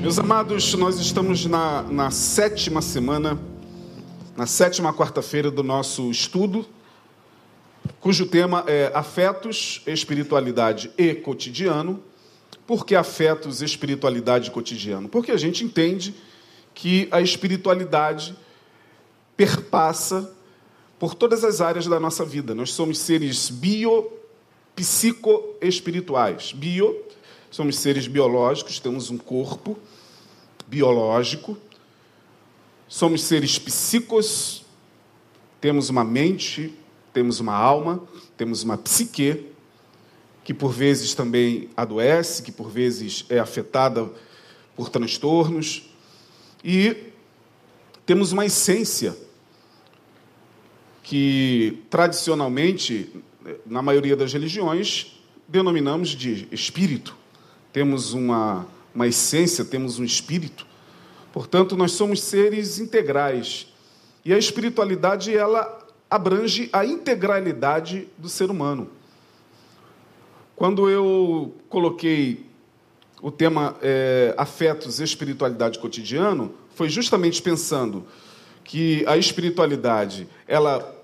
Meus 0.00 0.16
amados, 0.16 0.74
nós 0.74 1.00
estamos 1.00 1.44
na, 1.44 1.82
na 1.82 2.12
sétima 2.12 2.80
semana, 2.80 3.36
na 4.36 4.46
sétima 4.46 4.94
quarta-feira 4.94 5.50
do 5.50 5.64
nosso 5.64 6.08
estudo, 6.08 6.64
cujo 7.98 8.24
tema 8.26 8.62
é 8.68 8.92
afetos, 8.94 9.82
espiritualidade 9.88 10.92
e 10.96 11.16
cotidiano. 11.16 12.00
Por 12.64 12.86
que 12.86 12.94
afetos, 12.94 13.60
espiritualidade 13.60 14.48
e 14.48 14.52
cotidiano? 14.52 15.08
Porque 15.08 15.32
a 15.32 15.36
gente 15.36 15.64
entende 15.64 16.14
que 16.72 17.08
a 17.10 17.20
espiritualidade 17.20 18.36
perpassa 19.36 20.32
por 20.96 21.12
todas 21.12 21.42
as 21.42 21.60
áreas 21.60 21.88
da 21.88 21.98
nossa 21.98 22.24
vida. 22.24 22.54
Nós 22.54 22.70
somos 22.70 23.00
seres 23.00 23.50
bio, 23.50 24.12
psico 24.76 25.56
espirituais. 25.60 26.52
Bio, 26.52 27.04
somos 27.50 27.78
seres 27.78 28.06
biológicos, 28.06 28.80
temos 28.80 29.10
um 29.10 29.18
corpo 29.18 29.78
biológico. 30.66 31.56
Somos 32.86 33.22
seres 33.22 33.58
psíquicos, 33.58 34.64
temos 35.60 35.90
uma 35.90 36.04
mente, 36.04 36.74
temos 37.12 37.40
uma 37.40 37.54
alma, 37.54 38.02
temos 38.36 38.62
uma 38.62 38.78
psique, 38.78 39.46
que 40.44 40.54
por 40.54 40.72
vezes 40.72 41.14
também 41.14 41.68
adoece, 41.76 42.42
que 42.42 42.50
por 42.50 42.70
vezes 42.70 43.26
é 43.28 43.38
afetada 43.38 44.08
por 44.74 44.88
transtornos, 44.88 45.90
e 46.64 47.12
temos 48.06 48.32
uma 48.32 48.46
essência 48.46 49.14
que 51.02 51.82
tradicionalmente, 51.90 53.12
na 53.66 53.82
maioria 53.82 54.16
das 54.16 54.32
religiões, 54.32 55.18
denominamos 55.46 56.10
de 56.10 56.48
espírito. 56.50 57.16
Temos 57.72 58.12
uma, 58.12 58.66
uma 58.94 59.06
essência, 59.06 59.64
temos 59.64 59.98
um 59.98 60.04
espírito. 60.04 60.66
Portanto, 61.32 61.76
nós 61.76 61.92
somos 61.92 62.22
seres 62.22 62.78
integrais. 62.78 63.72
E 64.24 64.32
a 64.32 64.38
espiritualidade, 64.38 65.36
ela 65.36 65.86
abrange 66.10 66.68
a 66.72 66.84
integralidade 66.84 68.08
do 68.16 68.28
ser 68.28 68.50
humano. 68.50 68.90
Quando 70.56 70.88
eu 70.88 71.54
coloquei 71.68 72.46
o 73.22 73.30
tema 73.30 73.76
é, 73.82 74.34
afetos 74.36 75.00
e 75.00 75.04
espiritualidade 75.04 75.78
cotidiano, 75.78 76.54
foi 76.74 76.88
justamente 76.88 77.42
pensando 77.42 78.06
que 78.64 79.04
a 79.06 79.16
espiritualidade, 79.16 80.28
ela 80.46 80.94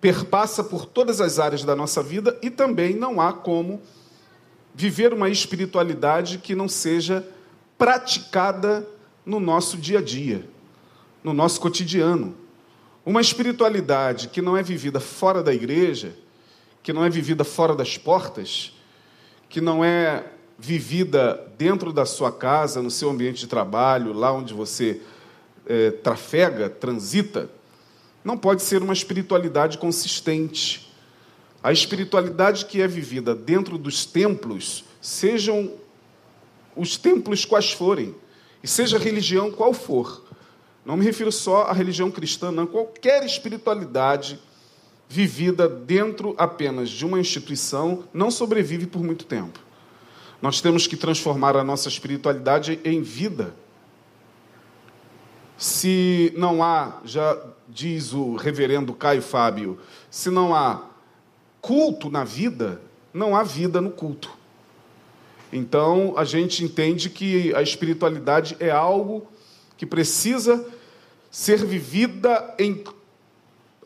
perpassa 0.00 0.62
por 0.62 0.84
todas 0.86 1.20
as 1.20 1.38
áreas 1.38 1.64
da 1.64 1.74
nossa 1.74 2.02
vida 2.02 2.38
e 2.42 2.50
também 2.50 2.94
não 2.94 3.20
há 3.20 3.32
como 3.32 3.80
viver 4.74 5.12
uma 5.12 5.28
espiritualidade 5.28 6.38
que 6.38 6.54
não 6.54 6.68
seja 6.68 7.26
praticada 7.78 8.86
no 9.24 9.38
nosso 9.38 9.76
dia 9.76 10.00
a 10.00 10.02
dia, 10.02 10.44
no 11.22 11.32
nosso 11.32 11.60
cotidiano. 11.60 12.34
Uma 13.06 13.20
espiritualidade 13.20 14.28
que 14.28 14.42
não 14.42 14.56
é 14.56 14.62
vivida 14.62 14.98
fora 14.98 15.42
da 15.42 15.54
igreja, 15.54 16.16
que 16.82 16.92
não 16.92 17.04
é 17.04 17.10
vivida 17.10 17.44
fora 17.44 17.74
das 17.74 17.96
portas, 17.96 18.72
que 19.48 19.60
não 19.60 19.84
é 19.84 20.24
vivida 20.58 21.52
dentro 21.56 21.92
da 21.92 22.04
sua 22.04 22.32
casa, 22.32 22.82
no 22.82 22.90
seu 22.90 23.10
ambiente 23.10 23.40
de 23.40 23.46
trabalho, 23.46 24.12
lá 24.12 24.32
onde 24.32 24.52
você 24.52 25.00
é, 25.66 25.90
trafega, 25.90 26.68
transita, 26.68 27.50
não 28.24 28.38
pode 28.38 28.62
ser 28.62 28.82
uma 28.82 28.92
espiritualidade 28.92 29.78
consistente. 29.78 30.83
A 31.64 31.72
espiritualidade 31.72 32.66
que 32.66 32.82
é 32.82 32.86
vivida 32.86 33.34
dentro 33.34 33.78
dos 33.78 34.04
templos, 34.04 34.84
sejam 35.00 35.72
os 36.76 36.98
templos 36.98 37.46
quais 37.46 37.72
forem, 37.72 38.14
e 38.62 38.68
seja 38.68 38.98
a 38.98 39.00
religião 39.00 39.50
qual 39.50 39.72
for, 39.72 40.26
não 40.84 40.94
me 40.94 41.06
refiro 41.06 41.32
só 41.32 41.62
à 41.62 41.72
religião 41.72 42.10
cristã, 42.10 42.50
não, 42.50 42.66
qualquer 42.66 43.24
espiritualidade 43.24 44.38
vivida 45.08 45.66
dentro 45.66 46.34
apenas 46.36 46.90
de 46.90 47.06
uma 47.06 47.18
instituição 47.18 48.04
não 48.12 48.30
sobrevive 48.30 48.86
por 48.86 49.02
muito 49.02 49.24
tempo. 49.24 49.58
Nós 50.42 50.60
temos 50.60 50.86
que 50.86 50.98
transformar 50.98 51.56
a 51.56 51.64
nossa 51.64 51.88
espiritualidade 51.88 52.78
em 52.84 53.00
vida. 53.00 53.54
Se 55.56 56.30
não 56.36 56.62
há, 56.62 57.00
já 57.06 57.42
diz 57.66 58.12
o 58.12 58.36
reverendo 58.36 58.92
Caio 58.92 59.22
Fábio, 59.22 59.78
se 60.10 60.28
não 60.28 60.54
há 60.54 60.90
culto 61.64 62.10
na 62.10 62.24
vida, 62.24 62.78
não 63.12 63.34
há 63.34 63.42
vida 63.42 63.80
no 63.80 63.90
culto. 63.90 64.30
Então, 65.50 66.12
a 66.14 66.22
gente 66.22 66.62
entende 66.62 67.08
que 67.08 67.54
a 67.54 67.62
espiritualidade 67.62 68.54
é 68.60 68.70
algo 68.70 69.26
que 69.74 69.86
precisa 69.86 70.62
ser 71.30 71.64
vivida 71.64 72.54
em 72.58 72.84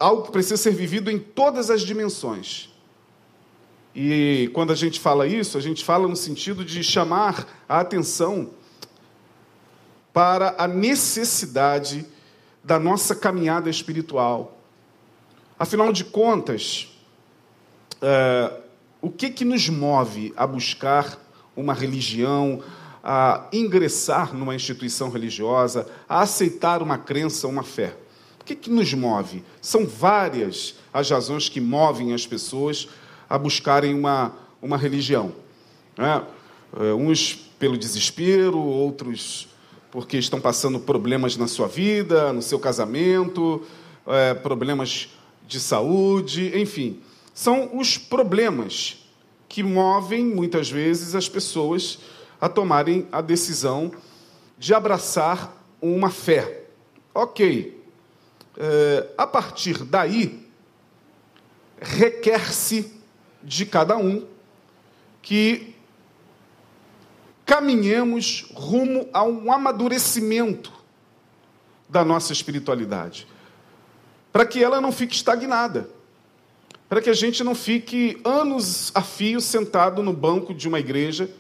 algo 0.00 0.25
que 0.25 0.33
precisa 0.33 0.56
ser 0.56 0.72
vivido 0.72 1.09
em 1.09 1.21
todas 1.21 1.71
as 1.71 1.83
dimensões. 1.83 2.69
E 3.95 4.50
quando 4.53 4.72
a 4.72 4.77
gente 4.77 4.99
fala 4.99 5.28
isso, 5.28 5.56
a 5.56 5.60
gente 5.60 5.84
fala 5.84 6.09
no 6.09 6.16
sentido 6.16 6.65
de 6.65 6.83
chamar 6.83 7.47
a 7.69 7.78
atenção 7.78 8.50
para 10.12 10.56
a 10.59 10.66
necessidade 10.66 12.05
da 12.65 12.78
nossa 12.78 13.15
caminhada 13.15 13.71
espiritual. 13.71 14.59
Afinal 15.56 15.93
de 15.93 16.05
contas, 16.05 16.97
é, 18.03 18.53
o 19.00 19.10
que, 19.10 19.31
que 19.31 19.44
nos 19.44 19.69
move 19.69 20.32
a 20.36 20.47
buscar 20.47 21.19
uma 21.56 21.75
religião, 21.75 22.62
a 23.03 23.48
ingressar 23.53 24.34
numa 24.34 24.54
instituição 24.54 25.10
religiosa, 25.10 25.88
a 26.09 26.20
aceitar 26.20 26.82
uma 26.82 26.98
crença, 26.98 27.48
uma 27.48 27.62
fé. 27.62 27.97
O 28.41 28.44
que, 28.44 28.54
que 28.54 28.70
nos 28.70 28.92
move? 28.94 29.44
São 29.60 29.86
várias 29.86 30.76
as 30.92 31.10
razões 31.10 31.48
que 31.48 31.60
movem 31.60 32.14
as 32.14 32.26
pessoas 32.26 32.88
a 33.28 33.36
buscarem 33.36 33.94
uma, 33.94 34.32
uma 34.62 34.76
religião. 34.76 35.32
Né? 35.97 36.22
É, 36.78 36.92
uns 36.94 37.34
pelo 37.59 37.76
desespero, 37.76 38.59
outros 38.59 39.48
porque 39.91 40.19
estão 40.19 40.41
passando 40.41 40.78
problemas 40.78 41.36
na 41.36 41.48
sua 41.48 41.66
vida, 41.66 42.32
no 42.32 42.42
seu 42.42 42.59
casamento, 42.59 43.62
é, 44.06 44.34
problemas 44.34 45.09
de 45.47 45.59
saúde, 45.59 46.53
enfim. 46.59 47.00
São 47.38 47.78
os 47.78 47.97
problemas 47.97 49.06
que 49.49 49.62
movem 49.62 50.25
muitas 50.25 50.69
vezes 50.69 51.15
as 51.15 51.28
pessoas 51.28 52.00
a 52.41 52.49
tomarem 52.49 53.06
a 53.12 53.21
decisão 53.21 53.93
de 54.59 54.75
abraçar 54.75 55.56
uma 55.81 56.10
fé. 56.10 56.65
Ok, 57.15 57.81
é, 58.56 59.10
a 59.16 59.25
partir 59.25 59.84
daí, 59.84 60.50
requer-se 61.81 62.93
de 63.41 63.65
cada 63.65 63.97
um 63.97 64.27
que 65.22 65.77
caminhemos 67.47 68.50
rumo 68.53 69.09
a 69.12 69.22
um 69.22 69.53
amadurecimento 69.53 70.72
da 71.88 72.04
nossa 72.04 72.32
espiritualidade, 72.32 73.28
para 74.32 74.44
que 74.44 74.60
ela 74.60 74.81
não 74.81 74.91
fique 74.91 75.15
estagnada 75.15 75.97
para 76.88 77.03
que 77.03 77.10
a 77.10 77.15
gente 77.15 77.44
não 77.44 77.54
fique 77.54 78.19
anos 78.25 78.91
a 78.94 79.03
fio 79.03 79.41
sentado 79.41 80.03
no 80.03 80.12
banco 80.12 80.54
de 80.54 80.66
uma 80.66 80.81
igreja, 80.81 81.31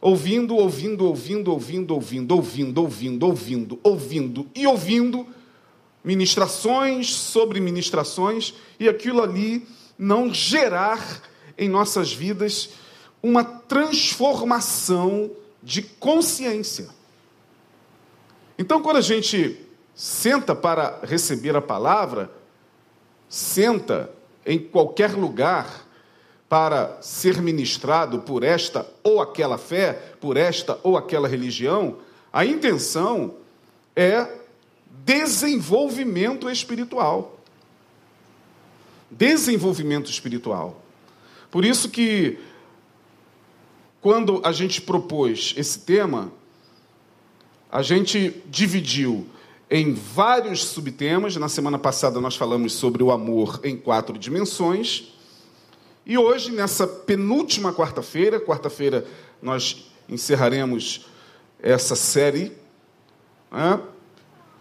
ouvindo, 0.00 0.56
ouvindo, 0.56 1.06
ouvindo, 1.06 1.50
ouvindo, 1.52 1.94
ouvindo, 1.94 2.34
ouvindo, 2.34 2.80
ouvindo, 2.80 3.26
ouvindo, 3.26 3.80
ouvindo 3.82 4.46
e 4.54 4.66
ouvindo 4.66 5.26
ministrações 6.04 7.14
sobre 7.14 7.60
ministrações 7.60 8.52
e 8.78 8.88
aquilo 8.88 9.22
ali 9.22 9.66
não 9.96 10.34
gerar 10.34 11.22
em 11.56 11.68
nossas 11.68 12.12
vidas 12.12 12.70
uma 13.22 13.44
transformação 13.44 15.30
de 15.62 15.80
consciência. 15.80 16.88
Então, 18.58 18.82
quando 18.82 18.96
a 18.96 19.02
gente 19.02 19.58
senta 19.94 20.54
para 20.54 20.98
receber 21.04 21.54
a 21.54 21.62
palavra, 21.62 22.30
senta 23.28 24.10
em 24.44 24.58
qualquer 24.58 25.12
lugar 25.12 25.86
para 26.48 27.00
ser 27.00 27.40
ministrado 27.40 28.20
por 28.20 28.42
esta 28.42 28.86
ou 29.02 29.22
aquela 29.22 29.56
fé, 29.56 29.92
por 30.20 30.36
esta 30.36 30.78
ou 30.82 30.96
aquela 30.96 31.26
religião, 31.26 31.96
a 32.32 32.44
intenção 32.44 33.34
é 33.96 34.26
desenvolvimento 35.04 36.50
espiritual. 36.50 37.38
Desenvolvimento 39.10 40.10
espiritual. 40.10 40.82
Por 41.50 41.64
isso 41.64 41.88
que 41.88 42.38
quando 44.00 44.40
a 44.44 44.52
gente 44.52 44.80
propôs 44.80 45.54
esse 45.56 45.78
tema, 45.78 46.32
a 47.70 47.82
gente 47.82 48.42
dividiu 48.46 49.26
em 49.72 49.94
vários 49.94 50.66
subtemas. 50.66 51.34
Na 51.36 51.48
semana 51.48 51.78
passada 51.78 52.20
nós 52.20 52.36
falamos 52.36 52.74
sobre 52.74 53.02
o 53.02 53.10
amor 53.10 53.58
em 53.64 53.74
quatro 53.74 54.18
dimensões. 54.18 55.14
E 56.04 56.18
hoje, 56.18 56.52
nessa 56.52 56.86
penúltima 56.86 57.72
quarta-feira, 57.72 58.38
quarta-feira 58.38 59.06
nós 59.40 59.90
encerraremos 60.06 61.06
essa 61.58 61.96
série. 61.96 62.52
Né? 63.50 63.80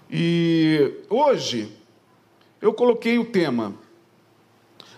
E 0.10 0.94
hoje 1.10 1.78
eu 2.62 2.74
coloquei 2.74 3.19
o 3.19 3.25
tema 3.25 3.75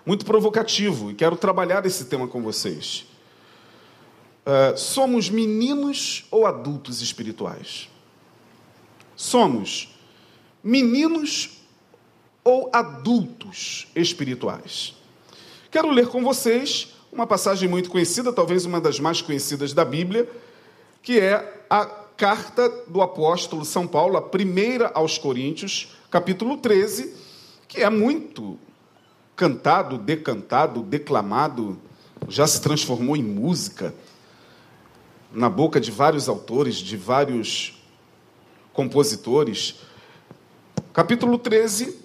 muito 0.06 0.25
provocativo 0.25 1.10
e 1.10 1.15
quero 1.15 1.36
trabalhar 1.36 1.83
esse 1.88 2.06
tema 2.06 2.27
com 2.27 2.44
vocês. 2.44 3.07
Uh, 4.45 4.77
somos 4.77 5.27
meninos 5.27 6.27
ou 6.30 6.45
adultos 6.45 7.01
espirituais? 7.01 7.89
Somos 9.15 9.92
meninos 10.63 11.62
ou 12.44 12.69
adultos 12.71 13.88
espirituais? 13.95 14.95
Quero 15.69 15.89
ler 15.89 16.07
com 16.07 16.24
vocês 16.24 16.94
uma 17.12 17.27
passagem 17.27 17.69
muito 17.69 17.89
conhecida, 17.89 18.33
talvez 18.33 18.65
uma 18.65 18.81
das 18.81 19.00
mais 19.00 19.21
conhecidas 19.21 19.74
da 19.74 19.86
Bíblia, 19.86 20.27
que 21.01 21.19
é 21.19 21.65
a 21.69 21.86
carta 21.86 22.69
do 22.88 23.01
apóstolo 23.01 23.65
São 23.65 23.88
Paulo, 23.88 24.18
a 24.18 24.21
primeira 24.21 24.92
aos 24.94 25.18
Coríntios, 25.18 25.95
capítulo 26.10 26.57
13, 26.57 27.13
que 27.68 27.81
é 27.81 27.89
muito 27.89 28.57
cantado, 29.36 29.98
decantado, 29.98 30.81
declamado, 30.81 31.77
já 32.27 32.48
se 32.48 32.62
transformou 32.62 33.15
em 33.15 33.24
música 33.24 33.94
na 35.31 35.50
boca 35.50 35.80
de 35.81 35.92
vários 35.92 36.30
autores, 36.30 36.77
de 36.77 36.95
vários 36.95 37.81
compositores. 38.71 39.75
Capítulo 40.93 41.39
13 41.39 41.97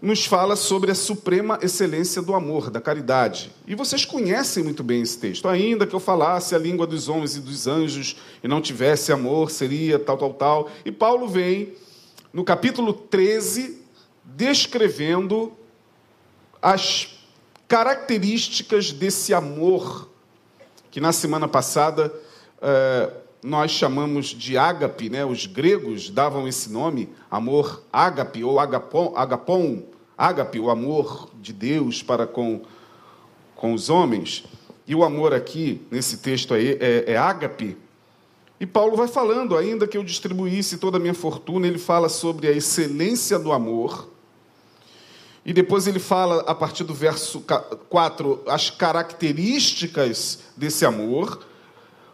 nos 0.00 0.24
fala 0.24 0.56
sobre 0.56 0.90
a 0.90 0.94
suprema 0.94 1.58
excelência 1.60 2.22
do 2.22 2.34
amor, 2.34 2.70
da 2.70 2.80
caridade. 2.80 3.54
E 3.66 3.74
vocês 3.74 4.06
conhecem 4.06 4.64
muito 4.64 4.82
bem 4.82 5.02
esse 5.02 5.18
texto. 5.18 5.46
Ainda 5.46 5.86
que 5.86 5.94
eu 5.94 6.00
falasse 6.00 6.54
a 6.54 6.58
língua 6.58 6.86
dos 6.86 7.10
homens 7.10 7.36
e 7.36 7.40
dos 7.40 7.66
anjos 7.66 8.16
e 8.42 8.48
não 8.48 8.62
tivesse 8.62 9.12
amor, 9.12 9.50
seria 9.50 9.98
tal, 9.98 10.16
tal, 10.16 10.32
tal. 10.32 10.70
E 10.86 10.90
Paulo 10.90 11.28
vem, 11.28 11.74
no 12.32 12.44
capítulo 12.44 12.94
13, 12.94 13.78
descrevendo 14.24 15.52
as 16.62 17.10
características 17.68 18.90
desse 18.90 19.34
amor, 19.34 20.08
que 20.90 20.98
na 20.98 21.12
semana 21.12 21.46
passada 21.46 22.10
é, 22.62 23.10
nós 23.42 23.70
chamamos 23.70 24.26
de 24.26 24.56
ágape, 24.58 25.08
né? 25.08 25.24
os 25.24 25.46
gregos 25.46 26.10
davam 26.10 26.48
esse 26.48 26.70
nome, 26.70 27.08
amor 27.30 27.82
ágape 27.92 28.42
ou 28.42 28.58
agapon, 28.58 29.12
agapon, 29.16 29.82
ágape, 30.16 30.58
o 30.58 30.70
amor 30.70 31.30
de 31.40 31.52
Deus 31.52 32.02
para 32.02 32.26
com, 32.26 32.62
com 33.54 33.72
os 33.72 33.88
homens. 33.88 34.44
E 34.86 34.94
o 34.94 35.04
amor 35.04 35.32
aqui, 35.32 35.80
nesse 35.90 36.18
texto 36.18 36.54
aí, 36.54 36.78
é, 36.80 37.12
é 37.12 37.16
ágape. 37.16 37.76
E 38.60 38.66
Paulo 38.66 38.96
vai 38.96 39.06
falando, 39.06 39.56
ainda 39.56 39.86
que 39.86 39.96
eu 39.96 40.02
distribuísse 40.02 40.78
toda 40.78 40.96
a 40.96 41.00
minha 41.00 41.14
fortuna, 41.14 41.66
ele 41.66 41.78
fala 41.78 42.08
sobre 42.08 42.48
a 42.48 42.52
excelência 42.52 43.38
do 43.38 43.52
amor. 43.52 44.08
E 45.44 45.52
depois 45.52 45.86
ele 45.86 46.00
fala, 46.00 46.40
a 46.42 46.54
partir 46.54 46.84
do 46.84 46.92
verso 46.92 47.42
4, 47.88 48.42
as 48.46 48.70
características 48.70 50.40
desse 50.56 50.84
amor. 50.84 51.46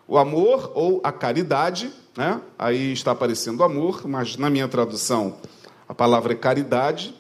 O 0.07 0.19
amor 0.19 0.73
ou 0.75 1.01
a 1.03 1.11
caridade, 1.11 1.91
né? 2.17 2.41
aí 2.59 2.93
está 2.93 3.13
aparecendo 3.13 3.65
amor, 3.65 4.07
mas 4.07 4.37
na 4.37 4.51
minha 4.51 4.69
tradução 4.69 5.39
a 5.89 5.95
palavra 5.95 6.33
é 6.33 6.37
caridade. 6.37 7.15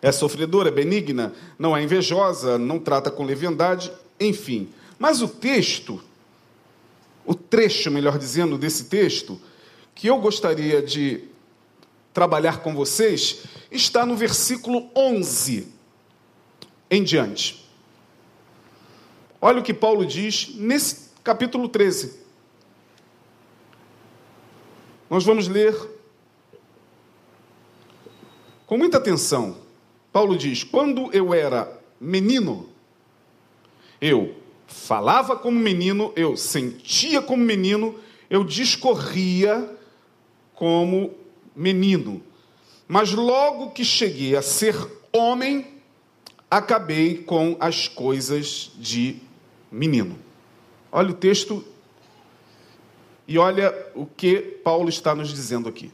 É 0.00 0.12
sofredora, 0.12 0.68
é 0.68 0.72
benigna, 0.72 1.32
não 1.58 1.74
é 1.74 1.82
invejosa, 1.82 2.58
não 2.58 2.78
trata 2.78 3.10
com 3.10 3.24
leviandade, 3.24 3.90
enfim. 4.20 4.68
Mas 4.98 5.22
o 5.22 5.28
texto, 5.28 5.98
o 7.24 7.34
trecho, 7.34 7.90
melhor 7.90 8.18
dizendo, 8.18 8.58
desse 8.58 8.84
texto, 8.84 9.40
que 9.94 10.06
eu 10.08 10.18
gostaria 10.18 10.82
de 10.82 11.24
trabalhar 12.12 12.58
com 12.58 12.74
vocês, 12.74 13.44
está 13.70 14.04
no 14.04 14.14
versículo 14.14 14.90
11 14.94 15.68
em 16.90 17.02
diante. 17.02 17.66
Olha 19.40 19.60
o 19.60 19.62
que 19.62 19.74
Paulo 19.74 20.04
diz 20.04 20.54
nesse 20.54 21.03
capítulo 21.24 21.70
13. 21.70 22.20
Nós 25.08 25.24
vamos 25.24 25.48
ler 25.48 25.74
com 28.66 28.76
muita 28.76 28.98
atenção. 28.98 29.56
Paulo 30.12 30.36
diz: 30.36 30.62
Quando 30.62 31.10
eu 31.14 31.32
era 31.32 31.80
menino, 31.98 32.68
eu 34.00 34.36
falava 34.66 35.34
como 35.34 35.58
menino, 35.58 36.12
eu 36.14 36.36
sentia 36.36 37.22
como 37.22 37.42
menino, 37.42 37.98
eu 38.28 38.44
discorria 38.44 39.66
como 40.54 41.14
menino. 41.56 42.22
Mas 42.86 43.12
logo 43.12 43.70
que 43.70 43.82
cheguei 43.82 44.36
a 44.36 44.42
ser 44.42 44.76
homem, 45.10 45.66
acabei 46.50 47.22
com 47.22 47.56
as 47.58 47.88
coisas 47.88 48.72
de 48.78 49.22
menino. 49.72 50.23
Olha 50.96 51.10
o 51.10 51.14
texto 51.14 51.64
e 53.26 53.36
olha 53.36 53.74
o 53.96 54.06
que 54.06 54.36
Paulo 54.62 54.88
está 54.88 55.12
nos 55.12 55.30
dizendo 55.30 55.68
aqui. 55.68 55.90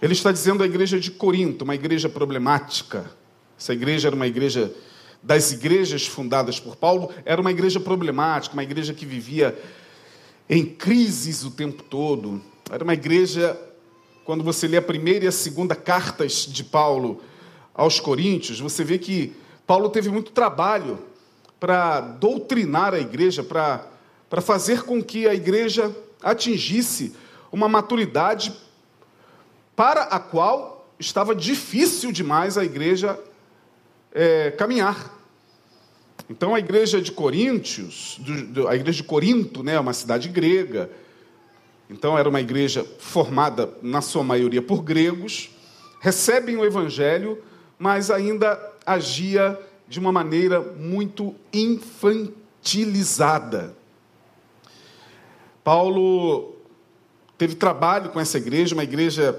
Ele 0.00 0.14
está 0.14 0.32
dizendo 0.32 0.62
à 0.62 0.66
igreja 0.66 0.98
de 0.98 1.10
Corinto, 1.10 1.62
uma 1.62 1.74
igreja 1.74 2.08
problemática. 2.08 3.10
Essa 3.58 3.74
igreja 3.74 4.08
era 4.08 4.16
uma 4.16 4.26
igreja 4.26 4.74
das 5.22 5.52
igrejas 5.52 6.06
fundadas 6.06 6.58
por 6.58 6.76
Paulo, 6.76 7.10
era 7.26 7.38
uma 7.38 7.50
igreja 7.50 7.78
problemática, 7.78 8.54
uma 8.54 8.62
igreja 8.62 8.94
que 8.94 9.04
vivia 9.04 9.54
em 10.48 10.64
crises 10.64 11.44
o 11.44 11.50
tempo 11.50 11.82
todo. 11.82 12.40
Era 12.70 12.82
uma 12.82 12.94
igreja, 12.94 13.54
quando 14.24 14.42
você 14.42 14.66
lê 14.66 14.78
a 14.78 14.82
primeira 14.82 15.26
e 15.26 15.28
a 15.28 15.32
segunda 15.32 15.74
cartas 15.74 16.46
de 16.46 16.64
Paulo 16.64 17.20
aos 17.74 18.00
Coríntios, 18.00 18.60
você 18.60 18.82
vê 18.82 18.96
que 18.96 19.36
Paulo 19.66 19.90
teve 19.90 20.08
muito 20.08 20.32
trabalho 20.32 20.98
para 21.58 22.00
doutrinar 22.00 22.94
a 22.94 22.98
igreja, 22.98 23.42
para, 23.42 23.86
para 24.28 24.40
fazer 24.40 24.82
com 24.82 25.02
que 25.02 25.26
a 25.26 25.34
igreja 25.34 25.94
atingisse 26.22 27.14
uma 27.50 27.68
maturidade 27.68 28.52
para 29.74 30.02
a 30.02 30.18
qual 30.18 30.88
estava 30.98 31.34
difícil 31.34 32.10
demais 32.10 32.56
a 32.56 32.64
igreja 32.64 33.18
é, 34.12 34.50
caminhar. 34.50 35.14
Então 36.28 36.54
a 36.54 36.58
igreja 36.58 37.00
de 37.00 37.12
Coríntios, 37.12 38.18
a 38.68 38.74
igreja 38.74 39.02
de 39.02 39.04
Corinto, 39.04 39.62
né, 39.62 39.74
é 39.74 39.80
uma 39.80 39.92
cidade 39.92 40.28
grega. 40.28 40.90
Então 41.88 42.18
era 42.18 42.28
uma 42.28 42.40
igreja 42.40 42.84
formada 42.98 43.72
na 43.80 44.00
sua 44.00 44.24
maioria 44.24 44.60
por 44.60 44.82
gregos, 44.82 45.50
recebem 46.00 46.56
o 46.56 46.64
evangelho, 46.64 47.42
mas 47.78 48.10
ainda 48.10 48.58
agia 48.84 49.58
de 49.88 50.00
uma 50.00 50.12
maneira 50.12 50.60
muito 50.60 51.34
infantilizada. 51.52 53.76
Paulo 55.62 56.56
teve 57.38 57.54
trabalho 57.54 58.10
com 58.10 58.18
essa 58.20 58.38
igreja, 58.38 58.74
uma 58.74 58.84
igreja 58.84 59.38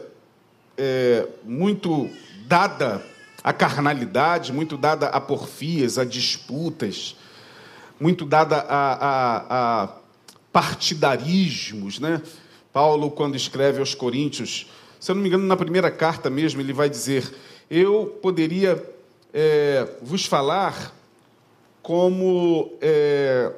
é, 0.78 1.28
muito 1.44 2.10
dada 2.46 3.04
à 3.44 3.52
carnalidade, 3.52 4.54
muito 4.54 4.78
dada 4.78 5.08
a 5.08 5.20
porfias, 5.20 5.98
a 5.98 6.06
disputas, 6.06 7.16
muito 8.00 8.26
dada 8.26 8.58
a, 8.58 8.94
a, 8.94 9.84
a 9.84 9.90
partidarismos. 10.52 12.00
Né? 12.00 12.22
Paulo, 12.72 13.10
quando 13.12 13.36
escreve 13.36 13.80
aos 13.80 13.96
Coríntios, 13.96 14.70
se 15.00 15.12
eu 15.12 15.16
não 15.16 15.22
me 15.22 15.30
engano, 15.30 15.46
na 15.46 15.58
primeira 15.58 15.92
carta 15.92 16.30
mesmo, 16.30 16.62
ele 16.62 16.74
vai 16.74 16.90
dizer: 16.90 17.34
Eu 17.70 18.18
poderia 18.22 18.97
é, 19.34 19.88
vos 20.02 20.26
falar 20.26 20.94
como. 21.82 22.78
É, 22.82 23.52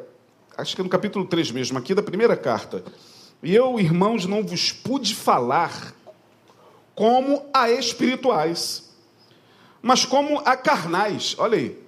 acho 0.57 0.75
que 0.75 0.81
é 0.81 0.83
no 0.83 0.89
capítulo 0.89 1.25
3 1.25 1.51
mesmo, 1.51 1.77
aqui 1.77 1.93
da 1.93 2.03
primeira 2.03 2.35
carta. 2.35 2.83
E 3.41 3.55
eu, 3.55 3.79
irmãos, 3.79 4.25
não 4.25 4.43
vos 4.43 4.71
pude 4.71 5.15
falar 5.15 5.93
como 6.93 7.45
a 7.53 7.71
espirituais, 7.71 8.93
mas 9.81 10.05
como 10.05 10.39
a 10.39 10.57
carnais. 10.57 11.35
Olha 11.37 11.57
aí. 11.57 11.81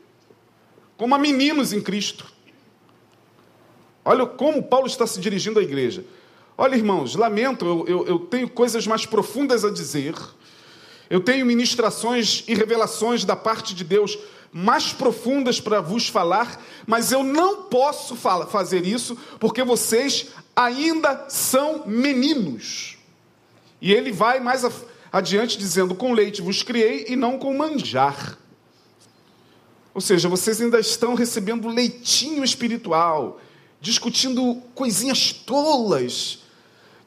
Como 0.95 1.13
a 1.13 1.17
meninos 1.17 1.73
em 1.73 1.81
Cristo. 1.81 2.31
Olha 4.05 4.25
como 4.25 4.63
Paulo 4.63 4.88
está 4.88 5.05
se 5.05 5.19
dirigindo 5.19 5.59
à 5.59 5.63
igreja. 5.63 6.05
Olha, 6.57 6.75
irmãos, 6.75 7.15
lamento, 7.15 7.65
eu, 7.65 7.85
eu, 7.88 8.07
eu 8.07 8.19
tenho 8.19 8.50
coisas 8.50 8.88
mais 8.88 9.05
profundas 9.05 9.65
a 9.65 9.71
dizer 9.71 10.15
eu 11.11 11.19
tenho 11.19 11.45
ministrações 11.45 12.45
e 12.47 12.55
revelações 12.55 13.25
da 13.25 13.35
parte 13.35 13.75
de 13.75 13.83
Deus 13.83 14.17
mais 14.49 14.93
profundas 14.93 15.59
para 15.59 15.81
vos 15.81 16.07
falar, 16.07 16.63
mas 16.87 17.11
eu 17.11 17.21
não 17.21 17.63
posso 17.63 18.15
fazer 18.15 18.85
isso 18.85 19.17
porque 19.37 19.61
vocês 19.61 20.27
ainda 20.55 21.25
são 21.27 21.85
meninos. 21.85 22.97
E 23.81 23.91
ele 23.91 24.09
vai 24.09 24.39
mais 24.39 24.63
adiante 25.11 25.57
dizendo: 25.57 25.93
Com 25.93 26.13
leite 26.13 26.41
vos 26.41 26.63
criei 26.63 27.07
e 27.09 27.17
não 27.17 27.37
com 27.37 27.57
manjar. 27.57 28.37
Ou 29.93 29.99
seja, 29.99 30.29
vocês 30.29 30.61
ainda 30.61 30.79
estão 30.79 31.13
recebendo 31.13 31.67
leitinho 31.67 32.41
espiritual. 32.41 33.41
discutindo 33.81 34.61
coisinhas 34.75 35.33
tolas, 35.33 36.40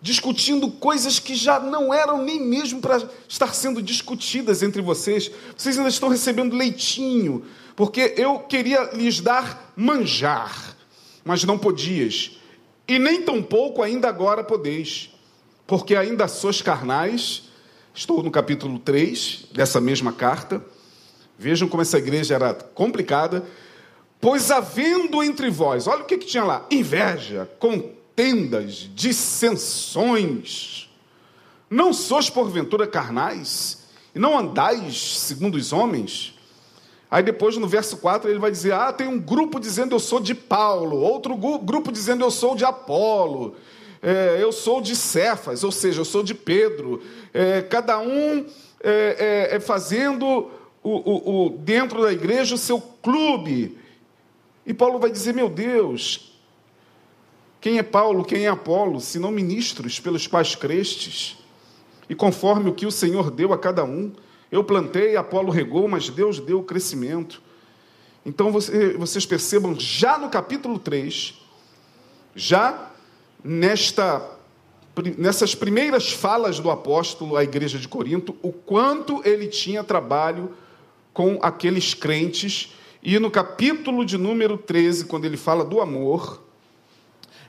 discutindo 0.04 0.70
coisas 0.70 1.18
que 1.18 1.34
já 1.34 1.58
não 1.58 1.92
eram 1.92 2.22
nem 2.22 2.38
mesmo 2.38 2.78
para 2.78 3.02
estar 3.26 3.54
sendo 3.54 3.80
discutidas 3.80 4.62
entre 4.62 4.82
vocês. 4.82 5.30
Vocês 5.56 5.78
ainda 5.78 5.88
estão 5.88 6.10
recebendo 6.10 6.54
leitinho, 6.54 7.42
porque 7.74 8.12
eu 8.14 8.40
queria 8.40 8.90
lhes 8.92 9.20
dar 9.20 9.72
manjar, 9.74 10.76
mas 11.24 11.42
não 11.44 11.56
podias, 11.56 12.32
e 12.86 12.98
nem 12.98 13.22
tampouco 13.22 13.82
ainda 13.82 14.06
agora 14.06 14.44
podeis, 14.44 15.08
porque 15.66 15.96
ainda 15.96 16.28
sois 16.28 16.60
carnais. 16.60 17.44
Estou 17.94 18.22
no 18.22 18.30
capítulo 18.30 18.78
3 18.80 19.46
dessa 19.54 19.80
mesma 19.80 20.12
carta. 20.12 20.62
Vejam 21.38 21.66
como 21.66 21.80
essa 21.80 21.96
igreja 21.96 22.34
era 22.34 22.52
complicada. 22.52 23.42
Pois 24.20 24.50
havendo 24.50 25.22
entre 25.22 25.48
vós, 25.48 25.86
olha 25.86 26.02
o 26.02 26.04
que, 26.04 26.18
que 26.18 26.26
tinha 26.26 26.44
lá: 26.44 26.66
inveja, 26.70 27.48
contendas, 28.14 28.88
dissensões. 28.94 30.88
Não 31.68 31.92
sois 31.92 32.30
porventura 32.30 32.86
carnais? 32.86 33.88
E 34.14 34.18
não 34.18 34.38
andais 34.38 35.18
segundo 35.18 35.56
os 35.56 35.72
homens? 35.72 36.38
Aí 37.10 37.22
depois 37.22 37.56
no 37.56 37.66
verso 37.66 37.96
4 37.96 38.30
ele 38.30 38.38
vai 38.38 38.52
dizer: 38.52 38.72
Ah, 38.72 38.92
tem 38.92 39.08
um 39.08 39.18
grupo 39.18 39.58
dizendo 39.58 39.94
eu 39.94 40.00
sou 40.00 40.20
de 40.20 40.34
Paulo, 40.34 40.98
outro 40.98 41.36
grupo 41.36 41.90
dizendo 41.90 42.24
eu 42.24 42.30
sou 42.30 42.54
de 42.54 42.64
Apolo, 42.64 43.56
é, 44.00 44.38
eu 44.40 44.52
sou 44.52 44.80
de 44.80 44.94
Cefas, 44.94 45.64
ou 45.64 45.72
seja, 45.72 46.00
eu 46.00 46.04
sou 46.04 46.22
de 46.22 46.34
Pedro. 46.34 47.02
É, 47.32 47.62
cada 47.62 47.98
um 47.98 48.46
é, 48.82 49.48
é, 49.50 49.56
é 49.56 49.60
fazendo 49.60 50.50
o, 50.82 50.90
o, 50.90 51.46
o, 51.46 51.50
dentro 51.50 52.02
da 52.02 52.12
igreja 52.12 52.54
o 52.54 52.58
seu 52.58 52.80
clube. 52.80 53.76
E 54.64 54.72
Paulo 54.72 54.98
vai 55.00 55.10
dizer: 55.10 55.34
Meu 55.34 55.48
Deus, 55.48 56.33
quem 57.64 57.78
é 57.78 57.82
Paulo, 57.82 58.26
quem 58.26 58.44
é 58.44 58.48
Apolo, 58.48 59.00
senão 59.00 59.30
ministros 59.30 59.98
pelos 59.98 60.26
quais 60.26 60.54
crestes? 60.54 61.38
E 62.10 62.14
conforme 62.14 62.68
o 62.68 62.74
que 62.74 62.84
o 62.84 62.90
Senhor 62.90 63.30
deu 63.30 63.54
a 63.54 63.58
cada 63.58 63.82
um, 63.82 64.12
eu 64.52 64.62
plantei, 64.62 65.16
Apolo 65.16 65.50
regou, 65.50 65.88
mas 65.88 66.10
Deus 66.10 66.38
deu 66.38 66.58
o 66.58 66.62
crescimento. 66.62 67.40
Então 68.22 68.52
você, 68.52 68.92
vocês 68.98 69.24
percebam, 69.24 69.74
já 69.80 70.18
no 70.18 70.28
capítulo 70.28 70.78
3, 70.78 71.40
já 72.36 72.90
nesta, 73.42 74.22
nessas 75.16 75.54
primeiras 75.54 76.12
falas 76.12 76.60
do 76.60 76.70
apóstolo 76.70 77.34
à 77.34 77.44
igreja 77.44 77.78
de 77.78 77.88
Corinto, 77.88 78.36
o 78.42 78.52
quanto 78.52 79.22
ele 79.26 79.46
tinha 79.46 79.82
trabalho 79.82 80.52
com 81.14 81.38
aqueles 81.40 81.94
crentes 81.94 82.74
e 83.02 83.18
no 83.18 83.30
capítulo 83.30 84.04
de 84.04 84.18
número 84.18 84.58
13, 84.58 85.06
quando 85.06 85.24
ele 85.24 85.38
fala 85.38 85.64
do 85.64 85.80
amor, 85.80 86.43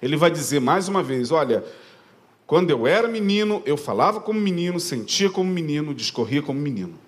ele 0.06 0.18
vai 0.18 0.32
dizer 0.32 0.62
mais 0.62 0.88
uma 0.88 1.04
vez: 1.04 1.32
olha, 1.32 1.66
quando 2.46 2.70
eu 2.70 2.86
era 2.86 3.08
menino, 3.08 3.62
eu 3.66 3.76
falava 3.76 4.20
como 4.20 4.40
menino, 4.40 4.80
sentia 4.80 5.30
como 5.30 5.50
menino, 5.50 5.94
discorria 5.94 6.42
como 6.42 6.60
menino. 6.60 7.00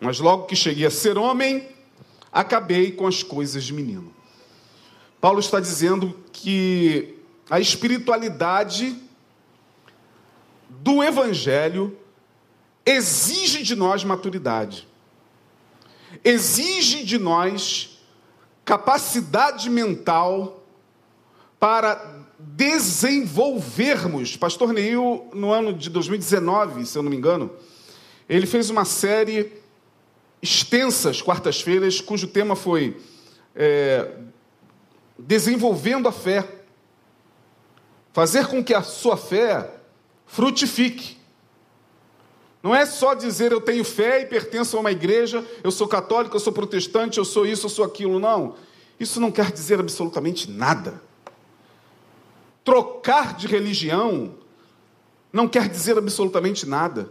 Mas 0.00 0.20
logo 0.20 0.44
que 0.44 0.54
cheguei 0.54 0.86
a 0.86 0.90
ser 0.90 1.18
homem, 1.18 1.68
acabei 2.32 2.92
com 2.92 3.06
as 3.06 3.22
coisas 3.22 3.64
de 3.64 3.72
menino. 3.72 4.14
Paulo 5.20 5.40
está 5.40 5.58
dizendo 5.58 6.18
que 6.32 7.18
a 7.50 7.58
espiritualidade 7.58 8.96
do 10.68 11.02
evangelho 11.02 11.96
exige 12.84 13.62
de 13.62 13.74
nós 13.74 14.04
maturidade 14.04 14.86
exige 16.24 17.04
de 17.04 17.18
nós 17.18 18.00
capacidade 18.64 19.70
mental 19.70 20.64
para 21.58 22.15
desenvolvermos. 22.46 24.36
Pastor 24.36 24.72
Neil, 24.72 25.28
no 25.34 25.52
ano 25.52 25.72
de 25.72 25.90
2019, 25.90 26.86
se 26.86 26.96
eu 26.96 27.02
não 27.02 27.10
me 27.10 27.16
engano, 27.16 27.50
ele 28.28 28.46
fez 28.46 28.70
uma 28.70 28.84
série 28.84 29.52
extensa, 30.40 31.12
quartas-feiras, 31.24 32.00
cujo 32.00 32.28
tema 32.28 32.54
foi 32.54 32.96
é, 33.54 34.10
Desenvolvendo 35.18 36.08
a 36.08 36.12
Fé. 36.12 36.46
Fazer 38.12 38.46
com 38.46 38.62
que 38.62 38.72
a 38.72 38.82
sua 38.82 39.16
fé 39.16 39.74
frutifique. 40.26 41.16
Não 42.62 42.74
é 42.74 42.86
só 42.86 43.14
dizer 43.14 43.52
eu 43.52 43.60
tenho 43.60 43.84
fé 43.84 44.22
e 44.22 44.26
pertenço 44.26 44.76
a 44.76 44.80
uma 44.80 44.90
igreja, 44.90 45.44
eu 45.62 45.70
sou 45.70 45.86
católico, 45.86 46.34
eu 46.34 46.40
sou 46.40 46.52
protestante, 46.52 47.18
eu 47.18 47.24
sou 47.24 47.46
isso, 47.46 47.66
eu 47.66 47.70
sou 47.70 47.84
aquilo. 47.84 48.18
Não. 48.18 48.56
Isso 48.98 49.20
não 49.20 49.30
quer 49.30 49.52
dizer 49.52 49.78
absolutamente 49.78 50.50
nada. 50.50 51.02
Trocar 52.66 53.34
de 53.34 53.46
religião 53.46 54.34
não 55.32 55.48
quer 55.48 55.68
dizer 55.68 55.96
absolutamente 55.96 56.66
nada. 56.66 57.08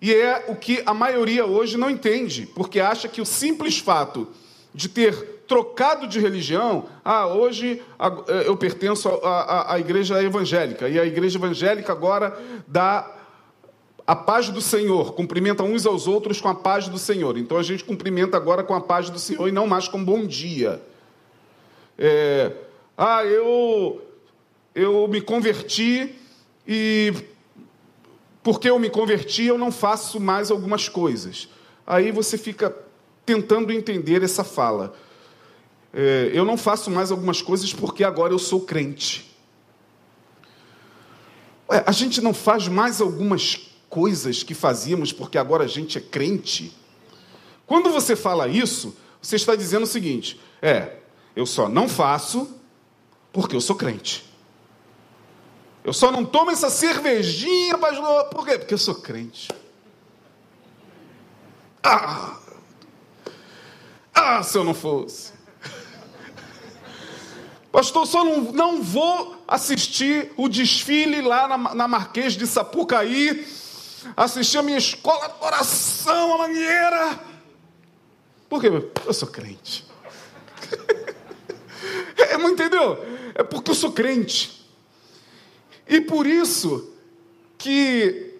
E 0.00 0.12
é 0.12 0.46
o 0.48 0.56
que 0.56 0.82
a 0.86 0.94
maioria 0.94 1.44
hoje 1.44 1.76
não 1.76 1.90
entende, 1.90 2.46
porque 2.54 2.80
acha 2.80 3.06
que 3.06 3.20
o 3.20 3.26
simples 3.26 3.78
fato 3.78 4.28
de 4.74 4.88
ter 4.88 5.42
trocado 5.46 6.06
de 6.06 6.18
religião, 6.18 6.86
ah, 7.04 7.26
hoje 7.26 7.82
eu 8.46 8.56
pertenço 8.56 9.08
à 9.22 9.78
igreja 9.78 10.22
evangélica, 10.22 10.88
e 10.88 10.98
a 10.98 11.04
igreja 11.04 11.38
evangélica 11.38 11.92
agora 11.92 12.40
dá 12.66 13.14
a 14.06 14.16
paz 14.16 14.48
do 14.48 14.60
Senhor, 14.60 15.12
cumprimenta 15.12 15.62
uns 15.62 15.84
aos 15.84 16.06
outros 16.06 16.40
com 16.40 16.48
a 16.48 16.54
paz 16.54 16.88
do 16.88 16.98
Senhor. 16.98 17.36
Então 17.36 17.58
a 17.58 17.62
gente 17.62 17.84
cumprimenta 17.84 18.36
agora 18.36 18.64
com 18.64 18.74
a 18.74 18.80
paz 18.80 19.10
do 19.10 19.18
Senhor 19.18 19.46
e 19.48 19.52
não 19.52 19.66
mais 19.66 19.86
com 19.86 20.02
bom 20.02 20.26
dia. 20.26 20.80
É, 21.98 22.52
ah, 23.02 23.24
eu, 23.24 23.98
eu 24.74 25.08
me 25.08 25.22
converti 25.22 26.16
e 26.68 27.14
porque 28.42 28.68
eu 28.68 28.78
me 28.78 28.90
converti 28.90 29.44
eu 29.44 29.56
não 29.56 29.72
faço 29.72 30.20
mais 30.20 30.50
algumas 30.50 30.86
coisas. 30.86 31.48
Aí 31.86 32.12
você 32.12 32.36
fica 32.36 32.76
tentando 33.24 33.72
entender 33.72 34.22
essa 34.22 34.44
fala. 34.44 34.94
É, 35.94 36.30
eu 36.34 36.44
não 36.44 36.58
faço 36.58 36.90
mais 36.90 37.10
algumas 37.10 37.40
coisas 37.40 37.72
porque 37.72 38.04
agora 38.04 38.34
eu 38.34 38.38
sou 38.38 38.60
crente. 38.60 39.34
Ué, 41.70 41.82
a 41.86 41.92
gente 41.92 42.20
não 42.20 42.34
faz 42.34 42.68
mais 42.68 43.00
algumas 43.00 43.72
coisas 43.88 44.42
que 44.42 44.52
fazíamos 44.52 45.10
porque 45.10 45.38
agora 45.38 45.64
a 45.64 45.68
gente 45.68 45.96
é 45.96 46.02
crente. 46.02 46.76
Quando 47.66 47.88
você 47.88 48.14
fala 48.14 48.46
isso, 48.46 48.94
você 49.22 49.36
está 49.36 49.56
dizendo 49.56 49.84
o 49.84 49.86
seguinte: 49.86 50.38
é, 50.60 50.98
eu 51.34 51.46
só 51.46 51.66
não 51.66 51.88
faço 51.88 52.59
porque 53.32 53.56
eu 53.56 53.60
sou 53.60 53.76
crente. 53.76 54.28
Eu 55.82 55.92
só 55.92 56.10
não 56.10 56.24
tomo 56.24 56.50
essa 56.50 56.68
cervejinha, 56.68 57.78
pastor, 57.78 58.24
por 58.26 58.46
quê? 58.46 58.58
Porque 58.58 58.74
eu 58.74 58.78
sou 58.78 58.96
crente. 58.96 59.48
Ah! 61.82 62.38
Ah, 64.14 64.42
se 64.42 64.58
eu 64.58 64.64
não 64.64 64.74
fosse. 64.74 65.32
Pastor, 67.72 68.06
só 68.06 68.24
não, 68.24 68.52
não 68.52 68.82
vou 68.82 69.42
assistir 69.46 70.32
o 70.36 70.48
desfile 70.48 71.22
lá 71.22 71.48
na, 71.48 71.74
na 71.74 71.88
Marquês 71.88 72.34
de 72.34 72.46
Sapucaí 72.46 73.46
assisti 74.16 74.58
a 74.58 74.62
minha 74.62 74.78
escola 74.78 75.28
de 75.28 75.44
oração, 75.44 76.34
a 76.34 76.38
mangueira. 76.38 77.20
Por 78.48 78.60
quê? 78.60 78.68
Eu 79.06 79.12
sou 79.12 79.28
crente. 79.28 79.86
é, 82.16 82.34
entendeu? 82.34 82.98
É 83.34 83.42
porque 83.42 83.70
eu 83.70 83.74
sou 83.74 83.92
crente. 83.92 84.66
E 85.88 86.00
por 86.00 86.26
isso 86.26 86.94
que 87.58 88.38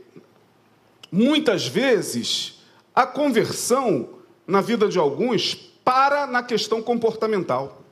muitas 1.11 1.67
vezes 1.67 2.63
a 2.95 3.07
conversão 3.07 4.21
na 4.47 4.61
vida 4.61 4.89
de 4.89 4.99
alguns 4.99 5.55
para 5.55 6.27
na 6.27 6.43
questão 6.43 6.83
comportamental. 6.83 7.83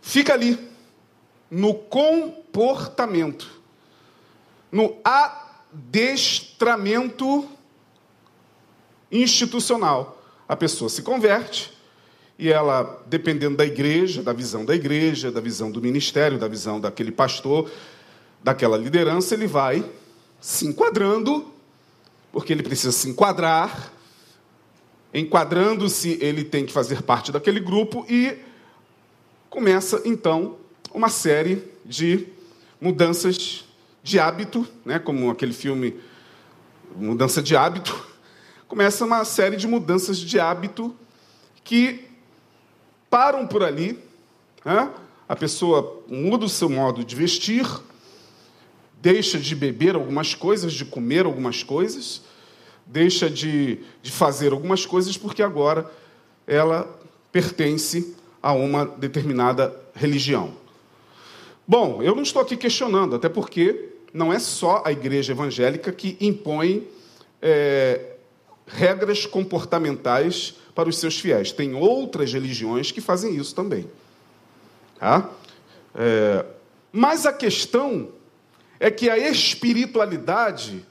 Fica 0.00 0.32
ali, 0.32 0.58
no 1.50 1.74
comportamento 1.74 3.58
no 4.70 4.96
adestramento 5.72 7.48
institucional. 9.10 10.22
A 10.46 10.54
pessoa 10.56 10.88
se 10.88 11.02
converte 11.02 11.76
e 12.38 12.50
ela, 12.50 13.02
dependendo 13.06 13.56
da 13.56 13.66
igreja, 13.66 14.22
da 14.22 14.32
visão 14.32 14.64
da 14.64 14.74
igreja, 14.74 15.32
da 15.32 15.40
visão 15.40 15.70
do 15.70 15.82
ministério, 15.82 16.38
da 16.38 16.46
visão 16.46 16.80
daquele 16.80 17.10
pastor, 17.10 17.68
daquela 18.42 18.76
liderança, 18.76 19.34
ele 19.34 19.48
vai 19.48 19.84
se 20.40 20.66
enquadrando, 20.66 21.52
porque 22.30 22.52
ele 22.52 22.62
precisa 22.62 22.92
se 22.92 23.08
enquadrar. 23.08 23.92
Enquadrando-se, 25.12 26.16
ele 26.20 26.44
tem 26.44 26.64
que 26.64 26.72
fazer 26.72 27.02
parte 27.02 27.32
daquele 27.32 27.58
grupo 27.58 28.06
e 28.08 28.38
começa 29.50 30.00
então 30.04 30.56
uma 30.94 31.08
série 31.08 31.64
de 31.84 32.28
mudanças 32.80 33.64
de 34.02 34.20
hábito, 34.20 34.66
né, 34.84 34.98
como 34.98 35.28
aquele 35.30 35.52
filme 35.52 35.98
Mudança 36.96 37.42
de 37.42 37.54
Hábito, 37.54 38.06
começa 38.66 39.04
uma 39.04 39.24
série 39.24 39.56
de 39.56 39.68
mudanças 39.68 40.18
de 40.18 40.40
hábito 40.40 40.96
que 41.62 42.07
param 43.10 43.46
por 43.46 43.62
ali, 43.62 43.98
né? 44.64 44.90
a 45.28 45.36
pessoa 45.36 46.02
muda 46.08 46.44
o 46.44 46.48
seu 46.48 46.68
modo 46.68 47.04
de 47.04 47.14
vestir, 47.14 47.66
deixa 49.00 49.38
de 49.38 49.54
beber 49.54 49.94
algumas 49.94 50.34
coisas, 50.34 50.72
de 50.72 50.84
comer 50.84 51.26
algumas 51.26 51.62
coisas, 51.62 52.22
deixa 52.86 53.28
de, 53.28 53.80
de 54.02 54.10
fazer 54.10 54.52
algumas 54.52 54.86
coisas, 54.86 55.16
porque 55.16 55.42
agora 55.42 55.90
ela 56.46 56.98
pertence 57.30 58.16
a 58.42 58.52
uma 58.52 58.86
determinada 58.86 59.74
religião. 59.94 60.54
Bom, 61.66 62.02
eu 62.02 62.14
não 62.14 62.22
estou 62.22 62.40
aqui 62.40 62.56
questionando, 62.56 63.16
até 63.16 63.28
porque 63.28 63.90
não 64.12 64.32
é 64.32 64.38
só 64.38 64.82
a 64.86 64.92
igreja 64.92 65.32
evangélica 65.32 65.92
que 65.92 66.16
impõe 66.20 66.88
é, 67.42 68.16
regras 68.68 69.26
comportamentais 69.26 70.54
para 70.74 70.88
os 70.88 70.98
seus 70.98 71.18
fiéis. 71.18 71.50
Tem 71.50 71.74
outras 71.74 72.32
religiões 72.32 72.92
que 72.92 73.00
fazem 73.00 73.34
isso 73.34 73.54
também. 73.54 73.90
Tá? 74.98 75.30
É, 75.94 76.44
mas 76.92 77.26
a 77.26 77.32
questão 77.32 78.10
é 78.78 78.90
que 78.90 79.10
a 79.10 79.18
espiritualidade 79.18 80.86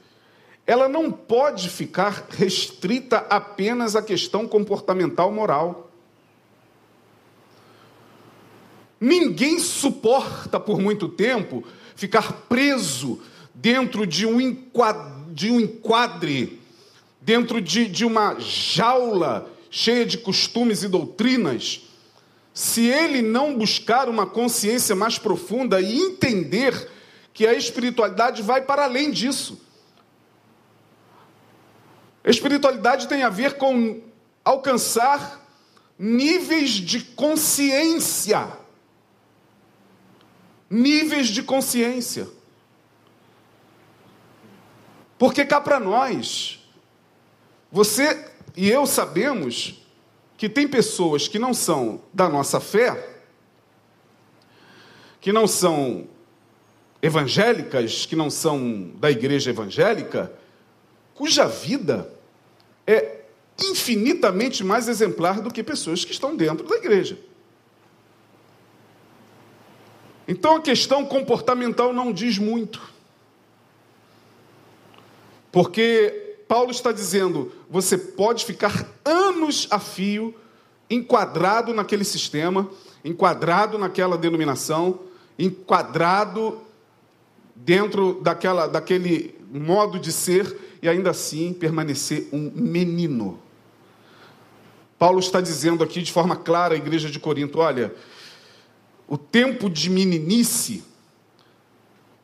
ela 0.66 0.86
não 0.86 1.10
pode 1.10 1.70
ficar 1.70 2.26
restrita 2.28 3.18
apenas 3.30 3.96
à 3.96 4.02
questão 4.02 4.46
comportamental 4.46 5.32
moral. 5.32 5.90
Ninguém 9.00 9.58
suporta 9.58 10.60
por 10.60 10.78
muito 10.78 11.08
tempo 11.08 11.64
ficar 11.96 12.32
preso 12.50 13.22
dentro 13.54 14.06
de 14.06 14.26
um 14.26 14.38
enquadre, 14.38 16.57
dentro 17.28 17.60
de, 17.60 17.86
de 17.86 18.06
uma 18.06 18.40
jaula 18.40 19.52
cheia 19.70 20.06
de 20.06 20.16
costumes 20.16 20.82
e 20.82 20.88
doutrinas, 20.88 21.82
se 22.54 22.86
ele 22.86 23.20
não 23.20 23.54
buscar 23.54 24.08
uma 24.08 24.24
consciência 24.24 24.96
mais 24.96 25.18
profunda 25.18 25.78
e 25.78 25.98
entender 25.98 26.90
que 27.34 27.46
a 27.46 27.52
espiritualidade 27.52 28.40
vai 28.40 28.62
para 28.62 28.84
além 28.84 29.10
disso. 29.10 29.60
A 32.24 32.30
espiritualidade 32.30 33.06
tem 33.06 33.22
a 33.22 33.28
ver 33.28 33.58
com 33.58 34.00
alcançar 34.42 35.46
níveis 35.98 36.70
de 36.70 37.00
consciência. 37.02 38.48
Níveis 40.70 41.28
de 41.28 41.42
consciência. 41.42 42.26
Porque 45.18 45.44
cá 45.44 45.60
para 45.60 45.78
nós, 45.78 46.57
você 47.70 48.32
e 48.56 48.68
eu 48.70 48.86
sabemos 48.86 49.82
que 50.36 50.48
tem 50.48 50.66
pessoas 50.66 51.28
que 51.28 51.38
não 51.38 51.52
são 51.52 52.00
da 52.12 52.28
nossa 52.28 52.60
fé, 52.60 53.18
que 55.20 55.32
não 55.32 55.46
são 55.46 56.06
evangélicas, 57.02 58.06
que 58.06 58.16
não 58.16 58.30
são 58.30 58.90
da 58.96 59.10
igreja 59.10 59.50
evangélica, 59.50 60.32
cuja 61.14 61.46
vida 61.46 62.12
é 62.86 63.22
infinitamente 63.60 64.62
mais 64.64 64.88
exemplar 64.88 65.40
do 65.40 65.52
que 65.52 65.62
pessoas 65.62 66.04
que 66.04 66.12
estão 66.12 66.36
dentro 66.36 66.66
da 66.66 66.76
igreja. 66.76 67.18
Então 70.26 70.56
a 70.56 70.60
questão 70.60 71.04
comportamental 71.06 71.92
não 71.92 72.12
diz 72.12 72.38
muito. 72.38 72.80
Porque 75.50 76.27
Paulo 76.48 76.70
está 76.70 76.90
dizendo: 76.90 77.52
você 77.68 77.98
pode 77.98 78.44
ficar 78.46 78.88
anos 79.04 79.68
a 79.70 79.78
fio 79.78 80.34
enquadrado 80.90 81.74
naquele 81.74 82.04
sistema, 82.04 82.70
enquadrado 83.04 83.76
naquela 83.76 84.16
denominação, 84.16 85.00
enquadrado 85.38 86.58
dentro 87.54 88.20
daquela, 88.22 88.66
daquele 88.66 89.38
modo 89.52 89.98
de 89.98 90.10
ser 90.10 90.78
e 90.80 90.88
ainda 90.88 91.10
assim 91.10 91.52
permanecer 91.52 92.28
um 92.32 92.50
menino. 92.54 93.38
Paulo 94.98 95.20
está 95.20 95.40
dizendo 95.40 95.84
aqui 95.84 96.00
de 96.00 96.10
forma 96.10 96.34
clara 96.34 96.74
à 96.74 96.78
igreja 96.78 97.10
de 97.10 97.20
Corinto: 97.20 97.58
olha, 97.58 97.94
o 99.06 99.18
tempo 99.18 99.68
de 99.68 99.90
meninice 99.90 100.82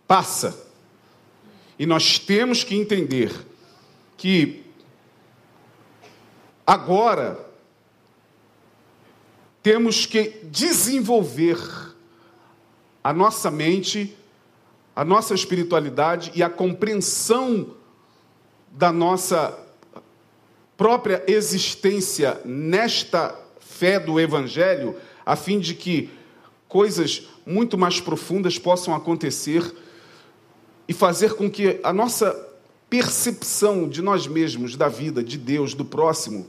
passa. 0.08 0.64
E 1.78 1.84
nós 1.86 2.18
temos 2.18 2.64
que 2.64 2.74
entender 2.74 3.32
que 4.16 4.64
agora 6.66 7.38
temos 9.62 10.06
que 10.06 10.40
desenvolver 10.44 11.58
a 13.02 13.12
nossa 13.12 13.50
mente, 13.50 14.16
a 14.94 15.04
nossa 15.04 15.34
espiritualidade 15.34 16.32
e 16.34 16.42
a 16.42 16.50
compreensão 16.50 17.74
da 18.70 18.92
nossa 18.92 19.58
própria 20.76 21.22
existência 21.26 22.40
nesta 22.44 23.38
fé 23.58 23.98
do 23.98 24.20
Evangelho, 24.20 24.96
a 25.24 25.36
fim 25.36 25.58
de 25.58 25.74
que 25.74 26.10
coisas 26.68 27.28
muito 27.46 27.78
mais 27.78 28.00
profundas 28.00 28.58
possam 28.58 28.94
acontecer 28.94 29.74
e 30.88 30.92
fazer 30.92 31.34
com 31.34 31.50
que 31.50 31.80
a 31.82 31.92
nossa 31.92 32.43
percepção 32.94 33.88
de 33.88 34.00
nós 34.00 34.28
mesmos, 34.28 34.76
da 34.76 34.88
vida, 34.88 35.20
de 35.20 35.36
Deus, 35.36 35.74
do 35.74 35.84
próximo, 35.84 36.46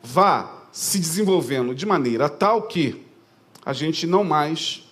vá 0.00 0.68
se 0.70 1.00
desenvolvendo 1.00 1.74
de 1.74 1.84
maneira 1.84 2.28
tal 2.28 2.62
que 2.62 3.04
a 3.66 3.72
gente 3.72 4.06
não 4.06 4.22
mais 4.22 4.88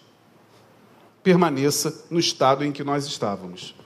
permaneça 1.22 2.04
no 2.11 2.18
estado 2.18 2.64
em 2.64 2.72
que 2.72 2.83
nós 2.83 3.07
estávamos. 3.07 3.76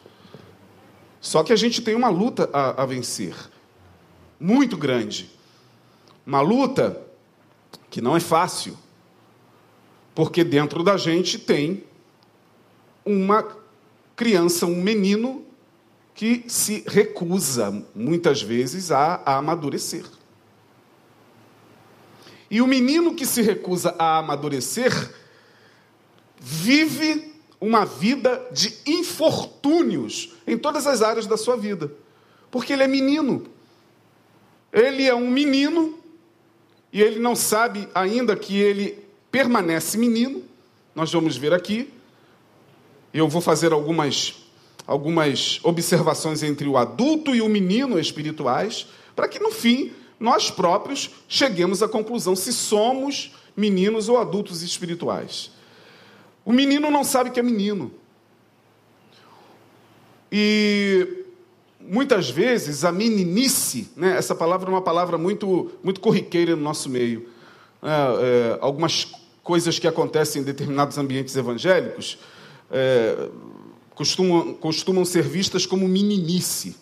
Só 1.20 1.42
que 1.42 1.52
a 1.52 1.56
gente 1.56 1.82
tem 1.82 1.94
uma 1.94 2.08
luta 2.08 2.48
a, 2.50 2.82
a 2.82 2.86
vencer, 2.86 3.34
muito 4.40 4.74
grande. 4.74 5.30
Uma 6.26 6.40
luta 6.40 6.98
que 7.90 8.00
não 8.00 8.16
é 8.16 8.20
fácil, 8.20 8.74
porque 10.14 10.42
dentro 10.42 10.82
da 10.82 10.96
gente 10.96 11.38
tem 11.38 11.84
uma 13.04 13.46
criança, 14.16 14.64
um 14.64 14.76
menino 14.76 15.51
que 16.22 16.44
se 16.46 16.84
recusa, 16.86 17.84
muitas 17.96 18.40
vezes, 18.40 18.92
a, 18.92 19.20
a, 19.26 19.38
amadurecer. 19.38 20.04
E 22.48 22.62
o 22.62 22.66
menino 22.68 23.16
que 23.16 23.26
se 23.26 23.42
recusa 23.42 23.92
a 23.98 24.18
amadurecer 24.18 24.92
vive 26.38 27.34
uma 27.60 27.84
vida 27.84 28.40
de 28.52 28.72
infortúnios 28.86 30.34
em 30.46 30.56
todas 30.56 30.86
as 30.86 31.02
áreas 31.02 31.26
da 31.26 31.36
sua 31.36 31.56
vida, 31.56 31.92
porque 32.52 32.72
ele 32.72 32.84
é 32.84 32.86
menino. 32.86 33.44
Ele 34.72 35.04
é 35.04 35.14
um 35.16 35.28
menino 35.28 35.98
e 36.92 37.02
ele 37.02 37.18
não 37.18 37.34
sabe 37.34 37.88
ainda 37.92 38.36
que 38.36 38.56
ele 38.56 38.96
permanece 39.28 39.98
menino. 39.98 40.44
Nós 40.94 41.12
vamos 41.12 41.36
ver 41.36 41.52
aqui. 41.52 41.92
Eu 43.12 43.28
vou 43.28 43.40
fazer 43.40 43.72
algumas, 43.72 44.41
algumas 44.92 45.58
observações 45.62 46.42
entre 46.42 46.68
o 46.68 46.76
adulto 46.76 47.34
e 47.34 47.40
o 47.40 47.48
menino 47.48 47.98
espirituais, 47.98 48.86
para 49.16 49.26
que 49.26 49.38
no 49.38 49.50
fim 49.50 49.90
nós 50.20 50.50
próprios 50.50 51.10
cheguemos 51.26 51.82
à 51.82 51.88
conclusão 51.88 52.36
se 52.36 52.52
somos 52.52 53.34
meninos 53.56 54.10
ou 54.10 54.18
adultos 54.18 54.62
espirituais. 54.62 55.50
O 56.44 56.52
menino 56.52 56.90
não 56.90 57.02
sabe 57.04 57.30
que 57.30 57.40
é 57.40 57.42
menino. 57.42 57.90
E 60.30 61.24
muitas 61.80 62.28
vezes 62.28 62.84
a 62.84 62.92
meninice, 62.92 63.90
né, 63.96 64.16
essa 64.18 64.34
palavra 64.34 64.68
é 64.68 64.72
uma 64.72 64.82
palavra 64.82 65.16
muito, 65.16 65.72
muito 65.82 66.00
corriqueira 66.00 66.54
no 66.54 66.62
nosso 66.62 66.90
meio. 66.90 67.28
É, 67.82 67.88
é, 67.88 68.58
algumas 68.60 69.10
coisas 69.42 69.78
que 69.78 69.88
acontecem 69.88 70.42
em 70.42 70.44
determinados 70.44 70.98
ambientes 70.98 71.34
evangélicos 71.34 72.18
é, 72.70 73.28
costumam, 73.94 74.54
costumam 74.54 75.04
ser 75.04 75.22
vistas 75.22 75.66
como 75.66 75.88
meninice. 75.88 76.76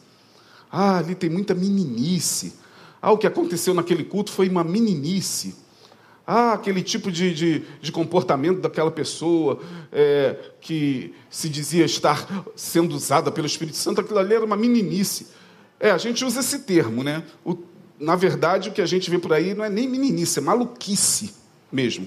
Ah, 0.70 0.99
ali 0.99 1.14
tem 1.14 1.29
muita 1.29 1.55
meninice. 1.55 2.55
Ah, 3.03 3.12
o 3.12 3.18
que 3.18 3.27
aconteceu 3.27 3.75
naquele 3.75 4.05
culto 4.05 4.31
foi 4.31 4.49
uma 4.49 4.62
meninice. 4.62 5.55
Ah, 6.27 6.53
aquele 6.53 6.83
tipo 6.83 7.11
de, 7.11 7.35
de, 7.35 7.64
de 7.81 7.90
comportamento 7.90 8.61
daquela 8.61 8.90
pessoa 8.90 9.61
é, 9.90 10.37
que 10.61 11.12
se 11.29 11.49
dizia 11.49 11.85
estar 11.85 12.44
sendo 12.55 12.94
usada 12.94 13.33
pelo 13.33 13.46
Espírito 13.46 13.77
Santo, 13.77 14.01
aquilo 14.01 14.18
ali 14.18 14.35
era 14.35 14.44
uma 14.44 14.57
meninice. 14.57 15.27
É, 15.81 15.90
a 15.90 15.99
gente 15.99 16.25
usa 16.25 16.40
esse 16.40 16.61
termo, 16.61 17.03
né? 17.03 17.25
O, 17.44 17.57
na 17.99 18.14
verdade, 18.14 18.68
o 18.68 18.73
que 18.73 18.81
a 18.81 18.87
gente 18.87 19.11
vê 19.11 19.18
por 19.18 19.33
aí 19.33 19.55
não 19.55 19.64
é 19.64 19.70
nem 19.70 19.88
meninice, 19.88 20.38
é 20.38 20.42
maluquice 20.42 21.35
mesmo. 21.73 22.07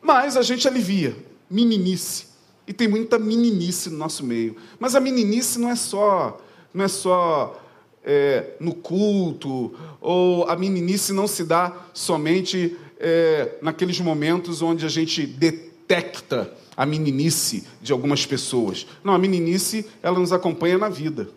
Mas 0.00 0.36
a 0.36 0.42
gente 0.42 0.66
alivia, 0.66 1.16
meninice. 1.48 2.31
E 2.66 2.72
tem 2.72 2.86
muita 2.88 3.18
meninice 3.18 3.90
no 3.90 3.98
nosso 3.98 4.24
meio. 4.24 4.56
Mas 4.78 4.94
a 4.94 5.00
meninice 5.00 5.58
não 5.58 5.70
é 5.70 5.76
só, 5.76 6.40
não 6.72 6.84
é 6.84 6.88
só 6.88 7.60
é, 8.04 8.54
no 8.60 8.74
culto, 8.74 9.74
ou 10.00 10.48
a 10.48 10.56
meninice 10.56 11.12
não 11.12 11.26
se 11.26 11.44
dá 11.44 11.72
somente 11.92 12.76
é, 12.98 13.56
naqueles 13.60 13.98
momentos 14.00 14.62
onde 14.62 14.86
a 14.86 14.88
gente 14.88 15.26
detecta 15.26 16.52
a 16.76 16.86
meninice 16.86 17.64
de 17.80 17.92
algumas 17.92 18.24
pessoas. 18.24 18.86
Não, 19.04 19.12
a 19.12 19.18
meninice, 19.18 19.86
ela 20.02 20.18
nos 20.18 20.32
acompanha 20.32 20.78
na 20.78 20.88
vida. 20.88 21.28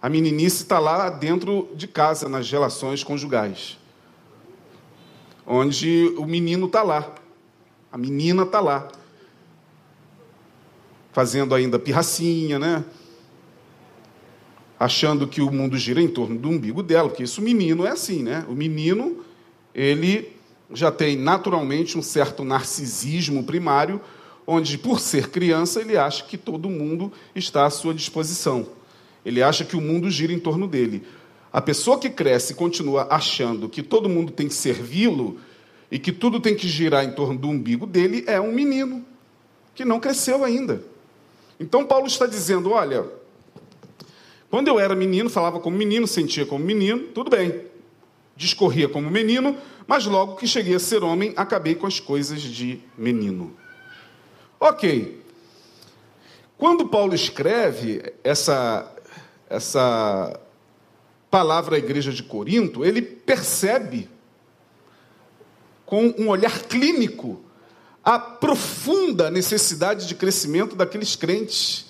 A 0.00 0.08
meninice 0.08 0.62
está 0.62 0.78
lá 0.78 1.10
dentro 1.10 1.68
de 1.74 1.86
casa, 1.86 2.28
nas 2.28 2.50
relações 2.50 3.04
conjugais. 3.04 3.78
Onde 5.46 6.14
o 6.16 6.24
menino 6.24 6.66
está 6.66 6.82
lá. 6.82 7.14
A 7.92 7.98
menina 7.98 8.44
está 8.44 8.60
lá. 8.60 8.88
Fazendo 11.12 11.54
ainda 11.54 11.78
pirracinha, 11.78 12.58
né? 12.58 12.84
Achando 14.78 15.26
que 15.26 15.40
o 15.40 15.50
mundo 15.50 15.76
gira 15.76 16.00
em 16.00 16.08
torno 16.08 16.38
do 16.38 16.48
umbigo 16.48 16.82
dela, 16.82 17.08
porque 17.08 17.24
isso 17.24 17.40
o 17.40 17.44
menino 17.44 17.84
é 17.84 17.90
assim, 17.90 18.22
né? 18.22 18.44
O 18.48 18.52
menino, 18.52 19.24
ele 19.74 20.32
já 20.72 20.90
tem 20.90 21.16
naturalmente 21.16 21.98
um 21.98 22.02
certo 22.02 22.44
narcisismo 22.44 23.44
primário, 23.44 24.00
onde, 24.46 24.78
por 24.78 25.00
ser 25.00 25.28
criança, 25.28 25.80
ele 25.80 25.96
acha 25.96 26.24
que 26.24 26.36
todo 26.36 26.70
mundo 26.70 27.12
está 27.34 27.66
à 27.66 27.70
sua 27.70 27.92
disposição. 27.92 28.66
Ele 29.24 29.42
acha 29.42 29.64
que 29.64 29.76
o 29.76 29.80
mundo 29.80 30.10
gira 30.10 30.32
em 30.32 30.38
torno 30.38 30.66
dele. 30.66 31.02
A 31.52 31.60
pessoa 31.60 31.98
que 31.98 32.08
cresce 32.08 32.52
e 32.52 32.56
continua 32.56 33.08
achando 33.10 33.68
que 33.68 33.82
todo 33.82 34.08
mundo 34.08 34.32
tem 34.32 34.48
que 34.48 34.54
servi-lo 34.54 35.38
e 35.90 35.98
que 35.98 36.12
tudo 36.12 36.38
tem 36.38 36.54
que 36.54 36.68
girar 36.68 37.04
em 37.04 37.12
torno 37.12 37.38
do 37.38 37.48
umbigo 37.48 37.86
dele 37.86 38.24
é 38.26 38.40
um 38.40 38.52
menino 38.52 39.04
que 39.74 39.84
não 39.84 39.98
cresceu 39.98 40.44
ainda. 40.44 40.82
Então, 41.60 41.84
Paulo 41.84 42.06
está 42.06 42.26
dizendo: 42.26 42.72
olha, 42.72 43.06
quando 44.50 44.68
eu 44.68 44.80
era 44.80 44.96
menino, 44.96 45.28
falava 45.28 45.60
como 45.60 45.76
menino, 45.76 46.06
sentia 46.06 46.46
como 46.46 46.64
menino, 46.64 47.08
tudo 47.14 47.30
bem, 47.30 47.66
discorria 48.34 48.88
como 48.88 49.10
menino, 49.10 49.56
mas 49.86 50.06
logo 50.06 50.36
que 50.36 50.46
cheguei 50.46 50.74
a 50.74 50.80
ser 50.80 51.04
homem, 51.04 51.34
acabei 51.36 51.74
com 51.74 51.86
as 51.86 52.00
coisas 52.00 52.40
de 52.40 52.80
menino. 52.96 53.54
Ok. 54.58 55.20
Quando 56.56 56.88
Paulo 56.88 57.14
escreve 57.14 58.12
essa, 58.22 58.94
essa 59.48 60.38
palavra 61.30 61.76
à 61.76 61.78
igreja 61.78 62.12
de 62.12 62.22
Corinto, 62.22 62.84
ele 62.84 63.00
percebe, 63.00 64.08
com 65.86 66.14
um 66.18 66.28
olhar 66.28 66.62
clínico, 66.64 67.40
a 68.04 68.18
profunda 68.18 69.30
necessidade 69.30 70.06
de 70.06 70.14
crescimento 70.14 70.74
daqueles 70.74 71.14
crentes. 71.16 71.86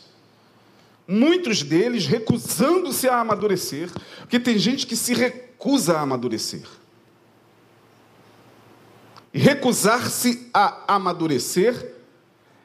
Muitos 1.07 1.63
deles 1.63 2.07
recusando-se 2.07 3.09
a 3.09 3.21
amadurecer, 3.21 3.91
porque 4.21 4.39
tem 4.39 4.59
gente 4.59 4.87
que 4.87 4.97
se 4.97 5.15
recusa 5.15 5.97
a 5.97 6.01
amadurecer. 6.01 6.67
E 9.33 9.39
recusar-se 9.39 10.49
a 10.53 10.95
amadurecer 10.95 11.95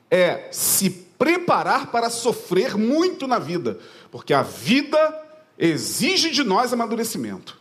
é 0.10 0.48
se 0.52 0.90
preparar 0.90 1.88
para 1.92 2.10
sofrer 2.10 2.76
muito 2.76 3.28
na 3.28 3.40
vida, 3.40 3.80
porque 4.12 4.34
a 4.34 4.44
vida 4.44 5.24
exige 5.58 6.32
de 6.32 6.44
nós 6.44 6.74
amadurecimento. 6.74 7.60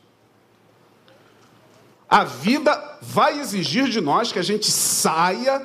A 2.08 2.24
vida 2.24 2.98
vai 3.00 3.40
exigir 3.40 3.88
de 3.88 4.00
nós 4.00 4.32
que 4.32 4.38
a 4.38 4.42
gente 4.42 4.70
saia 4.70 5.64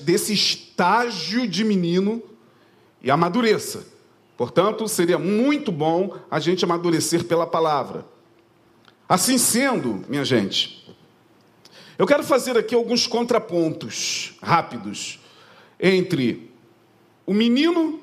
desse, 0.00 0.32
estágio 0.32 1.46
de 1.48 1.64
menino 1.64 2.22
e 3.02 3.10
amadureça. 3.10 3.84
Portanto, 4.36 4.86
seria 4.88 5.18
muito 5.18 5.72
bom 5.72 6.16
a 6.30 6.38
gente 6.38 6.64
amadurecer 6.64 7.24
pela 7.24 7.46
palavra. 7.46 8.04
Assim 9.08 9.36
sendo, 9.36 10.04
minha 10.08 10.24
gente, 10.24 10.94
eu 11.98 12.06
quero 12.06 12.22
fazer 12.22 12.56
aqui 12.56 12.74
alguns 12.74 13.06
contrapontos 13.06 14.38
rápidos 14.40 15.18
entre 15.78 16.50
o 17.26 17.34
menino 17.34 18.00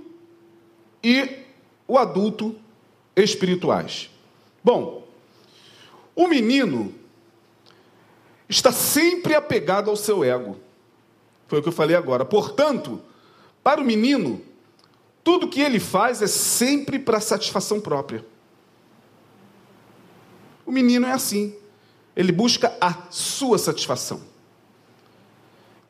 e 1.02 1.44
o 1.88 1.98
adulto 1.98 2.56
espirituais. 3.16 4.10
Bom, 4.64 5.08
o 6.14 6.28
menino 6.28 6.94
está 8.50 8.72
sempre 8.72 9.34
apegado 9.34 9.90
ao 9.90 9.96
seu 9.96 10.24
ego. 10.24 10.67
Foi 11.48 11.60
o 11.60 11.62
que 11.62 11.70
eu 11.70 11.74
falei 11.74 11.96
agora. 11.96 12.26
Portanto, 12.26 13.02
para 13.64 13.82
o 13.82 13.86
menino, 13.86 14.42
tudo 15.24 15.48
que 15.48 15.62
ele 15.62 15.80
faz 15.80 16.22
é 16.22 16.28
sempre 16.28 17.00
para 17.00 17.20
satisfação 17.20 17.80
própria. 17.80 18.26
O 20.66 20.72
menino 20.72 21.06
é 21.06 21.12
assim. 21.12 21.56
Ele 22.16 22.32
busca 22.32 22.76
a 22.82 23.10
sua 23.10 23.58
satisfação. 23.58 24.22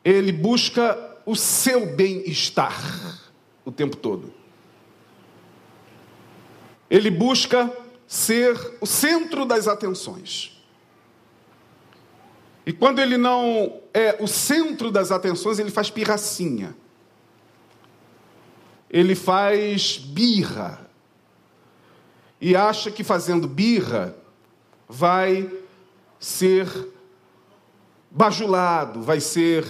Ele 0.03 0.31
busca 0.31 1.17
o 1.25 1.35
seu 1.35 1.95
bem-estar 1.95 3.19
o 3.65 3.71
tempo 3.71 3.97
todo. 3.97 4.33
Ele 6.89 7.11
busca 7.11 7.71
ser 8.07 8.77
o 8.79 8.85
centro 8.85 9.45
das 9.45 9.67
atenções. 9.67 10.56
E 12.67 12.73
quando 12.73 12.99
ele 12.99 13.15
não 13.15 13.79
é 13.93 14.17
o 14.19 14.27
centro 14.27 14.91
das 14.91 15.09
atenções, 15.09 15.57
ele 15.57 15.71
faz 15.71 15.89
pirracinha. 15.89 16.75
Ele 18.89 19.15
faz 19.15 19.97
birra. 19.97 20.85
E 22.41 22.57
acha 22.57 22.91
que 22.91 23.05
fazendo 23.05 23.47
birra 23.47 24.13
vai 24.85 25.49
ser 26.19 26.67
bajulado, 28.11 29.01
vai 29.01 29.21
ser 29.21 29.63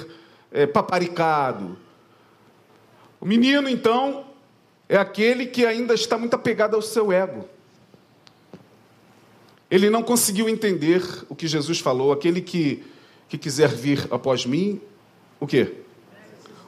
é, 0.52 0.66
paparicado. 0.66 1.78
O 3.22 3.28
menino, 3.28 3.70
então, 3.70 4.26
é 4.90 4.98
aquele 4.98 5.46
que 5.46 5.68
ainda 5.68 5.94
está 5.94 6.18
muito 6.18 6.34
apegado 6.34 6.76
ao 6.76 6.82
seu 6.82 7.12
ego. 7.12 7.48
Ele 9.70 9.90
não 9.90 10.02
conseguiu 10.02 10.48
entender 10.48 11.04
o 11.28 11.36
que 11.36 11.48
Jesus 11.48 11.80
falou, 11.80 12.12
aquele 12.12 12.42
que, 12.42 12.84
que 13.28 13.38
quiser 13.38 13.70
vir 13.70 14.08
após 14.10 14.46
mim, 14.46 14.82
o 15.40 15.46
quê? 15.46 15.76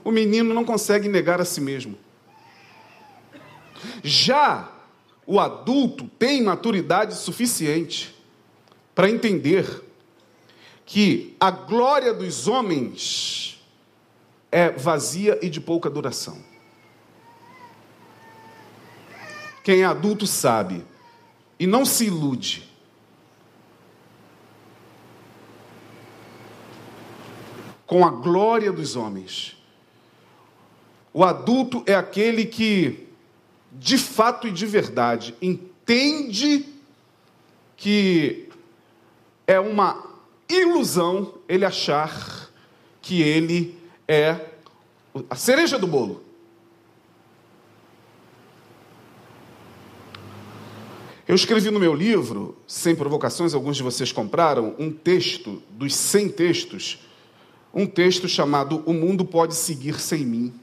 O 0.03 0.11
menino 0.11 0.53
não 0.53 0.65
consegue 0.65 1.07
negar 1.07 1.39
a 1.39 1.45
si 1.45 1.61
mesmo. 1.61 1.97
Já 4.03 4.71
o 5.25 5.39
adulto 5.39 6.09
tem 6.19 6.43
maturidade 6.43 7.15
suficiente 7.15 8.15
para 8.93 9.09
entender 9.09 9.83
que 10.85 11.35
a 11.39 11.51
glória 11.51 12.13
dos 12.13 12.47
homens 12.47 13.63
é 14.51 14.71
vazia 14.71 15.37
e 15.41 15.49
de 15.49 15.61
pouca 15.61 15.89
duração. 15.89 16.43
Quem 19.63 19.81
é 19.81 19.85
adulto 19.85 20.25
sabe 20.25 20.83
e 21.59 21.67
não 21.67 21.85
se 21.85 22.05
ilude. 22.05 22.68
Com 27.89 28.05
a 28.05 28.11
glória 28.11 28.71
dos 28.71 28.95
homens. 28.95 29.57
O 31.11 31.23
adulto 31.23 31.81
é 31.87 31.95
aquele 31.95 32.45
que, 32.45 33.07
de 33.71 33.97
fato 33.97 34.47
e 34.47 34.51
de 34.51 34.67
verdade, 34.67 35.33
entende 35.41 36.67
que 37.75 38.47
é 39.47 39.59
uma 39.59 40.07
ilusão 40.47 41.33
ele 41.47 41.65
achar 41.65 42.51
que 43.01 43.23
ele 43.23 43.75
é 44.07 44.39
a 45.27 45.35
cereja 45.35 45.79
do 45.79 45.87
bolo. 45.87 46.23
Eu 51.27 51.33
escrevi 51.33 51.71
no 51.71 51.79
meu 51.79 51.95
livro, 51.95 52.55
Sem 52.67 52.95
Provocações, 52.95 53.55
alguns 53.55 53.77
de 53.77 53.81
vocês 53.81 54.11
compraram, 54.11 54.75
um 54.77 54.91
texto 54.91 55.63
dos 55.71 55.95
100 55.95 56.29
textos, 56.29 57.08
um 57.73 57.85
texto 57.85 58.27
chamado 58.27 58.83
O 58.85 58.93
Mundo 58.93 59.23
Pode 59.23 59.55
Seguir 59.55 59.99
Sem 59.99 60.25
Mim. 60.25 60.53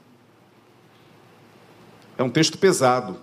É 2.19 2.23
um 2.23 2.31
texto 2.31 2.59
pesado. 2.59 3.19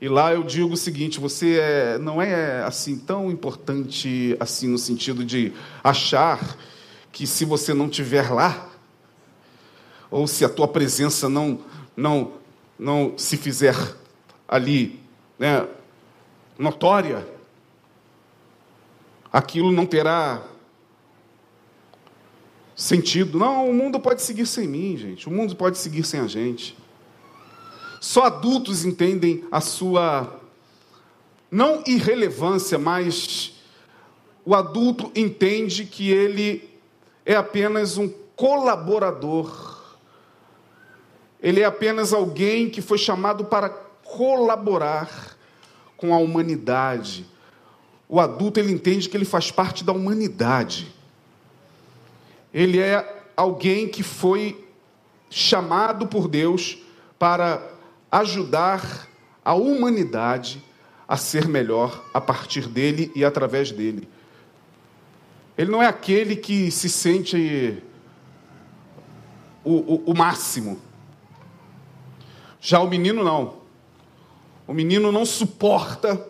E 0.00 0.08
lá 0.08 0.32
eu 0.32 0.42
digo 0.42 0.72
o 0.72 0.76
seguinte: 0.76 1.20
você 1.20 1.58
é, 1.58 1.98
não 1.98 2.20
é 2.20 2.62
assim 2.62 2.98
tão 2.98 3.30
importante 3.30 4.36
assim 4.40 4.68
no 4.68 4.78
sentido 4.78 5.24
de 5.24 5.52
achar 5.84 6.56
que 7.12 7.26
se 7.26 7.44
você 7.44 7.74
não 7.74 7.88
tiver 7.88 8.30
lá, 8.30 8.68
ou 10.10 10.26
se 10.26 10.44
a 10.44 10.48
tua 10.48 10.66
presença 10.66 11.28
não 11.28 11.60
não 11.96 12.32
não 12.78 13.14
se 13.18 13.36
fizer 13.36 13.76
ali, 14.48 14.98
né, 15.38 15.68
notória, 16.58 17.28
aquilo 19.30 19.70
não 19.70 19.84
terá 19.84 20.42
sentido. 22.80 23.38
Não, 23.38 23.68
o 23.68 23.74
mundo 23.74 24.00
pode 24.00 24.22
seguir 24.22 24.46
sem 24.46 24.66
mim, 24.66 24.96
gente. 24.96 25.28
O 25.28 25.30
mundo 25.30 25.54
pode 25.54 25.76
seguir 25.76 26.02
sem 26.02 26.18
a 26.18 26.26
gente. 26.26 26.74
Só 28.00 28.24
adultos 28.24 28.86
entendem 28.86 29.44
a 29.52 29.60
sua, 29.60 30.40
não 31.50 31.82
irrelevância, 31.86 32.78
mas 32.78 33.52
o 34.46 34.54
adulto 34.54 35.12
entende 35.14 35.84
que 35.84 36.10
ele 36.10 36.70
é 37.26 37.36
apenas 37.36 37.98
um 37.98 38.08
colaborador. 38.34 39.78
Ele 41.42 41.60
é 41.60 41.66
apenas 41.66 42.14
alguém 42.14 42.70
que 42.70 42.80
foi 42.80 42.96
chamado 42.96 43.44
para 43.44 43.68
colaborar 43.68 45.36
com 45.98 46.14
a 46.14 46.18
humanidade. 46.18 47.26
O 48.08 48.18
adulto 48.18 48.58
ele 48.58 48.72
entende 48.72 49.06
que 49.06 49.16
ele 49.18 49.26
faz 49.26 49.50
parte 49.50 49.84
da 49.84 49.92
humanidade. 49.92 50.99
Ele 52.52 52.78
é 52.78 53.24
alguém 53.36 53.88
que 53.88 54.02
foi 54.02 54.68
chamado 55.28 56.06
por 56.06 56.28
Deus 56.28 56.78
para 57.18 57.62
ajudar 58.10 59.08
a 59.44 59.54
humanidade 59.54 60.62
a 61.06 61.16
ser 61.16 61.48
melhor 61.48 62.04
a 62.12 62.20
partir 62.20 62.68
dele 62.68 63.10
e 63.14 63.24
através 63.24 63.72
dele. 63.72 64.08
Ele 65.56 65.70
não 65.70 65.82
é 65.82 65.86
aquele 65.86 66.36
que 66.36 66.70
se 66.70 66.88
sente 66.88 67.82
o, 69.64 69.72
o, 69.72 70.10
o 70.12 70.16
máximo. 70.16 70.80
Já 72.60 72.80
o 72.80 72.88
menino 72.88 73.24
não. 73.24 73.60
O 74.66 74.72
menino 74.72 75.10
não 75.10 75.24
suporta 75.24 76.28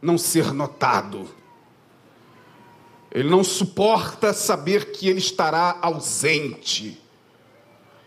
não 0.00 0.16
ser 0.16 0.52
notado. 0.52 1.28
Ele 3.12 3.28
não 3.28 3.42
suporta 3.42 4.32
saber 4.32 4.92
que 4.92 5.08
ele 5.08 5.18
estará 5.18 5.78
ausente. 5.82 7.00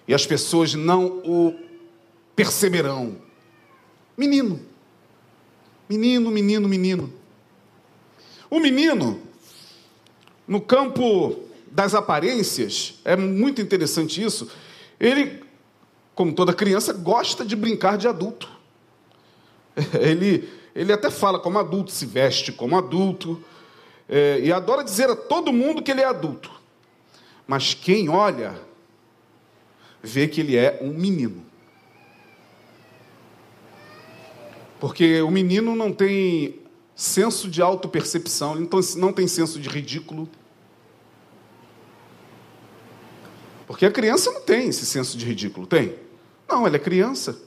E 0.07 0.13
as 0.13 0.25
pessoas 0.25 0.73
não 0.73 1.21
o 1.25 1.53
perceberão. 2.35 3.17
Menino. 4.17 4.61
Menino, 5.89 6.31
menino, 6.31 6.69
menino. 6.69 7.13
O 8.49 8.59
menino, 8.59 9.19
no 10.47 10.61
campo 10.61 11.39
das 11.69 11.93
aparências, 11.93 12.99
é 13.03 13.15
muito 13.15 13.61
interessante 13.61 14.23
isso. 14.23 14.49
Ele, 14.99 15.43
como 16.15 16.33
toda 16.33 16.53
criança, 16.53 16.93
gosta 16.93 17.43
de 17.43 17.55
brincar 17.55 17.97
de 17.97 18.07
adulto. 18.07 18.47
Ele, 19.99 20.47
ele 20.75 20.93
até 20.93 21.09
fala 21.09 21.39
como 21.39 21.57
adulto, 21.57 21.91
se 21.91 22.05
veste 22.05 22.51
como 22.51 22.77
adulto, 22.77 23.43
é, 24.07 24.39
e 24.41 24.51
adora 24.51 24.83
dizer 24.83 25.09
a 25.09 25.15
todo 25.15 25.53
mundo 25.53 25.81
que 25.81 25.91
ele 25.91 26.01
é 26.01 26.05
adulto. 26.05 26.51
Mas 27.47 27.73
quem 27.73 28.09
olha, 28.09 28.59
vê 30.01 30.27
que 30.27 30.41
ele 30.41 30.55
é 30.55 30.79
um 30.81 30.93
menino. 30.93 31.45
Porque 34.79 35.21
o 35.21 35.31
menino 35.31 35.75
não 35.75 35.93
tem 35.93 36.59
senso 36.95 37.49
de 37.49 37.61
autopercepção, 37.61 38.55
ele 38.55 38.69
não 38.97 39.13
tem 39.13 39.27
senso 39.27 39.59
de 39.59 39.69
ridículo. 39.69 40.29
Porque 43.65 43.85
a 43.85 43.91
criança 43.91 44.31
não 44.31 44.41
tem 44.41 44.67
esse 44.67 44.85
senso 44.85 45.17
de 45.17 45.25
ridículo, 45.25 45.65
tem? 45.65 45.95
Não, 46.47 46.67
ela 46.67 46.75
é 46.75 46.79
criança. 46.79 47.41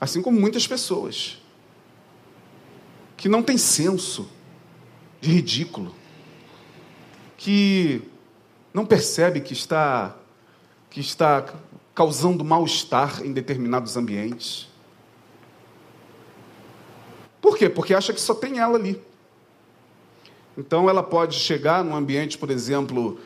Assim 0.00 0.20
como 0.22 0.40
muitas 0.40 0.66
pessoas. 0.66 1.40
Que 3.16 3.28
não 3.28 3.42
tem 3.42 3.56
senso 3.56 4.28
de 5.20 5.30
ridículo. 5.30 5.94
Que 7.36 8.02
não 8.72 8.84
percebe 8.84 9.40
que 9.40 9.52
está, 9.52 10.16
que 10.90 11.00
está 11.00 11.46
causando 11.94 12.44
mal-estar 12.44 13.24
em 13.24 13.32
determinados 13.32 13.96
ambientes. 13.96 14.68
Por 17.40 17.56
quê? 17.56 17.68
Porque 17.68 17.94
acha 17.94 18.12
que 18.12 18.20
só 18.20 18.34
tem 18.34 18.58
ela 18.58 18.76
ali. 18.76 19.00
Então 20.58 20.88
ela 20.88 21.02
pode 21.02 21.36
chegar 21.36 21.84
num 21.84 21.94
ambiente, 21.94 22.36
por 22.36 22.50
exemplo, 22.50 23.18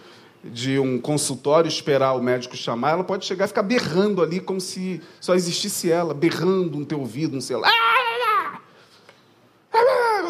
de 0.42 0.78
um 0.78 1.00
consultório, 1.00 1.68
esperar 1.68 2.12
o 2.14 2.22
médico 2.22 2.56
chamar, 2.56 2.92
ela 2.92 3.04
pode 3.04 3.24
chegar 3.24 3.44
e 3.44 3.48
ficar 3.48 3.62
berrando 3.62 4.22
ali 4.22 4.40
como 4.40 4.60
se 4.60 5.00
só 5.20 5.34
existisse 5.34 5.90
ela, 5.90 6.14
berrando 6.14 6.78
no 6.78 6.86
teu 6.86 7.00
ouvido, 7.00 7.34
no 7.34 7.42
celular. 7.42 7.70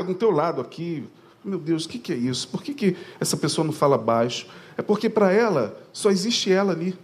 No 0.07 0.15
teu 0.15 0.31
lado 0.31 0.61
aqui. 0.61 1.07
Meu 1.43 1.59
Deus, 1.59 1.87
o 1.87 1.89
que, 1.89 1.99
que 1.99 2.13
é 2.13 2.17
isso? 2.17 2.49
Por 2.49 2.63
que, 2.63 2.75
que 2.75 2.97
essa 3.19 3.37
pessoa 3.37 3.65
não 3.65 3.73
fala 3.73 3.97
baixo? 3.97 4.47
É 4.77 4.83
porque 4.83 5.09
para 5.09 5.33
ela 5.33 5.81
só 5.93 6.11
existe 6.11 6.53
ela 6.53 6.73
ali. 6.73 6.99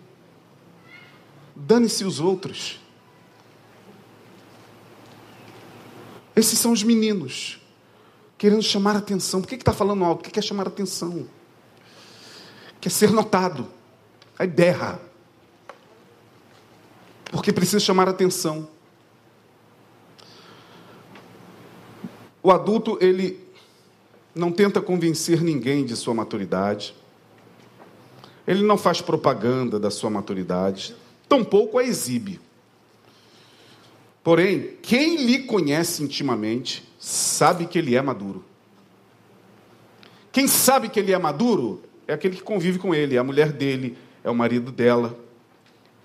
Dane-se 1.55 2.05
os 2.05 2.21
outros. 2.21 2.79
Esses 6.35 6.59
são 6.59 6.73
os 6.73 6.83
meninos, 6.83 7.59
querendo 8.37 8.63
chamar 8.63 8.95
atenção. 8.95 9.41
Por 9.41 9.49
que 9.49 9.55
está 9.55 9.73
falando 9.73 10.05
alto? 10.05 10.19
Porque 10.19 10.31
quer 10.31 10.45
chamar 10.45 10.67
atenção. 10.67 11.27
Quer 12.79 12.91
ser 12.91 13.11
notado. 13.11 13.67
Aí 14.39 14.47
berra. 14.47 15.01
Porque 17.31 17.55
precisa 17.55 17.81
chamar 17.81 18.07
atenção. 18.07 18.69
O 22.43 22.53
adulto, 22.53 22.99
ele 23.01 23.46
não 24.37 24.53
tenta 24.53 24.83
convencer 24.83 25.41
ninguém 25.41 25.85
de 25.85 25.97
sua 25.97 26.13
maturidade. 26.13 26.95
Ele 28.47 28.63
não 28.63 28.77
faz 28.77 29.01
propaganda 29.01 29.81
da 29.81 29.91
sua 29.91 30.11
maturidade. 30.11 30.95
Tampouco 31.27 31.79
a 31.79 31.85
exibe. 31.85 32.39
Porém, 34.23 34.77
quem 34.83 35.25
lhe 35.25 35.45
conhece 35.45 36.03
intimamente 36.03 36.87
sabe 36.99 37.67
que 37.67 37.79
ele 37.79 37.97
é 37.97 38.03
maduro. 38.03 38.45
Quem 40.31 40.47
sabe 40.47 40.91
que 40.91 41.01
ele 41.01 41.13
é 41.13 41.19
maduro 41.19 41.83
é 42.07 42.13
aquele 42.13 42.37
que 42.37 42.43
convive 42.43 42.79
com 42.79 42.95
ele, 42.95 43.17
é 43.17 43.19
a 43.19 43.25
mulher 43.25 43.51
dele, 43.53 43.97
é 44.23 44.31
o 44.31 44.35
marido 44.35 44.71
dela, 44.71 45.19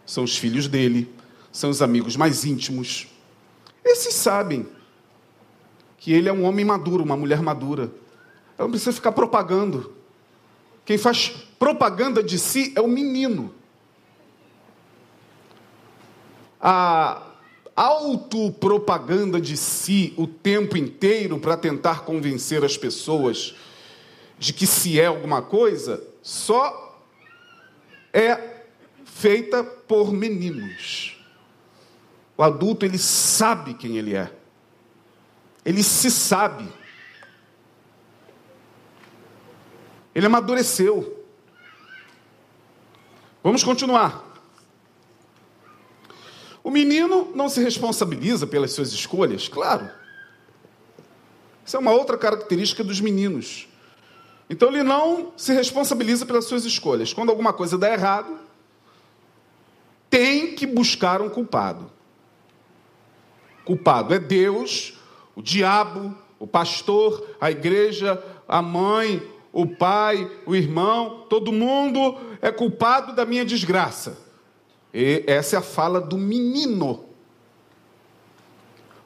são 0.06 0.24
os 0.24 0.38
filhos 0.38 0.70
dele, 0.70 1.13
são 1.52 1.70
os 1.70 1.82
amigos 1.82 2.15
mais 2.15 2.46
íntimos. 2.46 3.08
Esses 3.84 4.13
sabem 4.13 4.65
que 5.98 6.13
ele 6.13 6.30
é 6.30 6.34
um 6.34 6.46
homem 6.46 6.63
maduro, 6.63 7.04
uma 7.04 7.17
mulher 7.17 7.41
madura. 7.41 7.91
Ela 8.62 8.67
não 8.67 8.74
precisa 8.74 8.93
ficar 8.93 9.12
propagando. 9.12 9.91
Quem 10.86 10.95
faz 10.95 11.30
propaganda 11.58 12.21
de 12.21 12.38
si 12.38 12.71
é 12.76 12.82
o 12.82 12.88
menino. 12.88 13.52
A 16.62 17.24
autopropaganda 17.76 19.41
de 19.41 19.58
si 19.58 20.13
o 20.15 20.28
tempo 20.28 20.78
inteiro 20.78 21.39
para 21.39 21.58
tentar 21.58 22.02
convencer 22.02 22.63
as 22.63 22.78
pessoas 22.78 23.56
de 24.38 24.54
que 24.54 24.67
se 24.67 25.00
é 25.00 25.08
alguma 25.08 25.41
coisa, 25.41 26.04
só 26.21 27.04
é 28.13 28.65
feita 29.04 29.63
por 29.63 30.13
meninos. 30.13 31.17
O 32.38 32.43
adulto, 32.43 32.86
ele 32.86 33.00
sabe 33.00 33.74
quem 33.74 33.97
ele 33.97 34.15
é. 34.15 34.32
Ele 35.65 35.82
se 35.82 36.12
sabe. 36.12 36.81
Ele 40.13 40.26
amadureceu. 40.26 41.26
Vamos 43.43 43.63
continuar. 43.63 44.30
O 46.63 46.69
menino 46.69 47.32
não 47.34 47.50
se 47.50 47.62
responsabiliza 47.62 48.45
pelas 48.45 48.71
suas 48.71 48.91
escolhas, 48.91 49.47
claro. 49.47 49.89
Isso 51.65 51.76
é 51.76 51.80
uma 51.80 51.91
outra 51.91 52.17
característica 52.17 52.84
dos 52.84 53.00
meninos. 53.00 53.67
Então 54.50 54.67
ele 54.69 54.84
não 54.84 55.32
se 55.38 55.54
responsabiliza 55.54 56.26
pelas 56.26 56.45
suas 56.45 56.65
escolhas. 56.65 57.13
Quando 57.13 57.30
alguma 57.30 57.54
coisa 57.54 57.78
dá 57.78 57.91
errado, 57.91 58.38
tem 60.10 60.54
que 60.54 60.67
buscar 60.67 61.21
um 61.21 61.30
culpado. 61.30 61.89
Culpado 63.63 64.13
é 64.13 64.19
Deus, 64.19 64.93
o 65.36 65.41
diabo, 65.41 66.13
o 66.38 66.45
pastor, 66.45 67.26
a 67.39 67.50
igreja, 67.50 68.21
a 68.47 68.62
mãe, 68.62 69.26
o 69.54 69.68
pai, 69.68 70.30
o 70.46 70.56
irmão, 70.56 71.26
todo 71.30 71.52
mundo 71.52 72.18
é 72.42 72.52
culpado 72.52 73.14
da 73.14 73.26
minha 73.26 73.44
desgraça. 73.44 74.18
E 74.94 75.24
essa 75.28 75.56
é 75.56 75.60
a 75.60 75.62
fala 75.62 76.00
do 76.00 76.18
menino. 76.18 77.06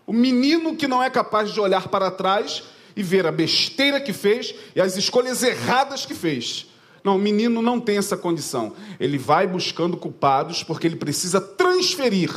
O 0.05 0.13
menino 0.13 0.75
que 0.75 0.87
não 0.87 1.01
é 1.01 1.09
capaz 1.09 1.51
de 1.51 1.59
olhar 1.59 1.87
para 1.87 2.11
trás 2.11 2.63
e 2.95 3.01
ver 3.01 3.25
a 3.25 3.31
besteira 3.31 3.99
que 3.99 4.13
fez 4.13 4.53
e 4.75 4.81
as 4.81 4.95
escolhas 4.95 5.41
erradas 5.41 6.05
que 6.05 6.13
fez. 6.13 6.67
Não, 7.03 7.15
o 7.15 7.19
menino 7.19 7.61
não 7.61 7.79
tem 7.79 7.97
essa 7.97 8.15
condição. 8.15 8.73
Ele 8.99 9.17
vai 9.17 9.47
buscando 9.47 9.97
culpados 9.97 10.63
porque 10.63 10.87
ele 10.87 10.95
precisa 10.95 11.41
transferir 11.41 12.31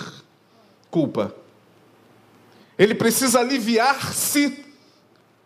culpa. 0.90 1.35
Ele 2.79 2.94
precisa 2.94 3.40
aliviar-se 3.40 4.64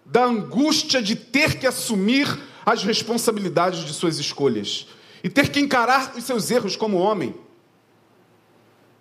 da 0.04 0.24
angústia 0.24 1.00
de 1.00 1.16
ter 1.16 1.58
que 1.58 1.66
assumir 1.66 2.26
as 2.64 2.84
responsabilidades 2.84 3.84
de 3.84 3.92
suas 3.92 4.18
escolhas 4.18 4.86
e 5.22 5.28
ter 5.28 5.50
que 5.50 5.60
encarar 5.60 6.14
os 6.16 6.24
seus 6.24 6.50
erros 6.50 6.76
como 6.76 6.98
homem 6.98 7.34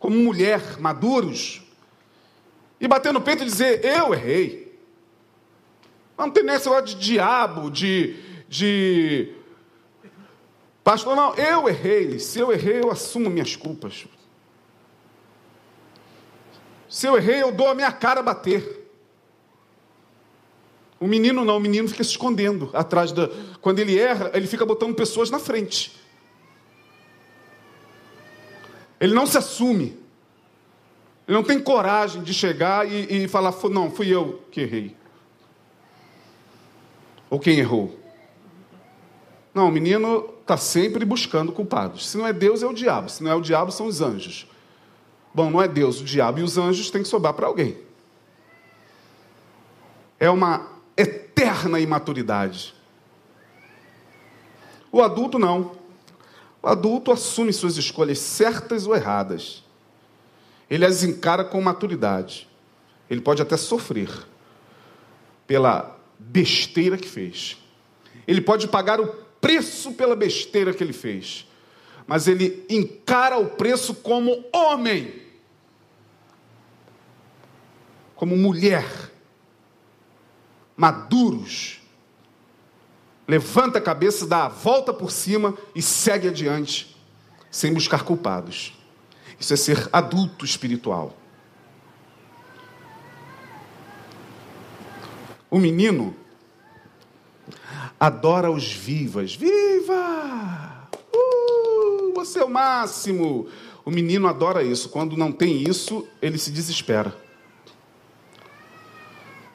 como 0.01 0.17
mulher, 0.17 0.79
maduros, 0.79 1.61
e 2.79 2.87
bater 2.87 3.13
no 3.13 3.21
peito 3.21 3.43
e 3.43 3.45
dizer: 3.45 3.85
Eu 3.85 4.13
errei. 4.13 4.81
Não 6.17 6.29
tem 6.29 6.43
nesse 6.43 6.67
negócio 6.67 6.87
de 6.87 6.95
diabo, 6.95 7.69
de, 7.69 8.15
de. 8.49 9.31
Pastor, 10.83 11.15
não, 11.15 11.35
eu 11.35 11.69
errei. 11.69 12.17
Se 12.17 12.39
eu 12.39 12.51
errei, 12.51 12.81
eu 12.81 12.89
assumo 12.89 13.29
minhas 13.29 13.55
culpas. 13.55 14.07
Se 16.89 17.05
eu 17.05 17.15
errei, 17.15 17.43
eu 17.43 17.51
dou 17.51 17.69
a 17.69 17.75
minha 17.75 17.91
cara 17.91 18.21
a 18.21 18.23
bater. 18.23 18.80
O 21.01 21.07
menino 21.07 21.43
não, 21.43 21.57
o 21.57 21.59
menino 21.59 21.89
fica 21.89 22.03
se 22.03 22.11
escondendo 22.11 22.69
atrás 22.73 23.11
da. 23.11 23.27
Quando 23.59 23.79
ele 23.79 23.97
erra, 23.97 24.29
ele 24.35 24.45
fica 24.45 24.63
botando 24.63 24.93
pessoas 24.93 25.31
na 25.31 25.39
frente. 25.39 25.99
Ele 28.99 29.11
não 29.11 29.25
se 29.25 29.35
assume. 29.35 29.99
Ele 31.27 31.35
não 31.35 31.43
tem 31.43 31.59
coragem 31.59 32.21
de 32.21 32.35
chegar 32.35 32.87
e, 32.87 33.23
e 33.23 33.27
falar, 33.27 33.51
não, 33.71 33.89
fui 33.89 34.09
eu 34.09 34.43
que 34.51 34.61
errei. 34.61 34.95
Ou 37.31 37.39
quem 37.39 37.57
errou. 37.57 37.99
Não, 39.55 39.69
o 39.69 39.71
menino 39.71 40.31
está 40.41 40.55
sempre 40.55 41.03
buscando 41.03 41.51
culpados. 41.51 42.07
Se 42.11 42.15
não 42.15 42.27
é 42.27 42.33
Deus, 42.33 42.61
é 42.61 42.67
o 42.67 42.73
diabo. 42.73 43.09
Se 43.09 43.23
não 43.23 43.31
é 43.31 43.33
o 43.33 43.41
diabo, 43.41 43.71
são 43.71 43.87
os 43.87 44.01
anjos. 44.01 44.47
Bom, 45.33 45.49
não 45.49 45.59
é 45.59 45.67
Deus, 45.67 45.99
o 45.99 46.03
diabo 46.03 46.37
e 46.37 46.43
os 46.43 46.59
anjos 46.59 46.91
têm 46.91 47.01
que 47.01 47.09
sobrar 47.09 47.33
para 47.33 47.47
alguém. 47.47 47.75
É 50.19 50.29
uma 50.29 50.79
eterna 51.41 51.79
imaturidade. 51.79 52.73
O 54.91 55.01
adulto 55.01 55.39
não. 55.39 55.75
O 56.61 56.67
adulto 56.67 57.11
assume 57.11 57.51
suas 57.51 57.77
escolhas 57.77 58.19
certas 58.19 58.85
ou 58.85 58.95
erradas. 58.95 59.63
Ele 60.69 60.85
as 60.85 61.03
encara 61.03 61.43
com 61.43 61.59
maturidade. 61.59 62.47
Ele 63.09 63.21
pode 63.21 63.41
até 63.41 63.57
sofrer 63.57 64.09
pela 65.47 65.99
besteira 66.19 66.97
que 66.97 67.09
fez. 67.09 67.57
Ele 68.27 68.41
pode 68.41 68.67
pagar 68.67 69.01
o 69.01 69.07
preço 69.41 69.93
pela 69.93 70.15
besteira 70.15 70.73
que 70.73 70.83
ele 70.83 70.93
fez. 70.93 71.47
Mas 72.05 72.27
ele 72.27 72.65
encara 72.69 73.37
o 73.37 73.49
preço 73.49 73.95
como 73.95 74.45
homem, 74.53 75.21
como 78.15 78.37
mulher 78.37 79.10
maduros. 80.75 81.79
Levanta 83.27 83.77
a 83.77 83.81
cabeça, 83.81 84.27
dá 84.27 84.45
a 84.45 84.49
volta 84.49 84.93
por 84.93 85.11
cima 85.11 85.57
e 85.73 85.81
segue 85.81 86.27
adiante, 86.27 86.95
sem 87.49 87.73
buscar 87.73 88.03
culpados. 88.03 88.73
Isso 89.39 89.53
é 89.53 89.57
ser 89.57 89.89
adulto 89.91 90.45
espiritual. 90.45 91.15
O 95.49 95.59
menino 95.59 96.15
adora 97.99 98.49
os 98.49 98.71
vivas. 98.71 99.35
Viva! 99.35 100.87
Uh, 101.13 102.13
você 102.15 102.39
é 102.39 102.43
o 102.43 102.49
máximo. 102.49 103.47
O 103.83 103.91
menino 103.91 104.27
adora 104.27 104.63
isso. 104.63 104.89
Quando 104.89 105.17
não 105.17 105.31
tem 105.31 105.61
isso, 105.61 106.07
ele 106.21 106.37
se 106.37 106.51
desespera. 106.51 107.15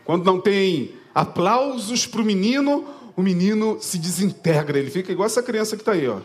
Quando 0.05 0.25
não 0.25 0.41
tem 0.41 0.95
aplausos 1.17 2.07
para 2.07 2.21
o 2.21 2.25
menino, 2.25 2.87
o 3.17 3.23
menino 3.23 3.79
se 3.81 3.97
desintegra, 3.97 4.79
ele 4.79 4.91
fica 4.91 5.11
igual 5.11 5.25
essa 5.25 5.43
criança 5.43 5.75
que 5.75 5.81
está 5.81 5.93
aí, 5.93 6.07
ó. 6.07 6.21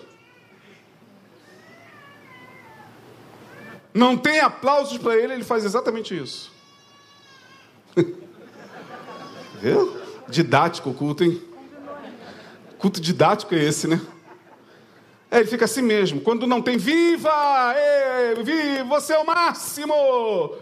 Não 3.94 4.18
tem 4.18 4.42
aplausos 4.42 4.98
para 4.98 5.16
ele, 5.16 5.32
ele 5.32 5.46
faz 5.46 5.64
exatamente 5.64 6.14
isso. 6.18 6.52
Viu? 9.62 9.96
Didático 10.28 10.90
o 10.90 10.94
culto, 10.94 11.24
hein? 11.24 11.42
Culto 12.78 13.00
didático 13.00 13.56
é 13.56 13.64
esse, 13.64 13.88
né? 13.88 14.02
É, 15.30 15.40
ele 15.40 15.48
fica 15.48 15.64
assim 15.64 15.82
mesmo. 15.82 16.20
Quando 16.20 16.46
não 16.46 16.62
tem, 16.62 16.78
viva! 16.78 17.74
Ei, 17.78 18.44
viva! 18.44 19.00
Você 19.00 19.14
é 19.14 19.20
o 19.20 19.26
máximo! 19.26 20.58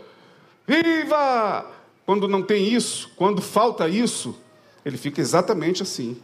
Viva! 0.68 1.79
Quando 2.10 2.28
não 2.28 2.42
tem 2.42 2.74
isso, 2.74 3.12
quando 3.16 3.40
falta 3.40 3.88
isso, 3.88 4.36
ele 4.84 4.98
fica 4.98 5.22
exatamente 5.22 5.84
assim, 5.84 6.18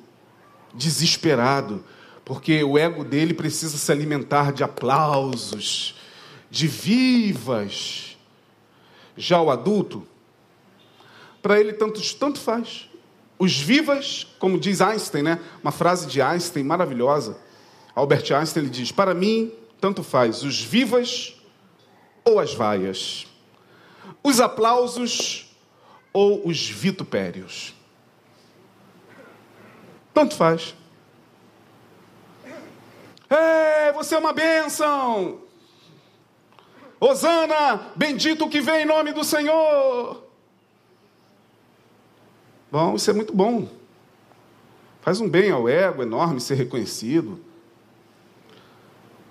desesperado, 0.74 1.86
porque 2.26 2.64
o 2.64 2.76
ego 2.76 3.04
dele 3.04 3.36
precisa 3.36 3.78
se 3.78 3.92
alimentar 3.92 4.52
de 4.52 4.64
aplausos, 4.64 5.94
de 6.50 6.68
vivas. 6.68 8.18
Já 9.16 9.40
o 9.40 9.52
adulto, 9.52 10.08
para 11.40 11.60
ele 11.60 11.72
tanto, 11.74 12.02
tanto 12.16 12.40
faz. 12.40 12.90
Os 13.38 13.56
vivas, 13.56 14.26
como 14.40 14.60
diz 14.60 14.82
Einstein, 14.82 15.22
né? 15.22 15.40
uma 15.62 15.72
frase 15.72 16.08
de 16.08 16.20
Einstein 16.20 16.64
maravilhosa. 16.64 17.38
Albert 17.94 18.32
Einstein 18.32 18.64
ele 18.64 18.72
diz: 18.72 18.92
Para 18.92 19.14
mim, 19.14 19.52
tanto 19.80 20.02
faz 20.02 20.42
os 20.42 20.60
vivas 20.60 21.36
ou 22.24 22.40
as 22.40 22.56
vaias, 22.56 23.28
os 24.24 24.40
aplausos 24.40 25.45
ou 26.16 26.48
os 26.48 26.70
vitupérios. 26.70 27.76
Tanto 30.14 30.34
faz. 30.38 30.74
É, 33.30 33.92
você 33.92 34.16
é 34.16 34.18
uma 34.18 34.32
bênção. 34.32 35.42
Osana, 37.02 37.92
bendito 37.98 38.48
que 38.48 38.62
vem 38.62 38.84
em 38.84 38.86
nome 38.86 39.12
do 39.12 39.26
Senhor. 39.26 40.24
Bom, 42.72 42.96
isso 42.96 43.10
é 43.10 43.14
muito 43.14 43.36
bom. 43.36 43.68
Faz 45.02 45.20
um 45.20 45.28
bem 45.28 45.52
ao 45.52 45.68
ego 45.68 46.02
enorme 46.02 46.40
ser 46.40 46.56
reconhecido. 46.56 47.42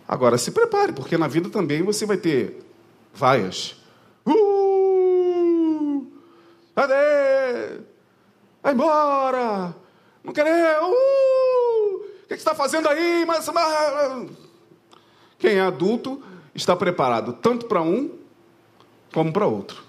Agora 0.06 0.36
se 0.36 0.50
prepare, 0.50 0.92
porque 0.92 1.16
na 1.16 1.28
vida 1.28 1.48
também 1.48 1.82
você 1.82 2.04
vai 2.04 2.18
ter 2.18 2.62
vaias. 3.14 3.82
Cadê? 6.74 7.80
Vai 8.62 8.72
embora! 8.72 9.74
Não 10.22 10.32
querer! 10.32 10.78
Uh! 10.80 11.96
O 11.96 12.26
que 12.26 12.28
você 12.28 12.34
está 12.34 12.54
fazendo 12.54 12.88
aí? 12.88 13.24
Mas, 13.26 13.48
mas... 13.48 14.30
Quem 15.38 15.56
é 15.56 15.60
adulto 15.60 16.22
está 16.54 16.74
preparado 16.74 17.34
tanto 17.34 17.66
para 17.66 17.82
um 17.82 18.10
como 19.12 19.32
para 19.32 19.46
outro. 19.46 19.82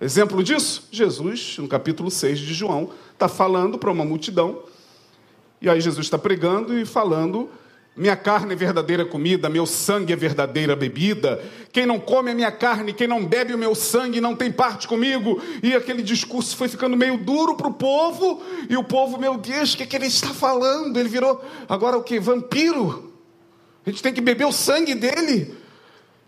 Exemplo 0.00 0.42
disso, 0.42 0.86
Jesus, 0.92 1.56
no 1.58 1.66
capítulo 1.66 2.10
6 2.10 2.38
de 2.38 2.52
João, 2.52 2.90
está 3.12 3.28
falando 3.28 3.78
para 3.78 3.90
uma 3.90 4.04
multidão, 4.04 4.62
e 5.60 5.70
aí 5.70 5.80
Jesus 5.80 6.06
está 6.06 6.18
pregando 6.18 6.78
e 6.78 6.84
falando 6.84 7.50
minha 7.96 8.14
carne 8.14 8.52
é 8.52 8.56
verdadeira 8.56 9.06
comida, 9.06 9.48
meu 9.48 9.64
sangue 9.64 10.12
é 10.12 10.16
verdadeira 10.16 10.76
bebida. 10.76 11.42
Quem 11.72 11.86
não 11.86 11.98
come 11.98 12.30
a 12.30 12.34
minha 12.34 12.52
carne, 12.52 12.92
quem 12.92 13.06
não 13.06 13.24
bebe 13.24 13.54
o 13.54 13.58
meu 13.58 13.74
sangue, 13.74 14.20
não 14.20 14.36
tem 14.36 14.52
parte 14.52 14.86
comigo. 14.86 15.40
E 15.62 15.74
aquele 15.74 16.02
discurso 16.02 16.54
foi 16.54 16.68
ficando 16.68 16.94
meio 16.94 17.16
duro 17.16 17.56
para 17.56 17.68
o 17.68 17.72
povo. 17.72 18.42
E 18.68 18.76
o 18.76 18.84
povo, 18.84 19.18
meu 19.18 19.38
Deus, 19.38 19.72
o 19.72 19.78
que, 19.78 19.84
é 19.84 19.86
que 19.86 19.96
ele 19.96 20.08
está 20.08 20.28
falando? 20.28 21.00
Ele 21.00 21.08
virou 21.08 21.42
agora 21.66 21.96
o 21.96 22.02
que? 22.02 22.20
Vampiro? 22.20 23.14
A 23.86 23.88
gente 23.88 24.02
tem 24.02 24.12
que 24.12 24.20
beber 24.20 24.44
o 24.44 24.52
sangue 24.52 24.94
dele. 24.94 25.56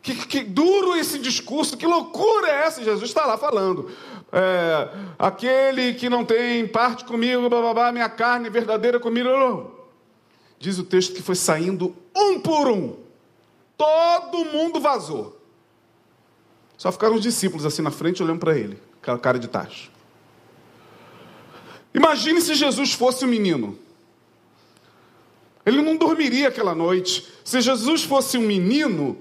Que, 0.01 0.15
que 0.15 0.41
duro 0.45 0.97
esse 0.97 1.19
discurso, 1.19 1.77
que 1.77 1.87
loucura 1.87 2.49
é 2.49 2.67
essa? 2.67 2.83
Jesus 2.83 3.11
está 3.11 3.27
lá 3.27 3.37
falando. 3.37 3.91
É, 4.33 4.89
aquele 5.19 5.93
que 5.93 6.09
não 6.09 6.25
tem 6.25 6.67
parte 6.67 7.05
comigo, 7.05 7.47
blá, 7.51 7.61
blá, 7.61 7.75
blá, 7.75 7.93
minha 7.93 8.09
carne 8.09 8.47
é 8.47 8.51
verdadeira 8.51 8.99
comida. 8.99 9.29
Diz 10.59 10.79
o 10.79 10.85
texto 10.85 11.15
que 11.15 11.23
foi 11.23 11.35
saindo 11.35 11.95
um 12.15 12.41
por 12.41 12.69
um. 12.69 12.97
Todo 13.77 14.45
mundo 14.45 14.81
vazou. 14.81 15.41
Só 16.77 16.91
ficaram 16.91 17.15
os 17.15 17.23
discípulos 17.23 17.65
assim 17.65 17.83
na 17.83 17.91
frente 17.91 18.23
olhando 18.23 18.41
para 18.41 18.57
ele, 18.57 18.81
aquela 19.01 19.19
cara 19.19 19.39
de 19.39 19.49
tacho. 19.49 19.91
Imagine 21.95 22.41
se 22.41 22.55
Jesus 22.55 22.93
fosse 22.93 23.25
um 23.25 23.29
menino. 23.29 23.79
Ele 25.65 25.83
não 25.83 25.97
dormiria 25.97 26.49
aquela 26.49 26.75
noite. 26.75 27.27
Se 27.45 27.61
Jesus 27.61 28.03
fosse 28.05 28.39
um 28.39 28.43
menino, 28.43 29.19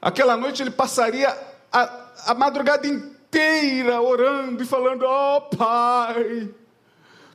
aquela 0.00 0.36
noite 0.36 0.62
ele 0.62 0.70
passaria 0.70 1.28
a, 1.72 2.30
a 2.30 2.34
madrugada 2.34 2.86
inteira 2.86 4.00
orando 4.00 4.62
e 4.62 4.66
falando: 4.66 5.04
Ó 5.04 5.36
oh, 5.36 5.56
Pai, 5.56 6.50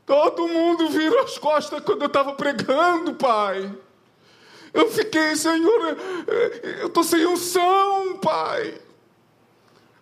Todo 0.10 0.47
mundo 0.47 0.89
virou 0.89 1.20
as 1.20 1.38
costas 1.38 1.84
quando 1.84 2.01
eu 2.01 2.07
estava 2.07 2.34
pregando, 2.34 3.14
pai. 3.14 3.72
Eu 4.74 4.89
fiquei, 4.89 5.36
Senhor, 5.36 5.95
eu 6.80 6.88
estou 6.88 7.03
sem 7.03 7.28
unção, 7.28 8.18
pai. 8.18 8.82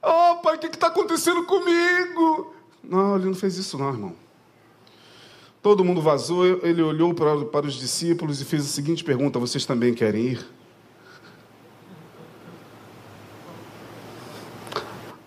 Oh, 0.02 0.38
pai, 0.38 0.56
o 0.56 0.60
que 0.60 0.68
está 0.68 0.88
acontecendo 0.88 1.44
comigo? 1.44 2.54
Não, 2.82 3.18
ele 3.18 3.26
não 3.26 3.36
fez 3.36 3.58
isso, 3.58 3.78
não, 3.78 3.90
irmão. 3.90 4.16
Todo 5.62 5.84
mundo 5.84 6.02
vazou, 6.02 6.46
ele 6.46 6.82
olhou 6.82 7.14
para, 7.14 7.44
para 7.44 7.66
os 7.66 7.74
discípulos 7.74 8.40
e 8.40 8.46
fez 8.46 8.64
a 8.64 8.70
seguinte 8.70 9.04
pergunta: 9.04 9.38
Vocês 9.40 9.66
também 9.66 9.94
querem 9.94 10.28
ir? 10.28 10.48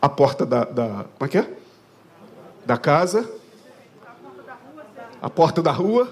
A 0.01 0.09
porta 0.09 0.47
da. 0.47 0.65
da 0.65 1.05
como 1.19 1.27
é 1.27 1.29
que 1.29 1.37
é? 1.37 1.57
Da 2.65 2.79
casa 2.79 3.40
a 5.21 5.29
porta 5.29 5.63
da 5.63 5.73
rua. 5.73 6.09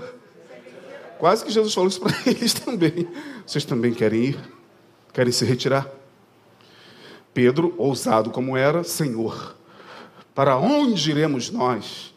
Quase 1.18 1.44
que 1.44 1.50
Jesus 1.50 1.74
falou 1.74 1.88
isso 1.88 2.00
para 2.00 2.14
eles 2.26 2.54
também. 2.54 3.08
Vocês 3.46 3.64
também 3.64 3.92
querem 3.92 4.26
ir? 4.26 4.40
Querem 5.12 5.32
se 5.32 5.44
retirar? 5.44 5.88
Pedro, 7.34 7.74
ousado 7.76 8.30
como 8.30 8.56
era, 8.56 8.82
Senhor, 8.82 9.56
para 10.34 10.56
onde 10.56 11.10
iremos 11.10 11.50
nós, 11.50 12.14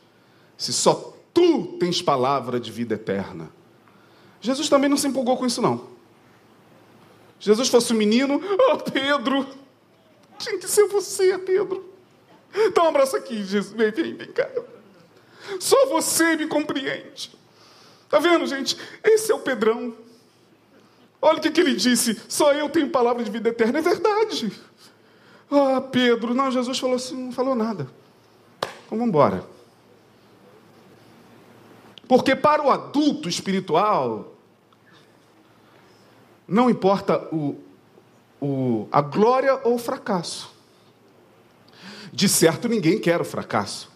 se 0.57 0.73
só 0.73 1.15
tu 1.33 1.77
tens 1.79 2.01
palavra 2.01 2.59
de 2.59 2.71
vida 2.71 2.95
eterna? 2.95 3.49
Jesus 4.39 4.67
também 4.69 4.89
não 4.89 4.97
se 4.97 5.07
empolgou 5.07 5.37
com 5.37 5.45
isso, 5.45 5.61
não. 5.61 5.91
Jesus 7.39 7.69
fosse 7.69 7.93
um 7.93 7.97
menino, 7.97 8.41
oh 8.43 8.77
Pedro, 8.77 9.47
tinha 10.37 10.57
que 10.57 10.67
ser 10.67 10.87
você, 10.87 11.37
Pedro. 11.37 11.91
Dá 12.75 12.83
um 12.83 12.87
abraço 12.87 13.15
aqui, 13.15 13.43
Jesus. 13.43 13.73
Vem, 13.73 13.91
vem, 13.91 14.15
vem 14.15 14.31
cá. 14.31 14.49
Só 15.59 15.87
você 15.87 16.35
me 16.35 16.47
compreende. 16.47 17.31
Tá 18.09 18.19
vendo, 18.19 18.45
gente? 18.45 18.77
Esse 19.03 19.31
é 19.31 19.35
o 19.35 19.39
Pedrão. 19.39 19.95
Olha 21.21 21.37
o 21.37 21.41
que, 21.41 21.51
que 21.51 21.61
ele 21.61 21.75
disse: 21.75 22.19
só 22.27 22.53
eu 22.53 22.69
tenho 22.69 22.89
palavra 22.89 23.23
de 23.23 23.31
vida 23.31 23.49
eterna. 23.49 23.79
É 23.79 23.81
verdade. 23.81 24.51
Ah, 25.51 25.81
Pedro, 25.81 26.33
não, 26.33 26.49
Jesus 26.49 26.79
falou 26.79 26.95
assim, 26.95 27.25
não 27.25 27.31
falou 27.31 27.55
nada. 27.55 27.87
Então 28.61 28.97
vamos 28.97 29.07
embora. 29.07 29.43
Porque 32.07 32.35
para 32.35 32.63
o 32.63 32.69
adulto 32.69 33.27
espiritual, 33.27 34.33
não 36.47 36.69
importa 36.69 37.17
o, 37.33 37.57
o, 38.41 38.87
a 38.91 39.01
glória 39.01 39.59
ou 39.63 39.75
o 39.75 39.79
fracasso. 39.79 40.51
De 42.11 42.27
certo, 42.27 42.67
ninguém 42.67 42.99
quer 42.99 43.21
o 43.21 43.25
fracasso. 43.25 43.90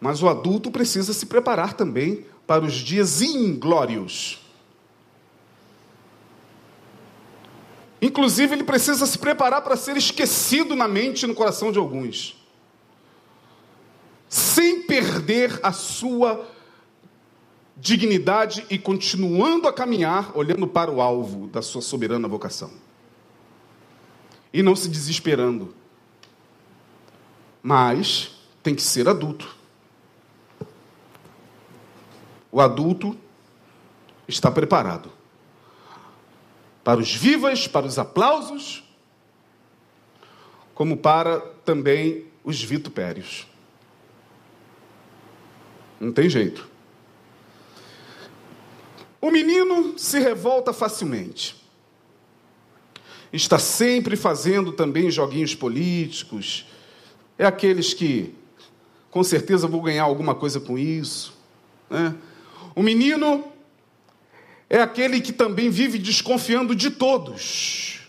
Mas 0.00 0.22
o 0.22 0.28
adulto 0.28 0.70
precisa 0.70 1.12
se 1.12 1.26
preparar 1.26 1.72
também 1.74 2.26
para 2.46 2.64
os 2.64 2.74
dias 2.74 3.22
inglórios. 3.22 4.40
Inclusive, 8.00 8.54
ele 8.54 8.64
precisa 8.64 9.06
se 9.06 9.18
preparar 9.18 9.62
para 9.62 9.76
ser 9.76 9.96
esquecido 9.96 10.76
na 10.76 10.86
mente 10.86 11.22
e 11.22 11.26
no 11.26 11.34
coração 11.34 11.72
de 11.72 11.78
alguns, 11.78 12.36
sem 14.28 14.82
perder 14.82 15.58
a 15.62 15.72
sua 15.72 16.46
dignidade 17.76 18.66
e 18.70 18.78
continuando 18.78 19.66
a 19.66 19.72
caminhar, 19.72 20.30
olhando 20.36 20.66
para 20.66 20.90
o 20.90 21.00
alvo 21.00 21.46
da 21.48 21.62
sua 21.62 21.80
soberana 21.80 22.28
vocação. 22.28 22.70
E 24.52 24.62
não 24.62 24.76
se 24.76 24.88
desesperando. 24.88 25.74
Mas 27.62 28.30
tem 28.62 28.74
que 28.74 28.82
ser 28.82 29.08
adulto. 29.08 29.55
O 32.56 32.60
adulto 32.62 33.14
está 34.26 34.50
preparado 34.50 35.12
para 36.82 36.98
os 36.98 37.14
vivas, 37.14 37.68
para 37.68 37.84
os 37.84 37.98
aplausos, 37.98 38.82
como 40.74 40.96
para 40.96 41.38
também 41.66 42.24
os 42.42 42.62
vitupérios. 42.62 43.46
Não 46.00 46.10
tem 46.10 46.30
jeito. 46.30 46.66
O 49.20 49.30
menino 49.30 49.98
se 49.98 50.18
revolta 50.18 50.72
facilmente. 50.72 51.62
Está 53.30 53.58
sempre 53.58 54.16
fazendo 54.16 54.72
também 54.72 55.10
joguinhos 55.10 55.54
políticos. 55.54 56.66
É 57.36 57.44
aqueles 57.44 57.92
que, 57.92 58.34
com 59.10 59.22
certeza, 59.22 59.68
vão 59.68 59.82
ganhar 59.82 60.04
alguma 60.04 60.34
coisa 60.34 60.58
com 60.58 60.78
isso. 60.78 61.36
Né? 61.90 62.16
O 62.76 62.82
menino 62.82 63.42
é 64.68 64.82
aquele 64.82 65.18
que 65.18 65.32
também 65.32 65.70
vive 65.70 65.98
desconfiando 65.98 66.74
de 66.74 66.90
todos. 66.90 68.00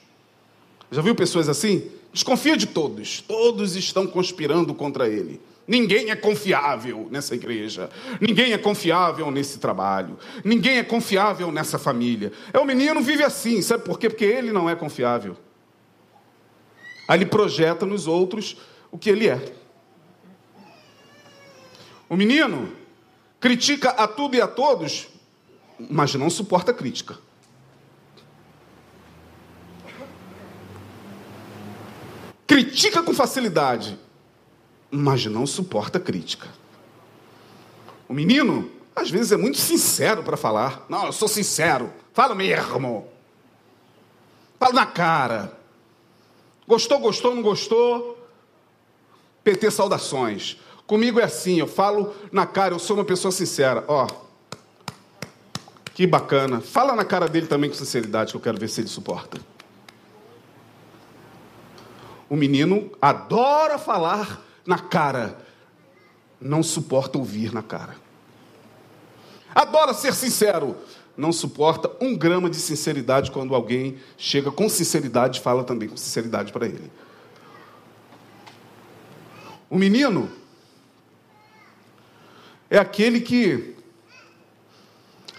Já 0.92 1.02
viu 1.02 1.16
pessoas 1.16 1.48
assim? 1.48 1.90
Desconfia 2.12 2.58
de 2.58 2.68
todos. 2.68 3.22
Todos 3.22 3.78
estão 3.78 4.06
conspirando 4.06 4.74
contra 4.74 5.08
ele. 5.08 5.40
Ninguém 5.66 6.12
é 6.12 6.16
confiável 6.18 7.08
nessa 7.10 7.34
igreja. 7.34 7.90
Ninguém 8.20 8.52
é 8.52 8.58
confiável 8.58 9.32
nesse 9.32 9.58
trabalho. 9.58 10.20
Ninguém 10.44 10.80
é 10.80 10.84
confiável 10.84 11.50
nessa 11.50 11.80
família. 11.80 12.34
É 12.52 12.60
o 12.60 12.66
menino 12.66 13.02
vive 13.02 13.24
assim, 13.24 13.62
sabe 13.62 13.86
por 13.86 13.98
quê? 13.98 14.10
Porque 14.10 14.26
ele 14.26 14.52
não 14.52 14.70
é 14.70 14.76
confiável. 14.76 15.38
Aí 17.08 17.18
ele 17.18 17.26
projeta 17.26 17.86
nos 17.86 18.06
outros 18.06 18.58
o 18.92 18.98
que 18.98 19.10
ele 19.10 19.30
é. 19.30 19.54
O 22.10 22.18
menino 22.18 22.70
critica 23.40 23.90
a 23.92 24.08
tudo 24.08 24.36
e 24.36 24.42
a 24.42 24.48
todos, 24.48 25.08
mas 25.80 26.14
não 26.16 26.30
suporta 26.30 26.74
crítica. 26.74 27.18
Critica 32.48 33.04
com 33.04 33.14
facilidade, 33.14 34.00
mas 34.90 35.26
não 35.26 35.46
suporta 35.46 36.00
crítica. 36.00 36.48
O 38.08 38.14
menino, 38.14 38.72
às 38.96 39.12
vezes, 39.12 39.34
é 39.34 39.38
muito 39.38 39.58
sincero 39.58 40.24
para 40.24 40.38
falar. 40.38 40.86
Não, 40.88 41.08
eu 41.08 41.12
sou 41.12 41.28
sincero. 41.28 41.92
Falo 42.14 42.34
mesmo. 42.34 43.08
Falo 44.58 44.74
na 44.74 44.86
cara. 44.86 45.58
Gostou, 46.68 47.00
gostou, 47.00 47.36
não 47.36 47.42
gostou? 47.42 48.18
PT 49.44 49.72
saudações. 49.72 50.58
Comigo 50.88 51.20
é 51.20 51.26
assim, 51.26 51.60
eu 51.60 51.68
falo 51.68 52.16
na 52.32 52.46
cara, 52.46 52.74
eu 52.74 52.80
sou 52.80 52.96
uma 52.96 53.04
pessoa 53.04 53.30
sincera. 53.30 53.84
Ó, 53.90 54.08
que 55.94 56.08
bacana. 56.08 56.62
Fala 56.62 56.96
na 56.96 57.04
cara 57.04 57.28
dele 57.28 57.46
também 57.46 57.70
com 57.70 57.76
sinceridade, 57.76 58.32
que 58.32 58.38
eu 58.38 58.42
quero 58.42 58.58
ver 58.58 58.70
se 58.70 58.80
ele 58.80 58.88
suporta. 58.88 59.38
O 62.30 62.38
menino 62.38 62.90
adora 63.02 63.78
falar 63.78 64.42
na 64.66 64.80
cara, 64.80 65.38
não 66.40 66.64
suporta 66.64 67.18
ouvir 67.18 67.54
na 67.54 67.62
cara. 67.62 67.96
Adora 69.54 69.94
ser 69.94 70.14
sincero, 70.14 70.76
não 71.18 71.34
suporta 71.34 71.92
um 72.00 72.16
grama 72.16 72.50
de 72.50 72.58
sinceridade 72.58 73.32
quando 73.32 73.56
alguém 73.56 73.98
chega 74.18 74.52
com 74.52 74.70
sinceridade 74.70 75.40
e 75.40 75.42
fala 75.42 75.64
também 75.64 75.90
com 75.90 75.98
sinceridade 75.98 76.54
para 76.54 76.66
ele. 76.66 76.92
O 79.70 79.78
menino 79.78 80.30
é 82.70 82.78
aquele 82.78 83.22
que 83.22 83.76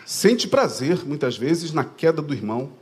sente 0.06 0.48
prazer, 0.48 1.04
muitas 1.04 1.36
vezes, 1.36 1.72
na 1.72 1.84
queda 1.84 2.22
do 2.22 2.32
irmão. 2.32 2.72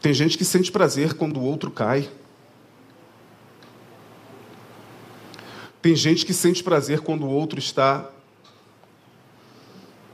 Tem 0.00 0.12
gente 0.12 0.36
que 0.36 0.44
sente 0.44 0.70
prazer 0.70 1.14
quando 1.14 1.38
o 1.38 1.42
outro 1.42 1.70
cai. 1.70 2.10
Tem 5.80 5.96
gente 5.96 6.26
que 6.26 6.34
sente 6.34 6.62
prazer 6.62 7.00
quando 7.00 7.24
o 7.24 7.30
outro 7.30 7.58
está 7.58 8.10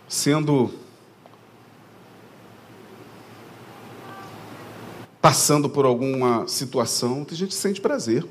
sendo 0.09 0.73
passando 5.21 5.68
por 5.68 5.85
alguma 5.85 6.49
situação, 6.49 7.25
tem 7.25 7.37
gente 7.37 7.51
que 7.51 7.55
sente 7.55 7.81
prazer. 7.81 8.27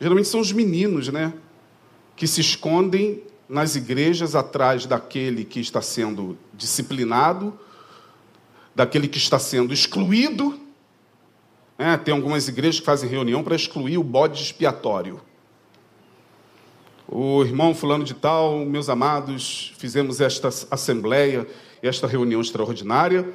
Geralmente 0.00 0.28
são 0.28 0.40
os 0.40 0.50
meninos, 0.50 1.08
né? 1.08 1.32
Que 2.16 2.26
se 2.26 2.40
escondem 2.40 3.22
nas 3.48 3.76
igrejas 3.76 4.34
atrás 4.34 4.86
daquele 4.86 5.44
que 5.44 5.60
está 5.60 5.82
sendo 5.82 6.38
disciplinado, 6.54 7.58
daquele 8.74 9.06
que 9.06 9.18
está 9.18 9.38
sendo 9.38 9.74
excluído 9.74 10.58
é, 11.82 11.96
tem 11.96 12.12
algumas 12.12 12.46
igrejas 12.46 12.78
que 12.78 12.84
fazem 12.84 13.08
reunião 13.08 13.42
para 13.42 13.56
excluir 13.56 13.96
o 13.96 14.02
bode 14.02 14.42
expiatório. 14.42 15.18
O 17.08 17.42
irmão 17.42 17.74
fulano 17.74 18.04
de 18.04 18.12
tal, 18.12 18.66
meus 18.66 18.90
amados, 18.90 19.72
fizemos 19.78 20.20
esta 20.20 20.48
assembleia, 20.70 21.46
esta 21.82 22.06
reunião 22.06 22.42
extraordinária, 22.42 23.26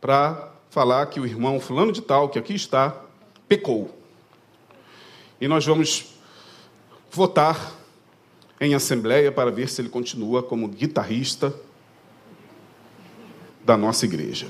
para 0.00 0.52
falar 0.70 1.06
que 1.06 1.18
o 1.18 1.26
irmão 1.26 1.58
fulano 1.58 1.90
de 1.90 2.00
tal, 2.00 2.28
que 2.28 2.38
aqui 2.38 2.54
está, 2.54 2.94
pecou. 3.48 3.90
E 5.42 5.48
nós 5.48 5.66
vamos 5.66 6.04
votar 7.10 7.74
em 8.60 8.76
assembleia 8.76 9.32
para 9.32 9.50
ver 9.50 9.68
se 9.68 9.80
ele 9.80 9.88
continua 9.88 10.40
como 10.40 10.68
guitarrista 10.68 11.52
da 13.64 13.76
nossa 13.76 14.04
igreja. 14.04 14.46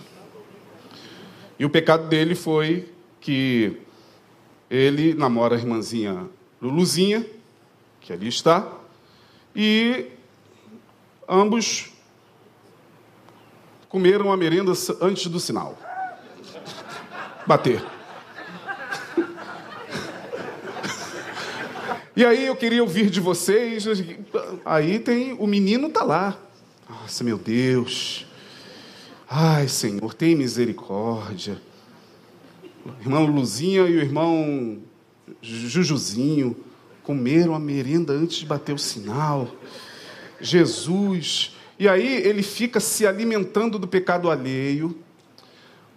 E 1.58 1.64
o 1.64 1.70
pecado 1.70 2.08
dele 2.08 2.34
foi 2.34 2.92
que 3.22 3.80
ele 4.68 5.14
namora 5.14 5.56
a 5.56 5.58
irmãzinha 5.58 6.28
Luluzinha, 6.60 7.26
que 7.98 8.12
ali 8.12 8.28
está, 8.28 8.70
e 9.56 10.10
ambos 11.26 11.90
comeram 13.88 14.30
a 14.30 14.36
merenda 14.36 14.72
antes 15.00 15.26
do 15.28 15.40
sinal. 15.40 15.74
Bater. 17.46 17.82
E 22.14 22.26
aí 22.26 22.46
eu 22.46 22.54
queria 22.54 22.82
ouvir 22.82 23.08
de 23.08 23.20
vocês. 23.20 23.86
Aí 24.64 24.98
tem 24.98 25.32
o 25.32 25.46
menino 25.46 25.88
tá 25.88 26.04
lá. 26.04 26.38
Nossa, 26.88 27.24
meu 27.24 27.38
Deus. 27.38 28.26
Ai, 29.28 29.66
Senhor, 29.66 30.12
tem 30.12 30.36
misericórdia. 30.36 31.60
Irmão 33.00 33.24
Luzinha 33.24 33.82
e 33.82 33.96
o 33.96 34.00
irmão 34.00 34.78
Jujuzinho 35.40 36.54
comeram 37.02 37.54
a 37.54 37.58
merenda 37.58 38.12
antes 38.12 38.38
de 38.38 38.46
bater 38.46 38.74
o 38.74 38.78
sinal. 38.78 39.48
Jesus. 40.38 41.56
E 41.78 41.88
aí 41.88 42.06
ele 42.26 42.42
fica 42.42 42.78
se 42.78 43.06
alimentando 43.06 43.78
do 43.78 43.88
pecado 43.88 44.30
alheio, 44.30 44.94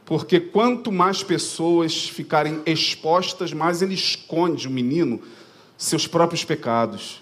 porque 0.05 0.39
quanto 0.39 0.93
mais 0.93 1.21
pessoas 1.23 2.07
ficarem 2.07 2.61
expostas, 2.65 3.51
mais 3.51 3.81
ele 3.81 3.95
esconde 3.95 4.67
o 4.67 4.71
menino 4.71 5.21
seus 5.77 6.07
próprios 6.07 6.43
pecados, 6.43 7.21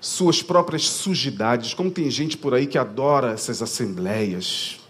suas 0.00 0.42
próprias 0.42 0.84
sujidades. 0.88 1.74
Como 1.74 1.90
tem 1.90 2.10
gente 2.10 2.36
por 2.36 2.54
aí 2.54 2.66
que 2.66 2.78
adora 2.78 3.32
essas 3.32 3.62
assembleias 3.62 4.80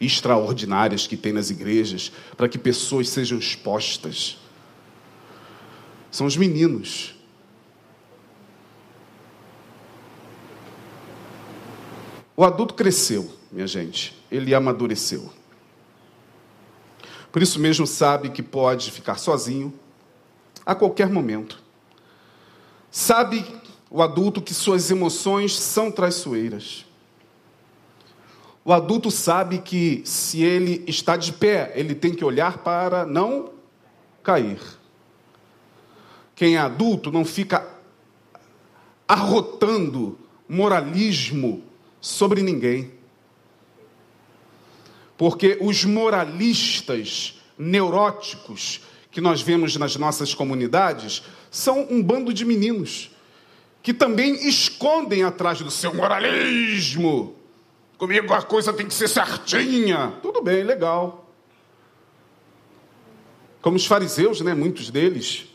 extraordinárias 0.00 1.06
que 1.06 1.16
tem 1.16 1.32
nas 1.32 1.50
igrejas, 1.50 2.10
para 2.36 2.48
que 2.48 2.58
pessoas 2.58 3.08
sejam 3.08 3.38
expostas. 3.38 4.36
São 6.10 6.26
os 6.26 6.36
meninos. 6.36 7.14
O 12.36 12.44
adulto 12.44 12.74
cresceu, 12.74 13.32
minha 13.52 13.66
gente, 13.66 14.16
ele 14.30 14.54
amadureceu. 14.54 15.32
Por 17.30 17.40
isso 17.40 17.60
mesmo 17.60 17.86
sabe 17.86 18.30
que 18.30 18.42
pode 18.42 18.90
ficar 18.90 19.16
sozinho 19.16 19.72
a 20.64 20.74
qualquer 20.74 21.08
momento. 21.08 21.60
Sabe 22.90 23.44
o 23.90 24.02
adulto 24.02 24.40
que 24.40 24.54
suas 24.54 24.90
emoções 24.90 25.58
são 25.58 25.90
traiçoeiras. 25.90 26.86
O 28.64 28.72
adulto 28.72 29.10
sabe 29.10 29.58
que 29.58 30.02
se 30.04 30.42
ele 30.42 30.84
está 30.86 31.16
de 31.16 31.32
pé, 31.32 31.72
ele 31.74 31.94
tem 31.94 32.14
que 32.14 32.24
olhar 32.24 32.58
para 32.58 33.04
não 33.04 33.50
cair. 34.22 34.60
Quem 36.34 36.56
é 36.56 36.58
adulto 36.58 37.10
não 37.10 37.24
fica 37.24 37.66
arrotando 39.06 40.18
moralismo 40.48 41.62
sobre 42.00 42.42
ninguém. 42.42 42.92
Porque 45.16 45.58
os 45.60 45.84
moralistas 45.84 47.40
neuróticos 47.58 48.82
que 49.12 49.20
nós 49.20 49.42
vemos 49.42 49.76
nas 49.76 49.94
nossas 49.94 50.34
comunidades 50.34 51.22
são 51.50 51.86
um 51.90 52.02
bando 52.02 52.32
de 52.32 52.44
meninos 52.44 53.10
que 53.82 53.92
também 53.92 54.48
escondem 54.48 55.22
atrás 55.22 55.60
do 55.60 55.70
seu 55.70 55.92
moralismo. 55.94 57.36
Comigo 57.98 58.32
a 58.32 58.42
coisa 58.42 58.72
tem 58.72 58.86
que 58.86 58.94
ser 58.94 59.08
certinha. 59.08 60.14
Tudo 60.22 60.40
bem, 60.40 60.62
legal. 60.62 61.30
Como 63.60 63.76
os 63.76 63.84
fariseus, 63.84 64.40
né? 64.40 64.54
Muitos 64.54 64.90
deles. 64.90 65.46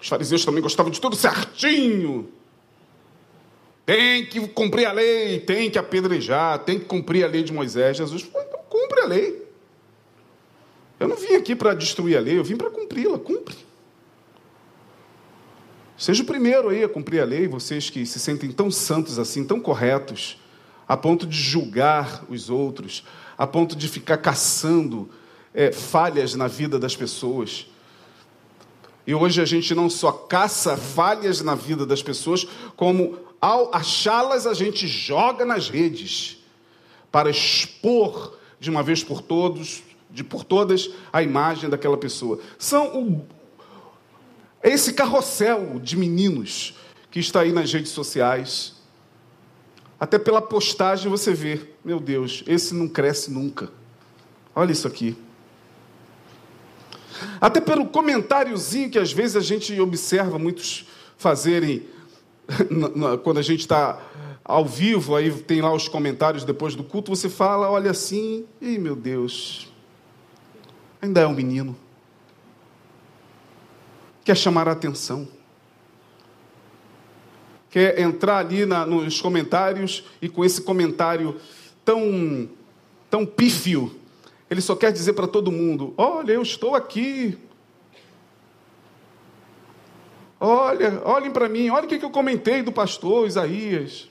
Os 0.00 0.08
fariseus 0.08 0.44
também 0.44 0.62
gostavam 0.62 0.92
de 0.92 1.00
tudo 1.00 1.16
certinho. 1.16 2.30
Tem 3.84 4.26
que 4.26 4.46
cumprir 4.48 4.86
a 4.86 4.92
lei, 4.92 5.40
tem 5.40 5.70
que 5.70 5.78
apedrejar, 5.78 6.60
tem 6.60 6.78
que 6.78 6.84
cumprir 6.84 7.24
a 7.24 7.28
lei 7.28 7.42
de 7.42 7.52
Moisés. 7.52 7.96
Jesus 7.96 8.22
falou, 8.22 8.46
então 8.46 8.60
cumpre 8.68 9.00
a 9.00 9.06
lei. 9.06 9.45
Eu 10.98 11.08
não 11.08 11.16
vim 11.16 11.34
aqui 11.34 11.54
para 11.54 11.74
destruir 11.74 12.16
a 12.16 12.20
lei, 12.20 12.38
eu 12.38 12.44
vim 12.44 12.56
para 12.56 12.70
cumpri-la. 12.70 13.18
Cumpre. 13.18 13.56
Seja 15.96 16.22
o 16.22 16.26
primeiro 16.26 16.68
aí 16.68 16.84
a 16.84 16.88
cumprir 16.88 17.20
a 17.20 17.24
lei, 17.24 17.48
vocês 17.48 17.88
que 17.88 18.04
se 18.04 18.18
sentem 18.18 18.52
tão 18.52 18.70
santos 18.70 19.18
assim, 19.18 19.44
tão 19.44 19.58
corretos, 19.58 20.38
a 20.86 20.96
ponto 20.96 21.26
de 21.26 21.36
julgar 21.36 22.24
os 22.28 22.50
outros, 22.50 23.02
a 23.36 23.46
ponto 23.46 23.74
de 23.74 23.88
ficar 23.88 24.18
caçando 24.18 25.08
é, 25.54 25.72
falhas 25.72 26.34
na 26.34 26.46
vida 26.46 26.78
das 26.78 26.94
pessoas. 26.94 27.66
E 29.06 29.14
hoje 29.14 29.40
a 29.40 29.44
gente 29.44 29.74
não 29.74 29.88
só 29.88 30.12
caça 30.12 30.76
falhas 30.76 31.40
na 31.40 31.54
vida 31.54 31.86
das 31.86 32.02
pessoas, 32.02 32.46
como 32.76 33.18
ao 33.40 33.74
achá-las 33.74 34.46
a 34.46 34.52
gente 34.52 34.86
joga 34.86 35.44
nas 35.44 35.68
redes 35.68 36.44
para 37.10 37.30
expor 37.30 38.36
de 38.60 38.68
uma 38.68 38.82
vez 38.82 39.02
por 39.02 39.22
todos, 39.22 39.82
de 40.10 40.24
por 40.24 40.44
todas 40.44 40.90
a 41.12 41.22
imagem 41.22 41.68
daquela 41.68 41.96
pessoa. 41.96 42.38
São 42.58 42.98
o, 42.98 43.26
esse 44.62 44.92
carrossel 44.92 45.78
de 45.80 45.96
meninos 45.96 46.74
que 47.10 47.20
está 47.20 47.40
aí 47.40 47.52
nas 47.52 47.72
redes 47.72 47.92
sociais. 47.92 48.74
Até 49.98 50.18
pela 50.18 50.42
postagem 50.42 51.10
você 51.10 51.32
vê, 51.32 51.60
meu 51.84 51.98
Deus, 51.98 52.44
esse 52.46 52.74
não 52.74 52.88
cresce 52.88 53.30
nunca. 53.30 53.70
Olha 54.54 54.72
isso 54.72 54.86
aqui. 54.86 55.16
Até 57.40 57.60
pelo 57.60 57.86
comentáriozinho 57.86 58.90
que 58.90 58.98
às 58.98 59.12
vezes 59.12 59.36
a 59.36 59.40
gente 59.40 59.78
observa 59.80 60.38
muitos 60.38 60.86
fazerem 61.16 61.86
quando 63.22 63.38
a 63.38 63.42
gente 63.42 63.60
está 63.60 64.00
ao 64.44 64.64
vivo, 64.64 65.16
aí 65.16 65.30
tem 65.30 65.60
lá 65.60 65.74
os 65.74 65.88
comentários 65.88 66.44
depois 66.44 66.76
do 66.76 66.84
culto, 66.84 67.14
você 67.14 67.28
fala, 67.28 67.68
olha 67.68 67.90
assim, 67.90 68.44
e 68.60 68.78
meu 68.78 68.94
Deus, 68.94 69.72
ainda 71.06 71.20
é 71.20 71.26
um 71.26 71.32
menino. 71.32 71.76
Quer 74.24 74.36
chamar 74.36 74.68
a 74.68 74.72
atenção. 74.72 75.28
Quer 77.70 77.98
entrar 78.00 78.38
ali 78.38 78.66
na, 78.66 78.84
nos 78.84 79.20
comentários 79.20 80.04
e 80.20 80.28
com 80.28 80.44
esse 80.44 80.62
comentário 80.62 81.40
tão, 81.84 82.48
tão 83.08 83.24
pífio, 83.24 83.94
ele 84.50 84.60
só 84.60 84.74
quer 84.74 84.92
dizer 84.92 85.12
para 85.12 85.26
todo 85.26 85.52
mundo: 85.52 85.94
olha, 85.96 86.32
eu 86.32 86.42
estou 86.42 86.74
aqui. 86.74 87.38
Olha, 90.38 91.00
olhem 91.04 91.30
para 91.30 91.48
mim, 91.48 91.70
olha 91.70 91.86
o 91.86 91.88
que 91.88 92.04
eu 92.04 92.10
comentei 92.10 92.62
do 92.62 92.72
pastor 92.72 93.26
Isaías. 93.26 94.10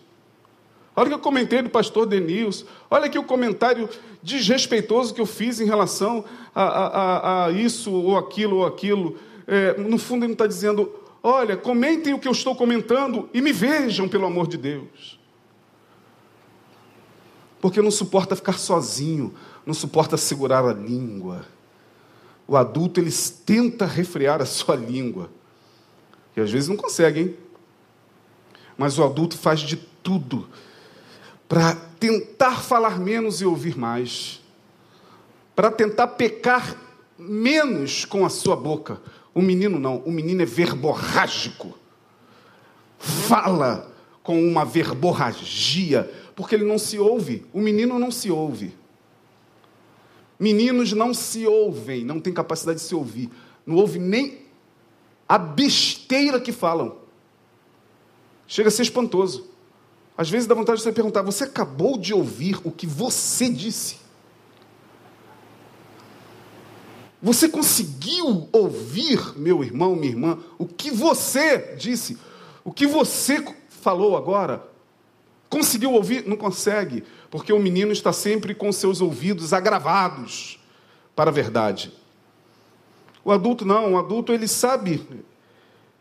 Olha 0.95 1.09
que 1.09 1.15
eu 1.15 1.19
comentei 1.19 1.61
do 1.61 1.69
pastor 1.69 2.05
Denilson. 2.05 2.65
Olha 2.89 3.05
aqui 3.05 3.19
o 3.19 3.23
comentário 3.23 3.89
desrespeitoso 4.23 5.13
que 5.13 5.19
eu 5.19 5.25
fiz 5.25 5.59
em 5.59 5.65
relação 5.65 6.23
a, 6.53 6.63
a, 6.63 7.45
a 7.45 7.51
isso 7.51 7.91
ou 7.91 8.17
aquilo 8.17 8.57
ou 8.57 8.65
aquilo. 8.65 9.17
É, 9.45 9.77
no 9.77 9.97
fundo, 9.97 10.23
ele 10.23 10.33
está 10.33 10.47
dizendo: 10.47 10.89
olha, 11.21 11.57
comentem 11.57 12.13
o 12.13 12.19
que 12.19 12.27
eu 12.27 12.31
estou 12.31 12.55
comentando 12.55 13.29
e 13.33 13.41
me 13.41 13.51
vejam, 13.51 14.07
pelo 14.07 14.25
amor 14.25 14.47
de 14.47 14.57
Deus. 14.57 15.19
Porque 17.59 17.81
não 17.81 17.91
suporta 17.91 18.35
ficar 18.35 18.57
sozinho, 18.57 19.33
não 19.65 19.73
suporta 19.73 20.15
segurar 20.15 20.63
a 20.63 20.73
língua. 20.73 21.45
O 22.47 22.55
adulto, 22.55 23.01
ele 23.01 23.11
tenta 23.45 23.85
refrear 23.85 24.41
a 24.41 24.45
sua 24.45 24.75
língua. 24.77 25.29
E 26.37 26.41
às 26.41 26.49
vezes 26.49 26.69
não 26.69 26.77
consegue, 26.77 27.19
hein? 27.19 27.35
Mas 28.77 28.97
o 28.97 29.03
adulto 29.03 29.37
faz 29.37 29.59
de 29.59 29.75
tudo 29.75 30.47
para 31.47 31.75
tentar 31.99 32.61
falar 32.61 32.99
menos 32.99 33.41
e 33.41 33.45
ouvir 33.45 33.77
mais, 33.77 34.41
para 35.55 35.71
tentar 35.71 36.07
pecar 36.07 36.75
menos 37.17 38.05
com 38.05 38.25
a 38.25 38.29
sua 38.29 38.55
boca. 38.55 39.01
O 39.33 39.41
menino 39.41 39.79
não, 39.79 39.97
o 39.97 40.11
menino 40.11 40.41
é 40.41 40.45
verborrágico. 40.45 41.77
Fala 42.97 43.91
com 44.23 44.41
uma 44.43 44.65
verborragia, 44.65 46.11
porque 46.35 46.55
ele 46.55 46.65
não 46.65 46.77
se 46.77 46.97
ouve. 46.97 47.45
O 47.53 47.59
menino 47.59 47.99
não 47.99 48.11
se 48.11 48.31
ouve. 48.31 48.73
Meninos 50.39 50.91
não 50.93 51.13
se 51.13 51.45
ouvem, 51.45 52.03
não 52.03 52.19
têm 52.19 52.33
capacidade 52.33 52.79
de 52.79 52.85
se 52.85 52.95
ouvir. 52.95 53.29
Não 53.65 53.75
ouve 53.75 53.99
nem 53.99 54.45
a 55.27 55.37
besteira 55.37 56.39
que 56.39 56.51
falam. 56.51 56.97
Chega 58.47 58.69
a 58.69 58.71
ser 58.71 58.83
espantoso. 58.83 59.49
Às 60.17 60.29
vezes 60.29 60.47
dá 60.47 60.55
vontade 60.55 60.77
de 60.77 60.83
você 60.83 60.91
perguntar: 60.91 61.21
você 61.21 61.43
acabou 61.43 61.97
de 61.97 62.13
ouvir 62.13 62.59
o 62.63 62.71
que 62.71 62.87
você 62.87 63.49
disse? 63.49 63.97
Você 67.21 67.49
conseguiu 67.49 68.47
ouvir, 68.51 69.35
meu 69.35 69.63
irmão, 69.63 69.95
minha 69.95 70.11
irmã, 70.11 70.37
o 70.59 70.65
que 70.65 70.91
você 70.91 71.75
disse? 71.75 72.17
O 72.63 72.71
que 72.71 72.85
você 72.85 73.43
falou 73.67 74.15
agora? 74.15 74.63
Conseguiu 75.49 75.91
ouvir? 75.93 76.27
Não 76.27 76.37
consegue, 76.37 77.03
porque 77.31 77.51
o 77.51 77.59
menino 77.59 77.91
está 77.91 78.13
sempre 78.13 78.53
com 78.53 78.71
seus 78.71 79.01
ouvidos 79.01 79.53
agravados 79.53 80.59
para 81.15 81.31
a 81.31 81.33
verdade. 81.33 81.91
O 83.23 83.31
adulto 83.31 83.65
não, 83.65 83.93
o 83.93 83.97
adulto 83.97 84.31
ele 84.31 84.47
sabe 84.47 85.07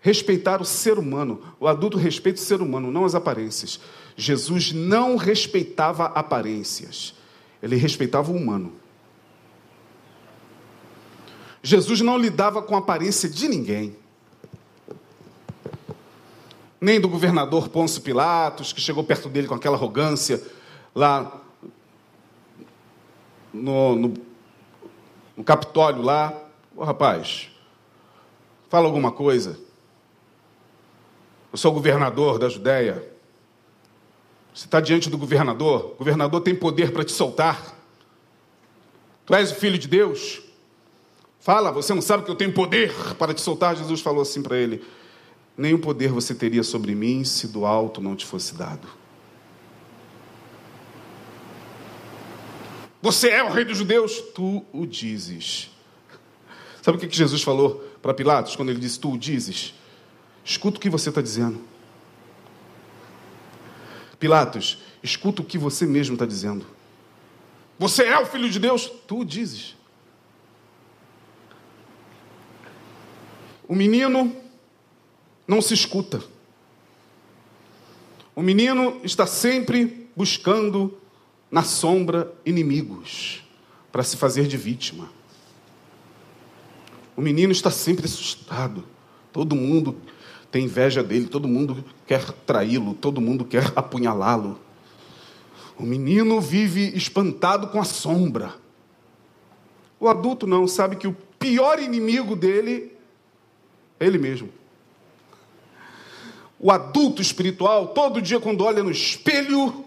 respeitar 0.00 0.60
o 0.60 0.64
ser 0.66 0.98
humano. 0.98 1.42
O 1.58 1.66
adulto 1.66 1.96
respeita 1.96 2.38
o 2.38 2.44
ser 2.44 2.60
humano, 2.60 2.90
não 2.90 3.06
as 3.06 3.14
aparências. 3.14 3.80
Jesus 4.16 4.72
não 4.72 5.16
respeitava 5.16 6.06
aparências, 6.06 7.14
ele 7.62 7.76
respeitava 7.76 8.30
o 8.30 8.36
humano. 8.36 8.72
Jesus 11.62 12.00
não 12.00 12.18
lidava 12.18 12.62
com 12.62 12.74
a 12.74 12.78
aparência 12.78 13.28
de 13.28 13.48
ninguém. 13.48 13.96
nem 16.84 17.00
do 17.00 17.08
governador 17.08 17.70
Pôncio 17.70 18.02
Pilatos, 18.02 18.70
que 18.70 18.80
chegou 18.80 19.02
perto 19.02 19.30
dele 19.30 19.48
com 19.48 19.54
aquela 19.54 19.74
arrogância 19.74 20.42
lá 20.94 21.40
no, 23.50 23.96
no, 23.96 24.14
no 25.34 25.42
Capitólio 25.42 26.02
lá. 26.02 26.30
Ô 26.76 26.84
rapaz, 26.84 27.50
fala 28.68 28.84
alguma 28.84 29.10
coisa. 29.10 29.58
Eu 31.50 31.56
sou 31.56 31.72
governador 31.72 32.38
da 32.38 32.50
Judéia. 32.50 33.13
Você 34.54 34.66
está 34.66 34.80
diante 34.80 35.10
do 35.10 35.18
governador. 35.18 35.94
O 35.94 35.96
governador 35.96 36.40
tem 36.40 36.54
poder 36.54 36.92
para 36.92 37.04
te 37.04 37.10
soltar. 37.10 37.76
Tu 39.26 39.34
és 39.34 39.50
o 39.50 39.54
filho 39.56 39.76
de 39.76 39.88
Deus. 39.88 40.40
Fala, 41.40 41.72
você 41.72 41.92
não 41.92 42.00
sabe 42.00 42.24
que 42.24 42.30
eu 42.30 42.36
tenho 42.36 42.52
poder 42.52 42.92
para 43.16 43.34
te 43.34 43.40
soltar? 43.40 43.76
Jesus 43.76 44.00
falou 44.00 44.22
assim 44.22 44.42
para 44.42 44.56
ele: 44.56 44.84
Nenhum 45.58 45.78
poder 45.78 46.10
você 46.10 46.34
teria 46.34 46.62
sobre 46.62 46.94
mim 46.94 47.24
se 47.24 47.48
do 47.48 47.66
alto 47.66 48.00
não 48.00 48.14
te 48.14 48.24
fosse 48.24 48.54
dado. 48.54 48.86
Você 53.02 53.28
é 53.28 53.42
o 53.42 53.50
rei 53.50 53.64
dos 53.64 53.76
judeus? 53.76 54.20
Tu 54.34 54.64
o 54.72 54.86
dizes. 54.86 55.70
Sabe 56.80 56.96
o 56.96 57.00
que 57.00 57.14
Jesus 57.14 57.42
falou 57.42 57.84
para 58.00 58.14
Pilatos 58.14 58.54
quando 58.54 58.70
ele 58.70 58.78
disse: 58.78 59.00
Tu 59.00 59.12
o 59.12 59.18
dizes? 59.18 59.74
Escuta 60.44 60.78
o 60.78 60.80
que 60.80 60.88
você 60.88 61.08
está 61.08 61.20
dizendo. 61.20 61.73
Pilatos, 64.24 64.78
escuta 65.02 65.42
o 65.42 65.44
que 65.44 65.58
você 65.58 65.84
mesmo 65.84 66.14
está 66.14 66.24
dizendo. 66.24 66.64
Você 67.78 68.04
é 68.04 68.18
o 68.18 68.24
filho 68.24 68.48
de 68.48 68.58
Deus? 68.58 68.90
Tu 69.06 69.22
dizes. 69.22 69.76
O 73.68 73.74
menino 73.74 74.34
não 75.46 75.60
se 75.60 75.74
escuta. 75.74 76.24
O 78.34 78.40
menino 78.40 78.98
está 79.04 79.26
sempre 79.26 80.08
buscando 80.16 80.98
na 81.50 81.62
sombra 81.62 82.32
inimigos 82.46 83.44
para 83.92 84.02
se 84.02 84.16
fazer 84.16 84.46
de 84.46 84.56
vítima. 84.56 85.10
O 87.14 87.20
menino 87.20 87.52
está 87.52 87.70
sempre 87.70 88.06
assustado. 88.06 88.86
Todo 89.30 89.54
mundo 89.54 90.00
tem 90.54 90.66
inveja 90.66 91.02
dele, 91.02 91.26
todo 91.26 91.48
mundo 91.48 91.84
quer 92.06 92.30
traí-lo, 92.46 92.94
todo 92.94 93.20
mundo 93.20 93.44
quer 93.44 93.72
apunhalá-lo. 93.74 94.56
O 95.76 95.82
menino 95.82 96.40
vive 96.40 96.96
espantado 96.96 97.66
com 97.66 97.80
a 97.80 97.84
sombra. 97.84 98.54
O 99.98 100.08
adulto 100.08 100.46
não, 100.46 100.68
sabe 100.68 100.94
que 100.94 101.08
o 101.08 101.16
pior 101.40 101.80
inimigo 101.80 102.36
dele 102.36 102.92
é 103.98 104.06
ele 104.06 104.16
mesmo. 104.16 104.48
O 106.56 106.70
adulto 106.70 107.20
espiritual, 107.20 107.88
todo 107.88 108.22
dia, 108.22 108.38
quando 108.38 108.62
olha 108.62 108.80
no 108.80 108.92
espelho, 108.92 109.84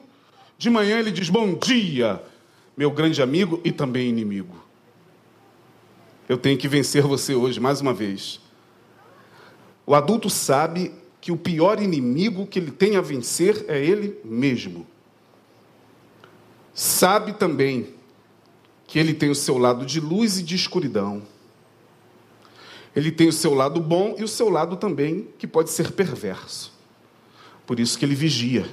de 0.58 0.70
manhã 0.70 1.00
ele 1.00 1.12
diz: 1.12 1.30
Bom 1.30 1.54
dia, 1.54 2.22
meu 2.76 2.92
grande 2.92 3.22
amigo 3.22 3.62
e 3.64 3.72
também 3.72 4.10
inimigo. 4.10 4.62
Eu 6.28 6.38
tenho 6.38 6.58
que 6.58 6.68
vencer 6.68 7.04
você 7.04 7.34
hoje, 7.34 7.58
mais 7.58 7.80
uma 7.80 7.94
vez. 7.94 8.46
O 9.88 9.96
adulto 9.96 10.30
sabe 10.30 10.94
que 11.22 11.32
o 11.32 11.38
pior 11.38 11.82
inimigo 11.82 12.46
que 12.46 12.60
ele 12.60 12.72
tem 12.72 12.98
a 12.98 13.02
vencer 13.02 13.64
é 13.70 13.82
ele 13.82 14.20
mesmo. 14.22 14.86
Sabe 16.74 17.32
também 17.32 17.96
que 18.86 19.00
ele 19.00 19.14
tem 19.14 19.30
o 19.30 19.36
seu 19.36 19.58
lado 19.58 19.86
de 19.86 20.02
luz 20.02 20.40
e 20.40 20.44
de 20.44 20.56
escuridão. 20.56 21.24
Ele 22.94 23.14
tem 23.14 23.30
o 23.30 23.34
seu 23.34 23.54
lado 23.54 23.80
bom 23.80 24.14
e 24.18 24.26
o 24.26 24.28
seu 24.28 24.50
lado 24.50 24.76
também 24.76 25.30
que 25.38 25.48
pode 25.48 25.70
ser 25.70 25.94
perverso. 25.94 26.74
Por 27.66 27.80
isso 27.80 27.98
que 27.98 28.04
ele 28.04 28.14
vigia. 28.14 28.68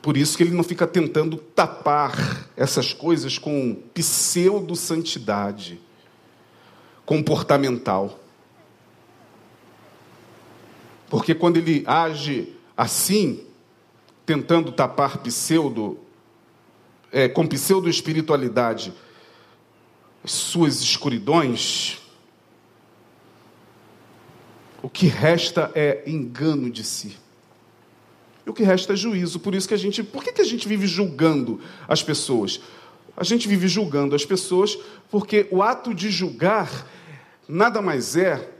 Por 0.00 0.16
isso 0.16 0.36
que 0.36 0.44
ele 0.44 0.54
não 0.54 0.62
fica 0.62 0.86
tentando 0.86 1.36
tapar 1.36 2.48
essas 2.56 2.94
coisas 2.94 3.36
com 3.36 3.74
pseudo-santidade 3.92 5.80
comportamental. 7.04 8.19
Porque 11.10 11.34
quando 11.34 11.56
ele 11.56 11.82
age 11.86 12.54
assim, 12.76 13.44
tentando 14.24 14.70
tapar 14.70 15.18
pseudo, 15.18 15.98
é, 17.10 17.28
com 17.28 17.44
pseudo-espiritualidade, 17.46 18.94
suas 20.24 20.80
escuridões, 20.80 21.98
o 24.80 24.88
que 24.88 25.06
resta 25.08 25.72
é 25.74 26.04
engano 26.06 26.70
de 26.70 26.84
si. 26.84 27.16
E 28.46 28.50
o 28.50 28.54
que 28.54 28.62
resta 28.62 28.92
é 28.92 28.96
juízo. 28.96 29.40
Por 29.40 29.54
isso 29.54 29.66
que 29.66 29.74
a 29.74 29.76
gente. 29.76 30.04
Por 30.04 30.22
que, 30.22 30.32
que 30.32 30.40
a 30.40 30.44
gente 30.44 30.68
vive 30.68 30.86
julgando 30.86 31.60
as 31.88 32.02
pessoas? 32.04 32.60
A 33.16 33.24
gente 33.24 33.48
vive 33.48 33.66
julgando 33.66 34.14
as 34.14 34.24
pessoas 34.24 34.78
porque 35.10 35.48
o 35.50 35.60
ato 35.60 35.92
de 35.92 36.08
julgar 36.08 36.86
nada 37.48 37.82
mais 37.82 38.16
é 38.16 38.59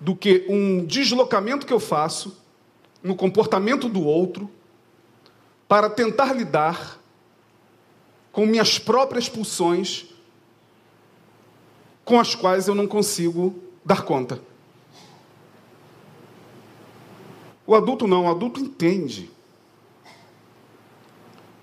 do 0.00 0.14
que 0.14 0.46
um 0.48 0.84
deslocamento 0.84 1.66
que 1.66 1.72
eu 1.72 1.80
faço 1.80 2.40
no 3.02 3.14
comportamento 3.14 3.88
do 3.88 4.02
outro 4.02 4.50
para 5.66 5.90
tentar 5.90 6.32
lidar 6.32 6.98
com 8.32 8.46
minhas 8.46 8.78
próprias 8.78 9.28
pulsões 9.28 10.06
com 12.04 12.18
as 12.18 12.34
quais 12.34 12.68
eu 12.68 12.74
não 12.74 12.86
consigo 12.86 13.54
dar 13.84 14.02
conta. 14.02 14.40
O 17.66 17.74
adulto 17.74 18.06
não, 18.06 18.24
o 18.24 18.30
adulto 18.30 18.60
entende. 18.60 19.30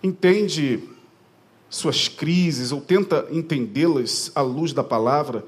Entende 0.03 0.87
suas 1.67 2.07
crises 2.07 2.71
ou 2.71 2.79
tenta 2.79 3.27
entendê-las 3.31 4.31
à 4.35 4.41
luz 4.41 4.71
da 4.71 4.83
palavra 4.83 5.43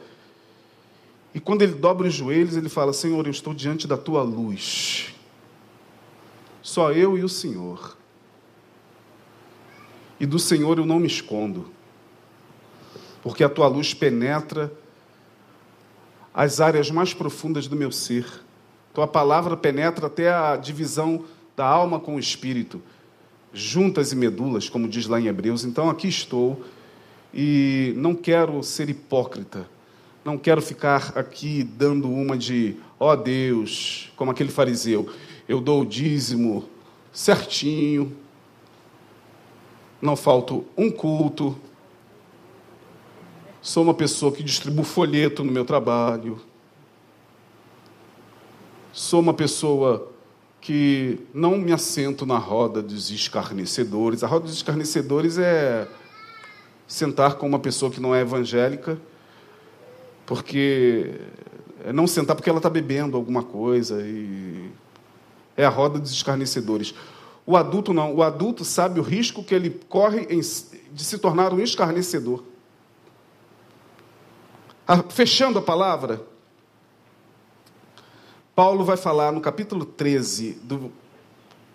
e 1.37 1.39
quando 1.39 1.61
ele 1.61 1.75
dobra 1.75 2.07
os 2.07 2.15
joelhos, 2.15 2.57
ele 2.57 2.67
fala: 2.67 2.91
Senhor, 2.91 3.23
eu 3.27 3.29
estou 3.29 3.53
diante 3.53 3.85
da 3.85 3.95
tua 3.95 4.23
luz. 4.23 5.13
Só 6.63 6.91
eu 6.91 7.15
e 7.15 7.23
o 7.23 7.29
Senhor. 7.29 7.95
E 10.19 10.25
do 10.25 10.39
Senhor 10.39 10.79
eu 10.79 10.85
não 10.87 10.97
me 10.97 11.05
escondo, 11.05 11.69
porque 13.21 13.43
a 13.43 13.49
tua 13.49 13.67
luz 13.67 13.93
penetra 13.93 14.73
as 16.33 16.59
áreas 16.59 16.89
mais 16.89 17.13
profundas 17.13 17.67
do 17.67 17.75
meu 17.75 17.91
ser. 17.91 18.25
Tua 18.91 19.05
palavra 19.05 19.55
penetra 19.55 20.07
até 20.07 20.33
a 20.33 20.55
divisão 20.55 21.23
da 21.55 21.67
alma 21.67 21.99
com 21.99 22.15
o 22.15 22.19
espírito, 22.19 22.81
juntas 23.53 24.11
e 24.11 24.15
medulas, 24.15 24.69
como 24.69 24.87
diz 24.87 25.05
lá 25.05 25.21
em 25.21 25.27
Hebreus. 25.27 25.63
Então 25.63 25.87
aqui 25.87 26.07
estou 26.07 26.65
e 27.31 27.93
não 27.95 28.15
quero 28.15 28.63
ser 28.63 28.89
hipócrita 28.89 29.76
não 30.27 30.37
quero 30.37 30.61
ficar 30.61 31.13
aqui 31.17 31.63
dando 31.63 32.11
uma 32.11 32.37
de, 32.37 32.75
ó 32.99 33.13
oh 33.13 33.15
Deus, 33.15 34.11
como 34.17 34.29
aquele 34.29 34.51
fariseu, 34.51 35.09
eu 35.47 35.61
dou 35.61 35.83
o 35.83 35.85
dízimo 35.85 36.67
certinho, 37.13 38.11
não 40.01 40.17
falto 40.17 40.65
um 40.75 40.91
culto, 40.91 41.57
sou 43.61 43.81
uma 43.81 43.93
pessoa 43.93 44.29
que 44.29 44.43
distribuo 44.43 44.83
folheto 44.83 45.45
no 45.45 45.51
meu 45.51 45.63
trabalho, 45.63 46.41
sou 48.91 49.21
uma 49.21 49.33
pessoa 49.33 50.11
que 50.59 51.19
não 51.33 51.57
me 51.57 51.71
assento 51.71 52.25
na 52.25 52.37
roda 52.37 52.81
dos 52.81 53.11
escarnecedores. 53.11 54.25
A 54.25 54.27
roda 54.27 54.43
dos 54.43 54.55
escarnecedores 54.55 55.37
é 55.37 55.87
sentar 56.85 57.35
com 57.35 57.47
uma 57.47 57.59
pessoa 57.59 57.89
que 57.89 58.01
não 58.01 58.13
é 58.13 58.19
evangélica 58.19 58.99
porque 60.27 61.15
é 61.85 61.93
não 61.93 62.05
sentar 62.05 62.35
porque 62.35 62.49
ela 62.49 62.59
está 62.59 62.69
bebendo 62.69 63.15
alguma 63.15 63.41
coisa 63.41 64.05
e 64.05 64.69
é 65.55 65.65
a 65.65 65.69
roda 65.69 65.97
dos 65.97 66.11
escarnecedores. 66.11 66.93
O 67.45 67.55
adulto 67.55 67.93
não. 67.93 68.13
O 68.13 68.21
adulto 68.21 68.65
sabe 68.65 68.99
o 68.99 69.03
risco 69.03 69.41
que 69.41 69.55
ele 69.55 69.69
corre 69.87 70.27
em, 70.29 70.41
de 70.41 71.03
se 71.03 71.17
tornar 71.17 71.53
um 71.53 71.61
escarnecedor. 71.61 72.43
Fechando 75.09 75.59
a 75.59 75.61
palavra, 75.61 76.21
Paulo 78.53 78.83
vai 78.83 78.97
falar 78.97 79.31
no 79.31 79.39
capítulo 79.39 79.85
13, 79.85 80.59
do, 80.63 80.91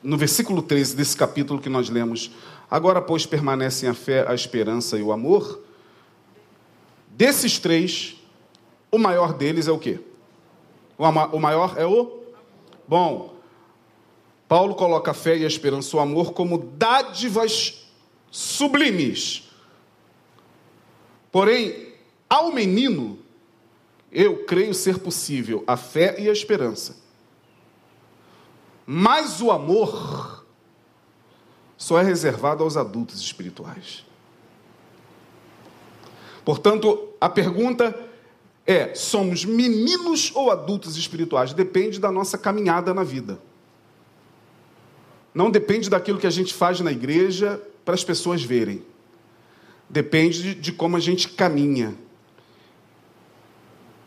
no 0.03 0.19
versículo 0.19 0.61
13 0.61 0.95
desse 0.95 1.17
capítulo 1.17 1.59
que 1.59 1.71
nós 1.71 1.89
lemos. 1.89 2.33
Agora, 2.71 3.01
pois, 3.01 3.25
permanecem 3.25 3.89
a 3.89 3.95
fé, 3.95 4.27
a 4.29 4.35
esperança 4.35 4.99
e 4.99 5.03
o 5.03 5.11
amor. 5.11 5.63
Desses 7.09 7.59
três, 7.59 8.22
o 8.93 8.99
maior 8.99 9.33
deles 9.33 9.67
é 9.67 9.73
o 9.73 9.79
quê? 9.79 9.99
O 10.99 11.39
maior 11.39 11.75
é 11.79 11.87
o? 11.87 12.23
Bom, 12.87 13.35
Paulo 14.47 14.75
coloca 14.75 15.13
a 15.13 15.15
fé 15.15 15.35
e 15.39 15.45
a 15.45 15.49
esperança, 15.49 15.97
o 15.97 16.01
amor, 16.01 16.35
como 16.35 16.59
dádivas 16.59 17.89
sublimes. 18.31 19.51
Porém, 21.33 21.95
ao 22.29 22.53
menino, 22.53 23.19
eu 24.13 24.45
creio 24.45 24.75
ser 24.75 24.99
possível 24.99 25.65
a 25.67 25.79
fé 25.79 26.21
e 26.21 26.29
a 26.29 26.33
esperança. 26.33 27.01
Mas 28.85 29.41
o 29.41 29.51
amor 29.51 30.45
só 31.79 31.99
é 31.99 32.03
reservado 32.03 32.63
aos 32.63 32.77
adultos 32.77 33.21
espirituais. 33.23 34.05
Portanto, 36.45 37.09
a 37.19 37.29
pergunta 37.29 38.12
é: 38.67 38.95
somos 38.95 39.45
meninos 39.45 40.31
ou 40.35 40.51
adultos 40.51 40.97
espirituais? 40.97 41.53
Depende 41.53 41.99
da 41.99 42.11
nossa 42.11 42.39
caminhada 42.39 42.95
na 42.95 43.03
vida. 43.03 43.41
Não 45.35 45.51
depende 45.51 45.89
daquilo 45.89 46.19
que 46.19 46.27
a 46.27 46.31
gente 46.31 46.53
faz 46.53 46.81
na 46.81 46.93
igreja 46.93 47.61
para 47.85 47.95
as 47.95 48.05
pessoas 48.05 48.43
verem. 48.43 48.83
Depende 49.89 50.55
de 50.55 50.73
como 50.73 50.97
a 50.97 51.01
gente 51.01 51.29
caminha. 51.29 51.95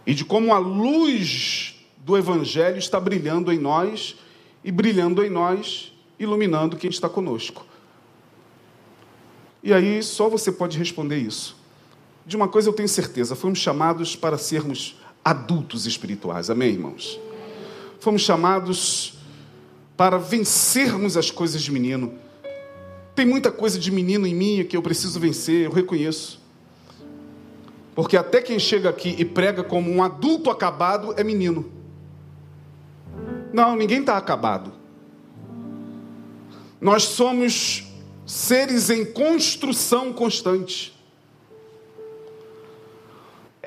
E 0.05 0.13
de 0.13 0.23
como 0.23 0.53
a 0.53 0.57
luz 0.59 1.75
do 1.97 2.15
Evangelho 2.15 2.77
está 2.77 2.99
brilhando 2.99 3.51
em 3.51 3.57
nós 3.57 4.15
e 4.63 4.71
brilhando 4.71 5.23
em 5.23 5.29
nós, 5.29 5.91
iluminando 6.19 6.77
quem 6.77 6.89
está 6.89 7.09
conosco. 7.09 7.65
E 9.63 9.73
aí 9.73 10.03
só 10.03 10.29
você 10.29 10.51
pode 10.51 10.77
responder 10.77 11.17
isso. 11.17 11.57
De 12.25 12.35
uma 12.35 12.47
coisa 12.47 12.69
eu 12.69 12.73
tenho 12.73 12.89
certeza: 12.89 13.35
fomos 13.35 13.59
chamados 13.59 14.15
para 14.15 14.37
sermos 14.37 14.99
adultos 15.23 15.85
espirituais. 15.85 16.49
Amém, 16.49 16.71
irmãos? 16.71 17.19
Fomos 17.99 18.21
chamados 18.21 19.13
para 19.95 20.17
vencermos 20.17 21.15
as 21.17 21.31
coisas 21.31 21.61
de 21.61 21.71
menino. 21.71 22.13
Tem 23.13 23.25
muita 23.25 23.51
coisa 23.51 23.79
de 23.79 23.91
menino 23.91 24.27
em 24.27 24.35
mim 24.35 24.65
que 24.65 24.75
eu 24.75 24.81
preciso 24.81 25.19
vencer, 25.19 25.65
eu 25.65 25.71
reconheço. 25.71 26.41
Porque 27.93 28.17
até 28.17 28.41
quem 28.41 28.59
chega 28.59 28.89
aqui 28.89 29.15
e 29.17 29.23
prega 29.23 29.63
como 29.63 29.89
um 29.89 30.03
adulto 30.03 30.49
acabado 30.49 31.13
é 31.15 31.23
menino. 31.23 31.71
Não, 33.53 33.75
ninguém 33.75 34.01
está 34.01 34.17
acabado. 34.17 34.73
Nós 36.81 37.03
somos 37.03 37.85
seres 38.25 38.89
em 38.89 39.05
construção 39.05 40.11
constante. 40.11 40.94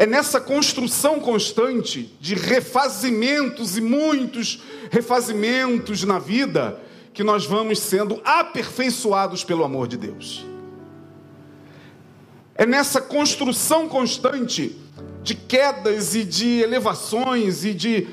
É 0.01 0.07
nessa 0.07 0.41
construção 0.41 1.19
constante 1.19 2.17
de 2.21 2.37
refazimentos 2.37 3.77
e 3.77 3.81
muitos 3.81 4.63
refazimentos 4.93 6.05
na 6.05 6.21
vida 6.21 6.81
que 7.13 7.25
nós 7.25 7.45
vamos 7.45 7.81
sendo 7.81 8.23
aperfeiçoados 8.25 9.43
pelo 9.43 9.65
amor 9.65 9.89
de 9.89 9.97
Deus. 9.97 10.47
É 12.55 12.65
nessa 12.65 13.01
construção 13.01 13.89
constante 13.89 14.79
de 15.25 15.35
quedas 15.35 16.15
e 16.15 16.23
de 16.23 16.61
elevações 16.61 17.65
e 17.65 17.75
de 17.75 18.07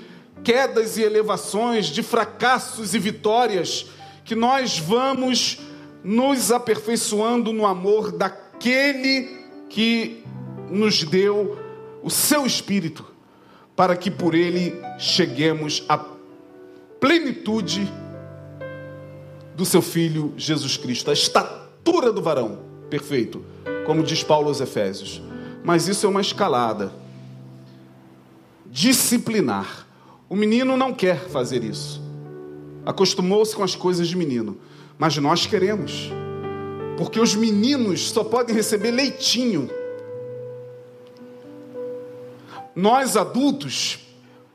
quedas 0.44 0.98
e 0.98 1.04
elevações, 1.04 1.86
de 1.86 2.02
fracassos 2.02 2.96
e 2.96 3.00
vitórias 3.00 3.86
que 4.24 4.34
nós 4.34 4.80
vamos 4.80 5.60
nos 6.04 6.52
aperfeiçoando 6.52 7.54
no 7.54 7.64
amor 7.64 8.12
daquele 8.12 9.38
que 9.70 10.24
nos 10.72 11.04
deu 11.04 11.64
o 12.06 12.10
seu 12.12 12.46
espírito, 12.46 13.04
para 13.76 13.98
que 13.98 14.12
por 14.12 14.36
ele 14.36 14.80
cheguemos 15.00 15.84
à 15.90 15.98
plenitude 17.00 17.92
do 19.56 19.66
seu 19.66 19.82
filho 19.82 20.32
Jesus 20.38 20.78
Cristo, 20.78 21.10
a 21.10 21.14
estatura 21.14 22.14
do 22.14 22.22
varão 22.22 22.60
perfeito, 22.92 23.44
como 23.88 24.04
diz 24.04 24.24
Paulo 24.24 24.50
aos 24.50 24.62
Efésios. 24.62 25.20
Mas 25.64 25.88
isso 25.88 26.06
é 26.06 26.10
uma 26.10 26.22
escalada 26.22 26.94
disciplinar. 28.68 29.88
O 30.30 30.36
menino 30.36 30.78
não 30.78 30.94
quer 30.94 31.28
fazer 31.28 31.64
isso. 31.64 32.00
Acostumou-se 32.86 33.56
com 33.56 33.64
as 33.64 33.76
coisas 33.76 34.08
de 34.08 34.16
menino, 34.16 34.60
mas 34.96 35.18
nós 35.18 35.48
queremos. 35.48 36.12
Porque 37.00 37.20
os 37.20 37.34
meninos 37.34 38.12
só 38.12 38.24
podem 38.24 38.56
receber 38.56 38.92
leitinho 38.92 39.68
nós 42.76 43.16
adultos 43.16 44.00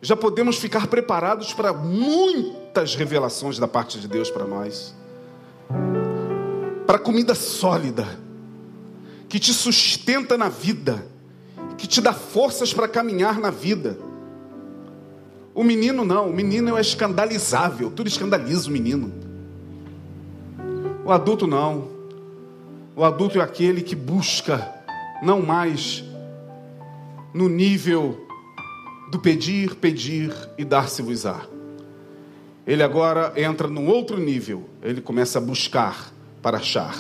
já 0.02 0.16
podemos 0.16 0.56
ficar 0.56 0.86
preparados 0.86 1.52
para 1.52 1.72
muitas 1.72 2.94
revelações 2.94 3.58
da 3.58 3.68
parte 3.68 3.98
de 3.98 4.08
Deus 4.08 4.30
para 4.30 4.44
nós. 4.44 4.94
Para 6.86 6.98
comida 6.98 7.34
sólida, 7.34 8.18
que 9.28 9.38
te 9.38 9.52
sustenta 9.52 10.36
na 10.36 10.48
vida, 10.48 11.06
que 11.78 11.86
te 11.86 12.00
dá 12.00 12.12
forças 12.12 12.74
para 12.74 12.88
caminhar 12.88 13.38
na 13.38 13.50
vida. 13.50 13.98
O 15.54 15.62
menino 15.62 16.04
não, 16.04 16.28
o 16.28 16.32
menino 16.32 16.76
é 16.76 16.80
escandalizável, 16.80 17.90
tudo 17.90 18.08
escandaliza 18.08 18.68
o 18.68 18.72
menino. 18.72 19.12
O 21.04 21.12
adulto 21.12 21.46
não. 21.46 21.88
O 22.96 23.04
adulto 23.04 23.38
é 23.38 23.42
aquele 23.42 23.82
que 23.82 23.94
busca 23.94 24.74
não 25.22 25.40
mais 25.40 26.04
no 27.32 27.48
nível 27.48 28.26
do 29.10 29.18
pedir, 29.18 29.74
pedir 29.74 30.34
e 30.56 30.64
dar-se-vos-á. 30.64 31.46
Ele 32.66 32.82
agora 32.82 33.32
entra 33.36 33.66
num 33.66 33.88
outro 33.88 34.18
nível, 34.18 34.68
ele 34.82 35.00
começa 35.00 35.38
a 35.38 35.40
buscar 35.40 36.12
para 36.42 36.58
achar. 36.58 36.96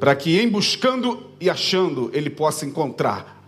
Para 0.00 0.14
que 0.14 0.38
em 0.40 0.48
buscando 0.48 1.28
e 1.40 1.48
achando 1.48 2.10
ele 2.12 2.30
possa 2.30 2.66
encontrar 2.66 3.40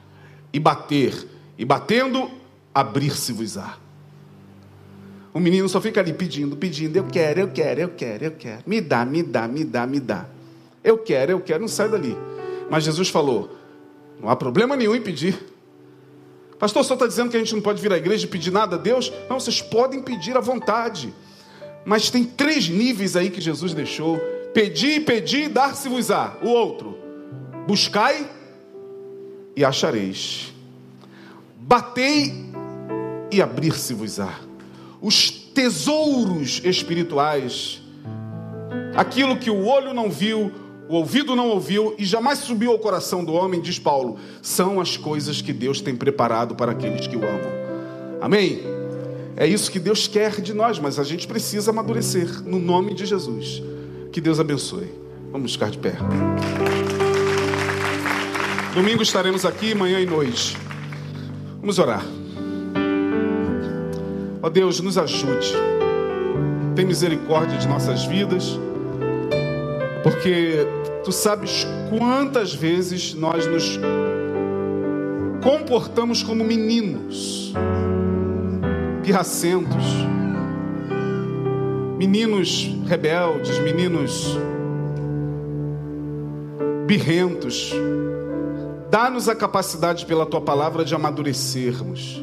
e 0.53 0.59
bater, 0.59 1.27
e 1.59 1.65
batendo, 1.65 2.31
abrir-se-vos-á. 2.75 3.79
O 5.33 5.39
menino 5.39 5.69
só 5.69 5.81
fica 5.81 6.01
ali 6.01 6.13
pedindo, 6.13 6.57
pedindo, 6.57 6.97
eu 6.97 7.05
quero, 7.05 7.41
eu 7.41 7.49
quero, 7.49 7.81
eu 7.81 7.89
quero, 7.91 8.25
eu 8.25 8.33
quero. 8.33 8.63
Me 8.67 8.81
dá, 8.81 9.05
me 9.05 9.23
dá, 9.23 9.47
me 9.47 9.65
dá, 9.65 9.87
me 9.87 10.01
dá. 10.01 10.27
Eu 10.83 10.99
quero, 10.99 11.33
eu 11.33 11.41
quero, 11.41 11.61
não 11.61 11.69
sai 11.69 11.89
dali. 11.89 12.17
Mas 12.69 12.85
Jesus 12.85 13.09
falou: 13.09 13.60
não 14.21 14.29
há 14.29 14.37
problema 14.37 14.77
nenhum 14.77 14.95
em 14.95 15.01
pedir. 15.01 15.39
Pastor, 16.59 16.85
só 16.85 16.93
está 16.93 17.07
dizendo 17.07 17.31
que 17.31 17.37
a 17.37 17.41
gente 17.41 17.55
não 17.55 17.63
pode 17.63 17.81
vir 17.81 17.91
à 17.91 17.97
igreja 17.97 18.27
e 18.27 18.29
pedir 18.29 18.51
nada 18.51 18.77
a 18.77 18.79
Deus? 18.79 19.11
Não, 19.31 19.41
vocês 19.41 19.63
podem 19.63 20.03
pedir 20.03 20.37
à 20.37 20.41
vontade. 20.41 21.13
Mas 21.87 22.11
tem 22.11 22.25
três 22.25 22.69
níveis 22.69 23.17
aí 23.17 23.31
que 23.31 23.41
Jesus 23.41 23.73
deixou: 23.73 24.19
pedir, 24.53 25.07
pedir, 25.07 25.49
dar-se-vos-á. 25.49 26.37
O 26.43 26.49
outro, 26.49 26.99
buscai 27.67 28.29
e 29.57 29.65
achareis. 29.65 30.53
Batei 31.57 32.35
e 33.33 33.41
abrir-se-vos-á. 33.41 34.41
Os 35.01 35.31
tesouros 35.31 36.61
espirituais, 36.63 37.81
aquilo 38.95 39.39
que 39.39 39.51
o 39.51 39.65
olho 39.67 39.95
não 39.95 40.11
viu, 40.11 40.53
o 40.91 40.95
ouvido 40.95 41.37
não 41.37 41.51
ouviu 41.51 41.95
e 41.97 42.05
jamais 42.05 42.41
subiu 42.41 42.73
ao 42.73 42.79
coração 42.81 43.25
do 43.25 43.33
homem, 43.33 43.61
diz 43.61 43.79
Paulo, 43.79 44.19
são 44.43 44.81
as 44.81 44.97
coisas 44.97 45.41
que 45.41 45.53
Deus 45.53 45.81
tem 45.81 45.95
preparado 45.95 46.57
para 46.57 46.73
aqueles 46.73 47.07
que 47.07 47.17
o 47.17 47.21
amam. 47.21 47.53
Amém? 48.21 48.61
É 49.37 49.47
isso 49.47 49.71
que 49.71 49.79
Deus 49.79 50.09
quer 50.09 50.41
de 50.41 50.53
nós, 50.53 50.81
mas 50.81 50.99
a 50.99 51.05
gente 51.05 51.29
precisa 51.29 51.71
amadurecer, 51.71 52.43
no 52.43 52.59
nome 52.59 52.93
de 52.93 53.07
Jesus. 53.07 53.63
Que 54.11 54.21
Deus 54.21 54.41
abençoe. 54.41 54.93
Vamos 55.31 55.53
ficar 55.53 55.71
de 55.71 55.79
pé. 55.79 55.95
Domingo 58.75 59.05
estaremos 59.05 59.45
aqui, 59.45 59.77
manhã 59.77 60.01
e 60.01 60.07
noite. 60.07 60.57
Vamos 61.61 61.79
orar. 61.79 62.05
Ó 64.43 64.51
Deus, 64.51 64.81
nos 64.81 64.99
ajude. 64.99 65.53
Tem 66.75 66.85
misericórdia 66.85 67.57
de 67.59 67.69
nossas 67.69 68.05
vidas, 68.07 68.59
porque 70.03 70.67
Tu 71.05 71.13
sabes 71.13 71.67
quantas 71.89 72.55
vezes 72.55 73.15
nós 73.15 73.47
nos 73.47 73.79
comportamos 75.43 76.23
como 76.23 76.45
meninos, 76.45 77.55
pirracentos, 79.03 79.83
meninos 81.97 82.71
rebeldes, 82.87 83.59
meninos 83.61 84.37
birrentos. 86.87 87.73
Dá-nos 88.91 89.27
a 89.27 89.35
capacidade 89.35 90.05
pela 90.05 90.27
tua 90.27 90.43
palavra 90.43 90.85
de 90.85 90.95
amadurecermos, 90.95 92.23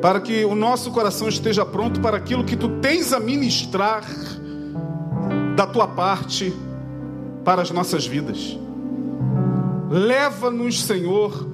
para 0.00 0.20
que 0.20 0.42
o 0.46 0.54
nosso 0.54 0.90
coração 0.90 1.28
esteja 1.28 1.66
pronto 1.66 2.00
para 2.00 2.16
aquilo 2.16 2.44
que 2.44 2.56
tu 2.56 2.80
tens 2.80 3.12
a 3.12 3.20
ministrar 3.20 4.04
da 5.56 5.66
tua 5.66 5.88
parte 5.88 6.54
para 7.42 7.62
as 7.62 7.70
nossas 7.70 8.06
vidas. 8.06 8.58
Leva-nos, 9.90 10.82
Senhor, 10.82 11.48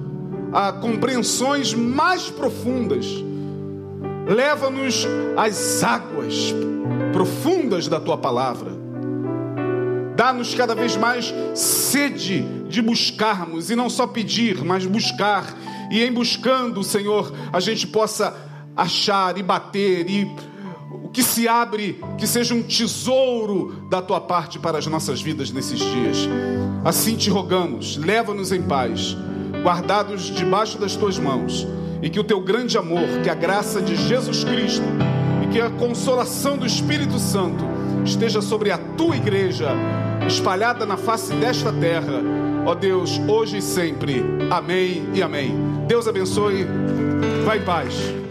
a 0.51 0.73
compreensões 0.73 1.73
mais 1.73 2.29
profundas. 2.29 3.07
Leva-nos 4.27 5.07
às 5.37 5.83
águas 5.83 6.53
profundas 7.13 7.87
da 7.87 7.99
tua 7.99 8.17
palavra. 8.17 8.71
Dá-nos 10.17 10.53
cada 10.53 10.75
vez 10.75 10.97
mais 10.97 11.33
sede 11.55 12.43
de 12.67 12.81
buscarmos 12.81 13.69
e 13.69 13.75
não 13.75 13.89
só 13.89 14.05
pedir, 14.05 14.63
mas 14.65 14.85
buscar. 14.85 15.45
E 15.89 16.03
em 16.03 16.11
buscando, 16.11 16.83
Senhor, 16.83 17.31
a 17.53 17.59
gente 17.61 17.87
possa 17.87 18.35
achar 18.75 19.37
e 19.37 19.43
bater 19.43 20.09
e 20.09 20.52
que 21.13 21.21
se 21.21 21.47
abre, 21.47 22.01
que 22.17 22.25
seja 22.25 22.55
um 22.55 22.63
tesouro 22.63 23.85
da 23.87 24.01
tua 24.01 24.19
parte 24.19 24.57
para 24.57 24.79
as 24.79 24.87
nossas 24.87 25.21
vidas 25.21 25.51
nesses 25.51 25.77
dias. 25.79 26.27
Assim 26.83 27.15
te 27.15 27.29
rogamos, 27.29 27.95
leva-nos 27.97 28.51
em 28.51 28.63
paz, 28.63 29.15
guardados 29.61 30.23
debaixo 30.23 30.79
das 30.79 30.95
tuas 30.95 31.19
mãos, 31.19 31.67
e 32.01 32.09
que 32.09 32.19
o 32.19 32.23
teu 32.23 32.41
grande 32.41 32.77
amor, 32.79 33.07
que 33.23 33.29
a 33.29 33.35
graça 33.35 33.79
de 33.79 33.95
Jesus 33.95 34.43
Cristo 34.43 34.83
e 35.43 35.47
que 35.53 35.61
a 35.61 35.69
consolação 35.69 36.57
do 36.57 36.65
Espírito 36.65 37.19
Santo 37.19 37.63
esteja 38.03 38.41
sobre 38.41 38.71
a 38.71 38.77
tua 38.77 39.15
igreja, 39.15 39.69
espalhada 40.27 40.83
na 40.83 40.97
face 40.97 41.31
desta 41.35 41.71
terra, 41.71 42.21
ó 42.65 42.73
Deus, 42.73 43.19
hoje 43.27 43.57
e 43.57 43.61
sempre. 43.61 44.23
Amém 44.49 45.07
e 45.13 45.21
amém. 45.21 45.53
Deus 45.87 46.07
abençoe. 46.07 46.65
Vai 47.45 47.59
em 47.59 47.63
paz. 47.63 48.22